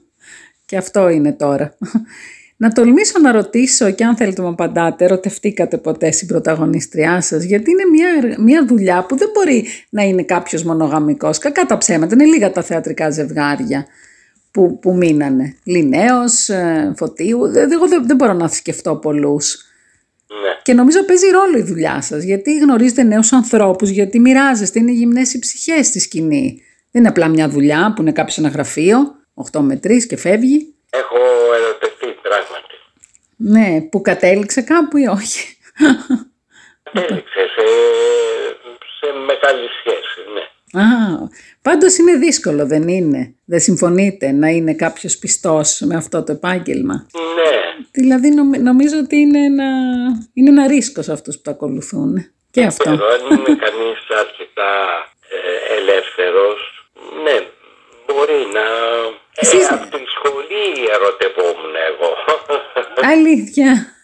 και 0.66 0.76
αυτό 0.76 1.08
είναι 1.08 1.32
τώρα. 1.32 1.76
Να 2.58 2.70
τολμήσω 2.72 3.18
να 3.18 3.32
ρωτήσω 3.32 3.90
και 3.90 4.04
αν 4.04 4.16
θέλετε 4.16 4.40
να 4.40 4.46
μου 4.46 4.52
απαντάτε, 4.52 5.04
ερωτευτήκατε 5.04 5.76
ποτέ 5.78 6.10
στην 6.12 6.26
πρωταγωνιστριά 6.26 7.20
σας, 7.20 7.44
γιατί 7.44 7.70
είναι 7.70 7.84
μια, 7.90 8.08
ερ- 8.22 8.38
μια 8.38 8.64
δουλειά 8.66 9.06
που 9.08 9.16
δεν 9.16 9.28
μπορεί 9.34 9.66
να 9.90 10.02
είναι 10.02 10.22
κάποιος 10.22 10.62
μονογαμικός. 10.64 11.38
Κακά 11.38 11.66
τα 11.66 11.78
ψέματα, 11.78 12.14
είναι 12.14 12.24
λίγα 12.24 12.52
τα 12.52 12.62
θεατρικά 12.62 13.10
ζευγάρια 13.10 13.86
που, 14.50 14.78
που 14.78 14.96
μείνανε. 14.96 15.56
Λινέος, 15.64 16.48
ε, 16.48 16.92
Φωτίου, 16.96 17.48
δε- 17.48 17.60
εγώ 17.72 17.88
δεν, 17.88 18.06
δεν 18.06 18.16
μπορώ 18.16 18.32
να 18.32 18.48
σκεφτώ 18.48 18.96
πολλούς. 18.96 19.64
Ναι. 20.28 20.60
Και 20.62 20.72
νομίζω 20.74 21.04
παίζει 21.04 21.26
ρόλο 21.30 21.58
η 21.58 21.62
δουλειά 21.62 22.00
σας, 22.00 22.22
γιατί 22.22 22.58
γνωρίζετε 22.58 23.02
νέους 23.02 23.32
ανθρώπους, 23.32 23.88
γιατί 23.90 24.18
μοιράζεστε, 24.20 24.78
είναι 24.78 24.90
γυμνές 24.90 25.34
οι 25.34 25.38
ψυχές 25.38 25.86
στη 25.86 25.98
σκηνή. 26.00 26.62
Δεν 26.90 27.00
είναι 27.02 27.08
απλά 27.08 27.28
μια 27.28 27.48
δουλειά 27.48 27.92
που 27.96 28.02
είναι 28.02 28.12
κάποιος 28.12 28.34
σε 28.34 28.40
ένα 28.40 28.48
γραφείο, 28.50 28.98
8 29.34 29.60
με 29.60 29.76
3 29.76 30.06
και 30.06 30.16
φεύγει. 30.16 30.74
Έχω 30.90 31.16
ερωτευτεί 31.58 31.85
πράγματι. 32.28 32.74
Ναι, 33.36 33.80
που 33.90 34.00
κατέληξε 34.02 34.62
κάπου 34.62 34.96
ή 34.96 35.06
όχι; 35.06 35.56
Έληξε 36.92 37.42
σε, 37.54 37.64
σε 38.98 39.12
μεγάλη 39.12 39.68
σχέση, 39.78 40.20
ναι. 40.34 40.44
Α, 40.80 40.84
πάντως 41.62 41.96
είναι 41.98 42.16
δύσκολο, 42.16 42.66
δεν 42.66 42.88
είναι; 42.88 43.34
Δεν 43.44 43.60
συμφωνείτε 43.60 44.32
να 44.32 44.48
είναι 44.48 44.74
κάποιος 44.74 45.16
πιστός 45.18 45.80
με 45.80 45.96
αυτό 45.96 46.22
το 46.24 46.32
επάγγελμα; 46.32 47.06
Ναι, 47.12 47.84
Δηλαδή 47.90 48.28
νομι- 48.30 48.60
νομίζω 48.62 48.98
ότι 48.98 49.16
είναι 49.16 49.38
ένα, 49.44 49.64
είναι 50.34 50.50
ένα 50.50 50.66
ρίσκος 50.66 51.04
σε 51.04 51.12
αυτούς 51.12 51.36
που 51.36 51.42
το 51.44 51.50
ακολουθούν. 51.50 52.30
Και 52.50 52.64
αυτό. 52.64 52.90
Pero 52.90 53.04
αν 53.14 53.20
είναι 53.30 53.54
κανείς 53.64 53.98
αρκετά 54.20 54.70
ε, 55.28 55.74
ελεύθερος, 55.78 56.58
ναι, 57.24 57.36
μπορεί 58.06 58.40
να... 58.56 58.64
Εσείς- 59.40 59.68
Ε, 59.70 59.74
από 59.74 59.96
τη 59.96 60.02
σχολή 60.14 60.66
ερωτευόμουν 60.94 61.74
εγώ. 61.90 62.10
Αλήθεια. 63.12 63.94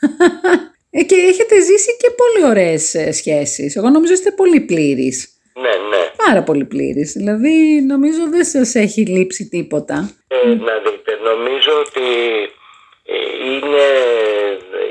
Ε, 0.91 1.03
και 1.03 1.15
έχετε 1.15 1.61
ζήσει 1.61 1.97
και 1.97 2.11
πολύ 2.11 2.51
ωραίες 2.51 2.95
ε, 2.95 3.13
σχέσεις. 3.13 3.77
Εγώ 3.77 3.89
νομίζω 3.91 4.13
είστε 4.13 4.31
πολύ 4.31 4.61
πλήρης. 4.61 5.29
ναι, 5.55 5.75
ναι. 5.91 6.11
Πάρα 6.27 6.43
πολύ 6.43 6.65
πλήρης. 6.65 7.13
Δηλαδή 7.13 7.83
νομίζω 7.87 8.29
δεν 8.31 8.45
σας 8.45 8.75
έχει 8.75 9.01
λείψει 9.07 9.49
τίποτα. 9.49 10.11
Ε, 10.29 10.47
να 10.47 10.75
δείτε, 10.85 11.13
νομίζω 11.25 11.73
ότι 11.87 12.09
ε, 13.05 13.17
είναι 13.51 13.87
ε, 14.83 14.87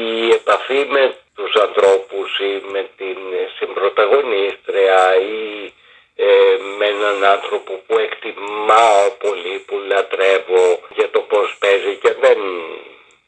η 0.00 0.28
επαφή 0.30 0.80
με 0.90 1.14
τους 1.34 1.54
ανθρώπους 1.66 2.28
ή 2.38 2.52
με 2.72 2.88
την 2.96 3.16
συμπροταγωνίστρια 3.58 4.98
ή 5.36 5.72
ε, 6.14 6.54
με 6.78 6.86
έναν 6.94 7.16
άνθρωπο 7.34 7.72
που 7.86 7.94
εκτιμάω 8.06 9.04
πολύ, 9.24 9.54
που 9.66 9.76
λατρεύω 9.90 10.64
για 10.96 11.08
το 11.14 11.20
πώς 11.30 11.48
παίζει 11.62 11.94
και 12.02 12.12
δεν 12.22 12.38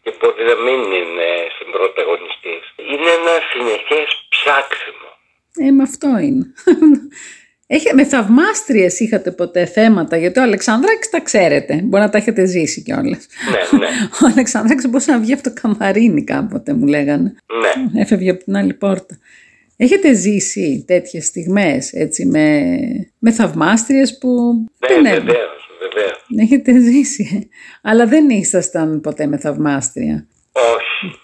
και 0.05 0.13
μπορεί 0.19 0.43
να 0.51 0.57
μην 0.65 0.81
είναι 0.99 1.29
συμπροταγωνιστής. 1.57 2.63
Είναι 2.91 3.11
ένα 3.19 3.35
συνεχές 3.51 4.09
ψάξιμο. 4.35 5.09
Ε, 5.65 5.71
με 5.77 5.83
αυτό 5.83 6.09
είναι. 6.27 6.45
Έχει, 7.67 7.95
με 7.95 8.05
θαυμάστριες 8.05 9.01
είχατε 9.01 9.31
ποτέ 9.31 9.65
θέματα, 9.67 10.17
γιατί 10.17 10.39
ο 10.39 10.43
Αλεξανδράκης 10.43 11.11
τα 11.11 11.21
ξέρετε. 11.21 11.81
Μπορεί 11.85 12.03
να 12.03 12.11
τα 12.11 12.19
έχετε 12.19 12.45
ζήσει 12.45 12.83
κιόλας. 12.83 13.27
Ναι, 13.51 13.79
ναι, 13.79 13.87
Ο 14.23 14.27
Αλεξανδράκης 14.33 14.89
μπορούσε 14.89 15.13
να 15.13 15.19
βγει 15.19 15.33
από 15.33 15.43
το 15.43 15.53
καμαρίνι 15.61 16.25
κάποτε, 16.25 16.73
μου 16.73 16.87
λέγανε. 16.87 17.35
ναι. 17.61 18.01
Έφευγε 18.01 18.31
από 18.31 18.45
την 18.45 18.57
άλλη 18.57 18.75
πόρτα. 18.75 19.19
Έχετε 19.77 20.15
ζήσει 20.15 20.85
τέτοιες 20.87 21.27
στιγμές 21.27 21.93
έτσι 21.93 22.27
με, 22.27 22.69
με 23.19 23.31
θαυμάστριες 23.33 24.19
που 24.19 24.29
Ναι, 24.79 24.89
δεν 24.89 25.05
έχουν; 25.05 25.25
βεβαίως, 25.25 25.69
βεβαίως. 25.81 26.27
Έχετε 26.37 26.81
ζήσει. 26.81 27.49
Αλλά 27.83 28.07
δεν 28.07 28.31
ήσασταν 28.31 29.01
ποτέ 29.01 29.27
με 29.27 29.39
θαυμάστρια; 29.39 30.27
Όχι. 30.53 31.19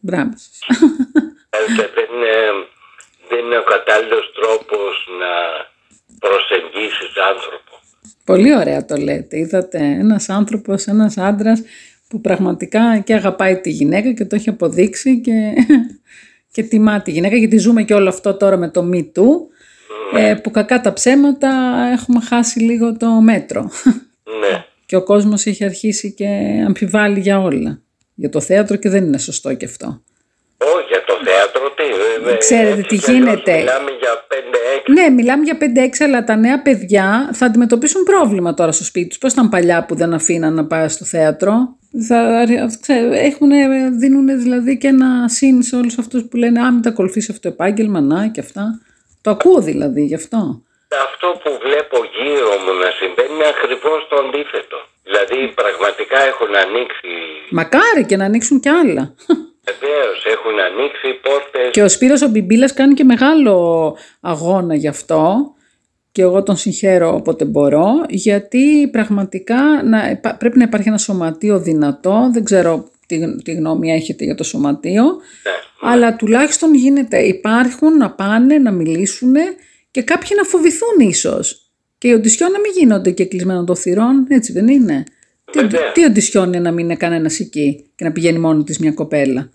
Μπράβο 0.00 0.32
σας. 0.36 0.58
Ε, 1.50 1.58
δεν, 1.76 2.08
είναι, 2.14 2.34
δεν 3.28 3.38
είναι 3.44 3.58
ο 3.58 3.62
κατάλληλος 3.62 4.32
τρόπος 4.34 5.08
να 5.20 5.32
προσεγγίσεις 6.18 7.12
άνθρωπο. 7.34 7.72
Πολύ 8.24 8.56
ωραία 8.56 8.84
το 8.84 8.96
λέτε. 8.96 9.38
Είδατε 9.38 9.78
ένας 9.78 10.28
άνθρωπος, 10.28 10.84
ένας 10.86 11.18
άντρας 11.18 11.62
που 12.08 12.20
πραγματικά 12.20 12.98
και 12.98 13.14
αγαπάει 13.14 13.60
τη 13.60 13.70
γυναίκα 13.70 14.12
και 14.12 14.24
το 14.24 14.34
έχει 14.34 14.48
αποδείξει 14.48 15.20
και, 15.20 15.52
και 16.52 16.62
τιμά 16.62 17.02
τη 17.02 17.10
γυναίκα 17.10 17.36
γιατί 17.36 17.56
ζούμε 17.58 17.82
και 17.82 17.94
όλο 17.94 18.08
αυτό 18.08 18.34
τώρα 18.34 18.56
με 18.56 18.68
το 18.68 18.88
Me 18.92 18.98
Too 18.98 19.24
ε, 20.18 20.34
που 20.34 20.50
κακά 20.50 20.80
τα 20.80 20.92
ψέματα 20.92 21.50
έχουμε 21.92 22.20
χάσει 22.20 22.58
λίγο 22.60 22.96
το 22.96 23.06
μέτρο 23.10 23.70
Ναι. 24.40 24.64
και 24.86 24.96
ο 24.96 25.02
κόσμος 25.02 25.46
έχει 25.46 25.64
αρχίσει 25.64 26.12
και 26.12 26.26
αμφιβάλλει 26.66 27.20
για 27.20 27.40
όλα. 27.40 27.80
Για 28.14 28.28
το 28.28 28.40
θέατρο 28.40 28.76
και 28.76 28.88
δεν 28.88 29.04
είναι 29.04 29.18
σωστό 29.18 29.54
και 29.54 29.64
αυτό. 29.64 30.02
Όχι, 30.58 30.86
για 30.88 31.04
το 31.06 31.14
θέατρο 31.24 31.70
τι. 31.76 31.82
ε, 32.30 32.32
ε, 32.34 32.36
Ξέρετε 32.36 32.68
έτσι 32.70 32.82
τι 32.82 32.96
κι 32.96 33.10
αλλιώς 33.10 33.24
γίνεται. 33.24 33.56
Μιλάμε 33.58 33.90
για 34.00 34.10
5-6. 34.86 34.92
Ναι, 34.92 35.08
μιλάμε 35.10 35.42
για 35.44 35.58
5-6, 35.60 36.04
αλλά 36.04 36.24
τα 36.24 36.36
νέα 36.36 36.62
παιδιά 36.62 37.30
θα 37.32 37.46
αντιμετωπίσουν 37.46 38.02
πρόβλημα 38.02 38.54
τώρα 38.54 38.72
στο 38.72 38.84
σπίτι 38.84 39.08
τους. 39.08 39.18
Πώς 39.18 39.32
ήταν 39.32 39.48
παλιά 39.48 39.84
που 39.84 39.94
δεν 39.94 40.14
αφήναν 40.14 40.54
να 40.54 40.66
πάει 40.66 40.88
στο 40.88 41.04
θέατρο; 41.04 41.76
Θα, 42.08 42.44
ξέρω, 42.80 43.12
έχουνε, 43.12 43.56
δίνουν 43.90 44.40
δηλαδή 44.42 44.78
και 44.78 44.88
ένα 44.88 45.28
συν 45.28 45.62
σε 45.62 45.76
όλους 45.76 45.98
αυτούς 45.98 46.22
που 46.28 46.36
λένε 46.36 46.60
«Α, 46.60 46.72
μην 46.72 46.82
τα 46.82 46.88
ακολουθήσει 46.88 47.30
αυτό 47.30 47.48
το 47.48 47.54
επάγγελμα, 47.54 48.00
να» 48.00 48.26
και 48.28 48.40
αυτά. 48.40 48.80
Το 49.20 49.30
ακούω 49.30 49.60
δηλαδή 49.60 50.04
γι' 50.04 50.14
αυτό. 50.14 50.62
Αυτό 51.06 51.26
που 51.42 51.50
βλέπω 51.66 51.96
γύρω 52.16 52.52
μου 52.64 52.72
να 52.82 52.90
συμβαίνει 52.98 53.34
είναι 53.34 53.48
ακριβώς 53.54 54.06
το 54.10 54.16
αντίθετο. 54.24 54.76
Δηλαδή 55.06 55.38
πραγματικά 55.60 56.18
έχουν 56.30 56.50
ανοίξει, 56.64 57.12
Μακάρι 57.50 58.04
και 58.06 58.16
να 58.16 58.24
ανοίξουν 58.24 58.60
κι 58.60 58.68
άλλα. 58.68 59.14
βεβαίως 59.70 60.18
έχουν 60.34 60.56
ανοίξει 60.68 61.08
οι 61.08 61.18
πόρτες. 61.26 61.70
Και 61.70 61.82
ο 61.82 61.88
Σπύρος 61.88 62.22
ο 62.22 62.28
Μπιμπίλας 62.28 62.72
κάνει 62.72 62.94
και 62.94 63.04
μεγάλο 63.04 63.54
αγώνα 64.20 64.74
γι' 64.74 64.88
αυτό 64.88 65.54
και 66.12 66.22
εγώ 66.22 66.42
τον 66.42 66.56
συγχαίρω 66.56 67.14
όποτε 67.14 67.44
μπορώ 67.44 67.86
γιατί 68.08 68.88
πραγματικά 68.92 69.82
να, 69.84 70.10
υπά- 70.10 70.38
πρέπει 70.38 70.58
να 70.58 70.64
υπάρχει 70.64 70.88
ένα 70.88 70.98
σωματείο 70.98 71.60
δυνατό, 71.60 72.30
δεν 72.32 72.44
ξέρω 72.44 72.90
τι, 73.06 73.36
τι 73.42 73.52
γνώμη 73.52 73.92
έχετε 73.92 74.24
για 74.24 74.34
το 74.34 74.44
σωματείο, 74.44 75.04
Ναι. 75.04 75.90
αλλά 75.90 76.16
τουλάχιστον 76.16 76.74
γίνεται, 76.74 77.18
υπάρχουν 77.18 77.96
να 77.96 78.10
πάνε 78.10 78.58
να 78.58 78.70
μιλήσουν 78.70 79.34
και 79.90 80.02
κάποιοι 80.02 80.30
να 80.36 80.42
φοβηθούν 80.42 81.08
ίσως. 81.08 81.66
Και 81.98 82.08
οι 82.08 82.12
οντισιόν 82.12 82.50
να 82.50 82.58
μην 82.60 82.70
γίνονται 82.78 83.10
και 83.10 83.24
κλεισμένων 83.24 83.66
των 83.66 83.76
θυρών, 83.76 84.26
έτσι 84.28 84.52
δεν 84.52 84.68
είναι; 84.68 85.04
Τι, 85.52 85.60
Βέβαια. 85.60 85.92
τι 85.92 86.04
οντισιόν 86.04 86.46
είναι 86.46 86.58
να 86.60 86.70
μην 86.72 86.84
είναι 86.84 86.96
κανένας 86.96 87.40
εκεί 87.40 87.90
και 87.94 88.04
να 88.04 88.12
πηγαίνει 88.12 88.38
μόνη 88.38 88.64
της 88.64 88.78
μια 88.78 88.92
κοπέλα; 88.92 89.50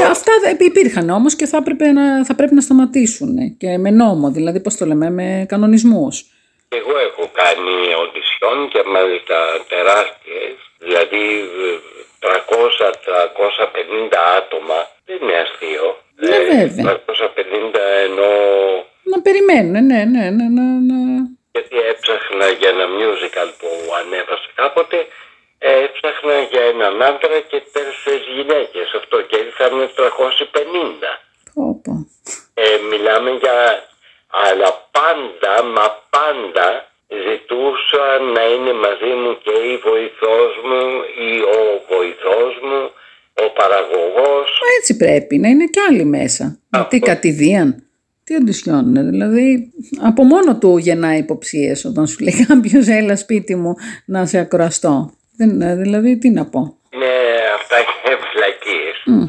Άπαπα. 0.00 0.08
Ε, 0.08 0.10
αυτά 0.16 0.32
δεν- 0.42 0.56
υπήρχαν 0.70 1.10
όμως 1.10 1.32
και 1.38 1.46
θα, 1.46 1.56
έπρεπε 1.56 1.86
να, 1.98 2.24
θα 2.24 2.34
πρέπει 2.34 2.54
να 2.54 2.60
σταματήσουν 2.60 3.56
και 3.60 3.78
με 3.78 3.90
νόμο, 3.90 4.30
δηλαδή 4.30 4.60
πώς 4.60 4.74
το 4.76 4.84
λέμε, 4.90 5.10
με 5.10 5.44
κανονισμούς. 5.48 6.14
Και 6.68 6.76
εγώ 6.82 6.94
έχω 7.08 7.24
κάνει 7.42 7.74
οντισιόν 8.04 8.58
και 8.72 8.80
μάλιστα 8.94 9.36
τεράστιες, 9.72 10.54
δηλαδή 10.84 11.24
ε, 11.66 11.70
300-350 12.24 14.18
άτομα, 14.40 14.78
δεν 15.06 15.16
είναι 15.22 15.36
αστείο. 15.44 15.86
Ναι, 16.28 16.36
βέβαια. 16.50 16.84
350 17.06 17.84
ενώ 18.06 18.28
Να 19.12 19.18
περιμένουν, 19.26 19.74
ναι, 19.90 20.00
ναι, 20.14 20.24
ναι, 20.38 20.46
ναι, 20.56 20.66
ναι. 20.88 21.02
γιατί 21.54 21.76
έψαχνα 21.92 22.46
για 22.60 22.68
ένα 22.74 22.86
musical 23.00 23.48
που 23.60 23.68
ανέβασε 24.00 24.48
κάποτε, 24.60 24.98
ε, 25.66 25.70
έψαχνα 25.84 26.36
για 26.52 26.62
έναν 26.72 26.94
άντρα 27.08 27.38
και 27.50 27.60
τέσσερις 27.74 28.26
γυναίκες 28.36 28.88
αυτό 29.00 29.16
και 29.28 29.36
ήρθαν 29.44 29.72
350. 29.96 31.10
Πω, 31.54 31.64
πω. 31.84 31.92
Ε, 32.64 32.66
μιλάμε 32.90 33.30
για... 33.42 33.56
Αλλά 34.46 34.70
πάντα, 34.96 35.52
μα 35.76 35.86
πάντα 36.14 36.66
ζητούσα 37.26 38.04
να 38.34 38.42
είναι 38.52 38.72
μαζί 38.86 39.12
μου 39.20 39.32
και 39.44 39.54
η 39.72 39.74
βοηθός 39.88 40.52
μου 40.68 40.82
ή 41.28 41.30
ο 41.56 41.60
βοηθός 41.90 42.52
μου, 42.66 42.80
ο 43.44 43.46
παραγωγός. 43.58 44.48
Μα 44.62 44.68
έτσι 44.78 44.92
πρέπει, 45.02 45.34
να 45.38 45.48
είναι 45.48 45.66
και 45.74 45.80
άλλοι 45.88 46.04
μέσα. 46.04 46.44
Τι 46.88 46.98
κατηδίαν. 46.98 47.70
Τι 48.24 48.34
οντισιόν 48.34 48.88
είναι, 48.88 49.02
δηλαδή 49.02 49.72
από 50.02 50.24
μόνο 50.24 50.58
του 50.58 50.78
γεννάει 50.78 51.18
υποψίες 51.18 51.84
όταν 51.84 52.06
σου 52.06 52.22
λέει 52.24 52.46
κάποιος 52.46 52.86
έλα 52.86 53.16
σπίτι 53.16 53.54
μου 53.54 53.74
να 54.04 54.26
σε 54.26 54.38
ακροαστώ. 54.38 55.14
Δεν, 55.40 55.60
ε, 55.60 55.76
δηλαδή 55.76 56.18
τι 56.18 56.30
να 56.30 56.46
πω. 56.46 56.60
Ναι, 56.98 57.06
αυτά 57.60 57.76
είναι 57.78 58.16
φλακίες. 58.32 59.28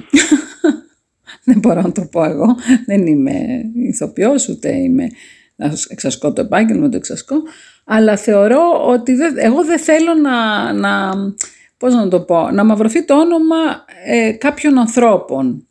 Δεν 1.45 1.59
μπορώ 1.59 1.81
να 1.81 1.91
το 1.91 2.07
πω 2.11 2.23
εγώ. 2.23 2.55
Δεν 2.85 3.05
είμαι 3.05 3.31
ηθοποιός, 3.75 4.47
ούτε 4.49 4.75
είμαι 4.75 5.07
να 5.55 5.73
εξασκώ 5.87 6.33
το 6.33 6.41
επάγγελμα, 6.41 6.89
το 6.89 6.97
εξασκώ. 6.97 7.35
Αλλά 7.85 8.17
θεωρώ 8.17 8.85
ότι 8.87 9.13
δεν, 9.13 9.33
εγώ 9.37 9.65
δεν 9.65 9.79
θέλω 9.79 10.13
να, 10.13 10.73
να, 10.73 11.11
πώς 11.77 11.93
να 11.93 12.07
το 12.07 12.21
πω, 12.21 12.49
να 12.51 12.63
μαυρωθεί 12.63 13.05
το 13.05 13.19
όνομα 13.19 13.85
ε, 14.05 14.31
κάποιων 14.31 14.77
ανθρώπων. 14.77 15.67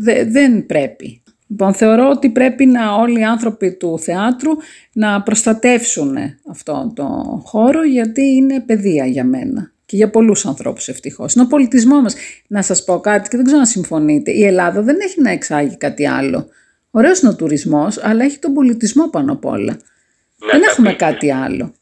Δε- 0.00 0.24
δεν 0.24 0.66
πρέπει. 0.66 1.22
Λοιπόν, 1.46 1.74
θεωρώ 1.74 2.08
ότι 2.08 2.30
πρέπει 2.30 2.66
να 2.66 2.94
όλοι 2.94 3.20
οι 3.20 3.24
άνθρωποι 3.24 3.76
του 3.76 3.98
θεάτρου 3.98 4.50
να 4.92 5.22
προστατεύσουν 5.22 6.16
αυτό 6.50 6.92
το 6.94 7.04
χώρο 7.44 7.84
γιατί 7.84 8.22
είναι 8.22 8.60
παιδεία 8.60 9.06
για 9.06 9.24
μένα 9.24 9.73
και 9.86 9.96
για 9.96 10.10
πολλούς 10.10 10.46
ανθρώπους 10.46 10.88
ευτυχώς. 10.88 11.34
Είναι 11.34 11.44
ο 11.44 11.46
πολιτισμός 11.46 12.02
μας. 12.02 12.14
Να 12.46 12.62
σας 12.62 12.84
πω 12.84 13.00
κάτι 13.00 13.28
και 13.28 13.36
δεν 13.36 13.44
ξέρω 13.44 13.60
να 13.60 13.66
συμφωνείτε. 13.66 14.30
Η 14.30 14.44
Ελλάδα 14.44 14.82
δεν 14.82 14.96
έχει 15.00 15.20
να 15.22 15.30
εξάγει 15.30 15.76
κάτι 15.76 16.06
άλλο. 16.08 16.48
Ωραίος 16.90 17.20
είναι 17.20 17.30
ο 17.30 17.36
τουρισμός, 17.36 17.98
αλλά 18.04 18.24
έχει 18.24 18.38
τον 18.38 18.52
πολιτισμό 18.54 19.08
πάνω 19.10 19.32
απ' 19.32 19.44
όλα. 19.44 19.78
δεν 20.50 20.60
τα 20.60 20.70
έχουμε 20.70 20.90
πείτε. 20.90 21.04
κάτι 21.04 21.30
άλλο. 21.32 21.72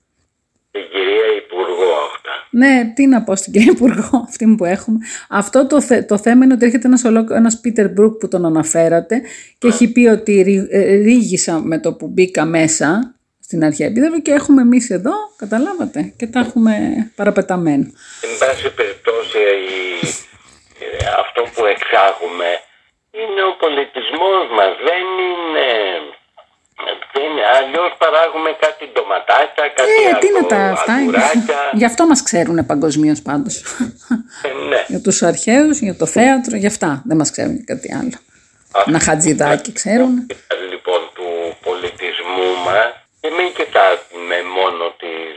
Την 0.70 0.80
κυρία 0.92 1.26
Υπουργό 1.44 1.90
αυτά. 2.14 2.30
Ναι, 2.50 2.92
τι 2.94 3.06
να 3.06 3.22
πω 3.22 3.36
στην 3.36 3.52
κυρία 3.52 3.72
Υπουργό, 3.74 4.10
αυτή 4.28 4.54
που 4.56 4.64
έχουμε. 4.64 4.98
Αυτό 5.28 5.66
το, 5.66 5.80
θε- 5.80 6.06
το 6.08 6.18
θέμα 6.18 6.44
είναι 6.44 6.54
ότι 6.54 6.64
έρχεται 6.64 6.86
ένας, 6.86 7.04
ολόκ- 7.04 7.30
ένας 7.30 7.60
Πίτερ 7.60 7.88
Μπρουκ 7.90 8.16
που 8.18 8.28
τον 8.28 8.44
αναφέρατε 8.46 9.20
και 9.58 9.66
έχει 9.68 9.92
πει 9.92 10.06
ότι 10.06 10.42
ρί- 10.42 10.66
ε, 10.70 10.94
ρίγησα 10.94 11.60
με 11.60 11.78
το 11.78 11.92
που 11.94 12.06
μπήκα 12.08 12.44
μέσα 12.44 13.14
στην 13.52 13.64
αρχαία 13.68 13.86
επίδευρο 13.92 14.20
και 14.26 14.32
έχουμε 14.40 14.60
εμείς 14.68 14.84
εδώ, 14.98 15.14
καταλάβατε, 15.42 16.00
και 16.18 16.26
τα 16.32 16.38
έχουμε 16.44 16.72
παραπεταμένα. 17.18 17.86
Εν 18.26 18.32
πάση 18.40 18.68
περιπτώσει 18.78 19.38
η- 19.76 20.08
ε, 20.84 21.06
αυτό 21.22 21.40
που 21.54 21.62
εξάγουμε 21.74 22.48
είναι 23.20 23.42
ο 23.50 23.52
πολιτισμός 23.64 24.44
μας. 24.56 24.72
Δεν 24.88 25.04
είναι... 25.28 25.66
Δεν, 27.14 27.32
αλλιώς 27.58 27.90
παράγουμε 27.98 28.50
κάτι 28.64 28.82
ντοματάκια, 28.92 29.64
κάτι 29.76 29.90
Ε, 30.10 30.18
τι 30.22 30.28
να 30.38 30.46
τα 30.46 30.56
αγο- 30.56 30.72
αυτά. 30.72 30.92
αγουράκια. 30.94 31.58
Γι' 31.72 31.84
αυτό 31.84 32.06
μας 32.06 32.22
ξέρουν 32.22 32.66
παγκοσμίως 32.66 33.22
πάντως. 33.22 33.54
Ε, 34.48 34.68
ναι. 34.68 34.84
για 34.88 35.00
τους 35.00 35.22
αρχαίους, 35.22 35.78
για 35.78 35.94
το 35.96 36.06
θέατρο, 36.06 36.56
για 36.56 36.68
αυτά. 36.68 37.02
Δεν 37.06 37.16
μας 37.16 37.30
ξέρουν 37.30 37.54
για 37.54 37.64
κάτι 37.66 37.94
άλλο. 38.00 38.16
Ένα 38.86 39.00
χατζηδάκι 39.00 39.72
ξέρουν. 39.72 40.26
Κοιτά, 40.26 40.54
λοιπόν 40.70 41.00
του 41.14 41.56
πολιτισμού 41.62 42.46
μας 42.66 42.90
και 43.22 43.30
μην 43.36 43.48
κοιτάμε 43.56 44.38
μόνο 44.58 44.84
τις, 45.02 45.36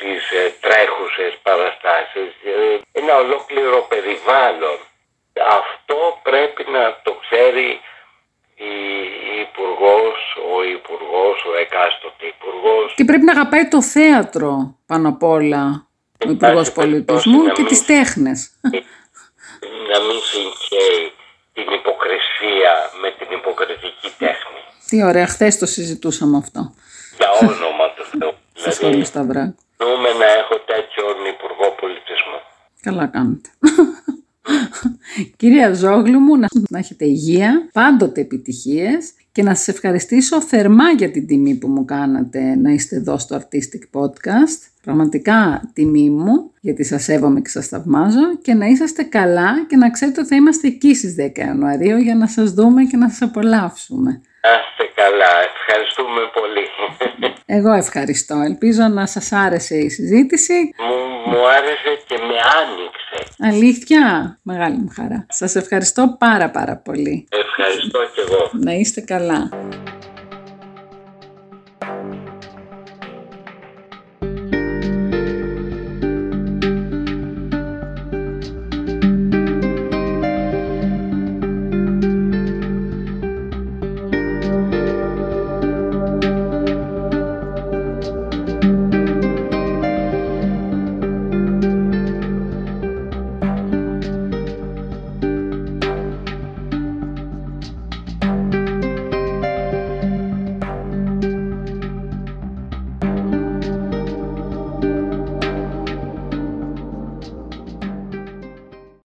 τις 0.00 0.22
ε, 0.40 0.44
τρέχουσες 0.64 1.32
παραστάσεις, 1.46 2.30
ε, 2.52 2.80
ένα 3.00 3.14
ολόκληρο 3.24 3.78
περιβάλλον. 3.92 4.78
Αυτό 5.62 5.96
πρέπει 6.28 6.62
να 6.76 6.82
το 7.04 7.12
ξέρει 7.22 7.68
η, 8.70 8.74
η 9.30 9.34
υπουργός, 9.46 10.18
ο 10.54 10.56
υπουργός, 10.76 11.36
ο 11.50 11.52
εκάστοτε 11.64 12.24
υπουργός. 12.34 12.88
Και 12.98 13.04
πρέπει 13.04 13.24
να 13.24 13.32
αγαπάει 13.36 13.66
το 13.68 13.82
θέατρο 13.82 14.50
πάνω 14.86 15.08
απ' 15.08 15.22
όλα 15.22 15.64
ο 16.26 16.30
Υπουργός 16.30 16.72
Πολιτισμού 16.72 17.52
και 17.52 17.64
τις 17.64 17.84
τέχνες. 17.84 18.50
να 19.90 19.98
μην 20.06 20.18
συγχαίει 20.30 21.12
την 21.52 21.68
υποκρισία 21.78 22.72
με 23.02 23.10
την 23.18 23.36
υποκριτική 23.38 24.10
τέχνη. 24.18 24.60
Τι 24.88 25.02
ωραία, 25.04 25.26
χθες 25.26 25.58
το 25.58 25.66
συζητούσαμε 25.66 26.36
αυτό. 26.36 26.74
Για 27.16 27.30
όνομα 27.48 27.86
του 27.96 28.04
Θεού. 28.18 28.32
Στο 28.70 28.84
σχολείο 28.84 29.04
Σταυράκου. 29.04 29.54
Νούμε 29.78 30.08
να 30.20 30.26
έχω 30.40 30.54
τέτοιον 30.66 31.14
υπουργό 31.34 31.74
πολιτισμού. 31.80 32.38
Καλά 32.80 33.06
κάνετε. 33.06 33.48
Κυρία 35.36 35.72
Ζόγλου 35.74 36.18
μου, 36.18 36.36
να, 36.36 36.46
να 36.70 36.78
έχετε 36.78 37.04
υγεία, 37.04 37.68
πάντοτε 37.72 38.20
επιτυχίες 38.20 39.12
και 39.32 39.42
να 39.42 39.54
σας 39.54 39.68
ευχαριστήσω 39.68 40.40
θερμά 40.40 40.90
για 40.90 41.10
την 41.10 41.26
τιμή 41.26 41.54
που 41.54 41.68
μου 41.68 41.84
κάνατε 41.84 42.54
να 42.54 42.70
είστε 42.70 42.96
εδώ 42.96 43.18
στο 43.18 43.36
Artistic 43.36 44.00
Podcast. 44.00 44.60
Πραγματικά 44.82 45.70
τιμή 45.72 46.10
μου, 46.10 46.50
γιατί 46.60 46.84
σας 46.84 47.02
σέβομαι 47.02 47.40
και 47.40 47.48
σας 47.48 47.66
θαυμάζω 47.66 48.36
και 48.42 48.54
να 48.54 48.66
είσαστε 48.66 49.02
καλά 49.02 49.66
και 49.68 49.76
να 49.76 49.90
ξέρετε 49.90 50.20
ότι 50.20 50.28
θα 50.28 50.36
είμαστε 50.36 50.66
εκεί 50.66 50.94
στις 50.94 51.16
10 51.18 51.38
Ιανουαρίου 51.38 51.96
για 51.96 52.14
να 52.14 52.26
σας 52.26 52.52
δούμε 52.52 52.84
και 52.84 52.96
να 52.96 53.08
σας 53.08 53.22
απολαύσουμε. 53.22 54.20
Άστε 54.42 54.84
καλά, 54.94 55.32
ευχαριστούμε 55.50 56.20
πολύ. 56.32 56.66
Εγώ 57.46 57.72
ευχαριστώ. 57.72 58.34
Ελπίζω 58.44 58.82
να 58.88 59.06
σας 59.06 59.32
άρεσε 59.32 59.76
η 59.76 59.88
συζήτηση. 59.88 60.74
Μου, 60.78 61.30
μου 61.30 61.48
άρεσε 61.48 62.02
και 62.06 62.16
με 62.18 62.36
άνοιξε. 62.60 63.32
Αλήθεια, 63.38 64.38
μεγάλη 64.42 64.76
μου 64.76 64.92
χαρά. 64.96 65.26
Σας 65.28 65.54
ευχαριστώ 65.54 66.16
πάρα 66.18 66.50
πάρα 66.50 66.76
πολύ. 66.76 67.28
Ευχαριστώ 67.30 67.98
κι 68.14 68.20
εγώ. 68.20 68.50
Να 68.52 68.72
είστε 68.72 69.00
καλά. 69.00 69.48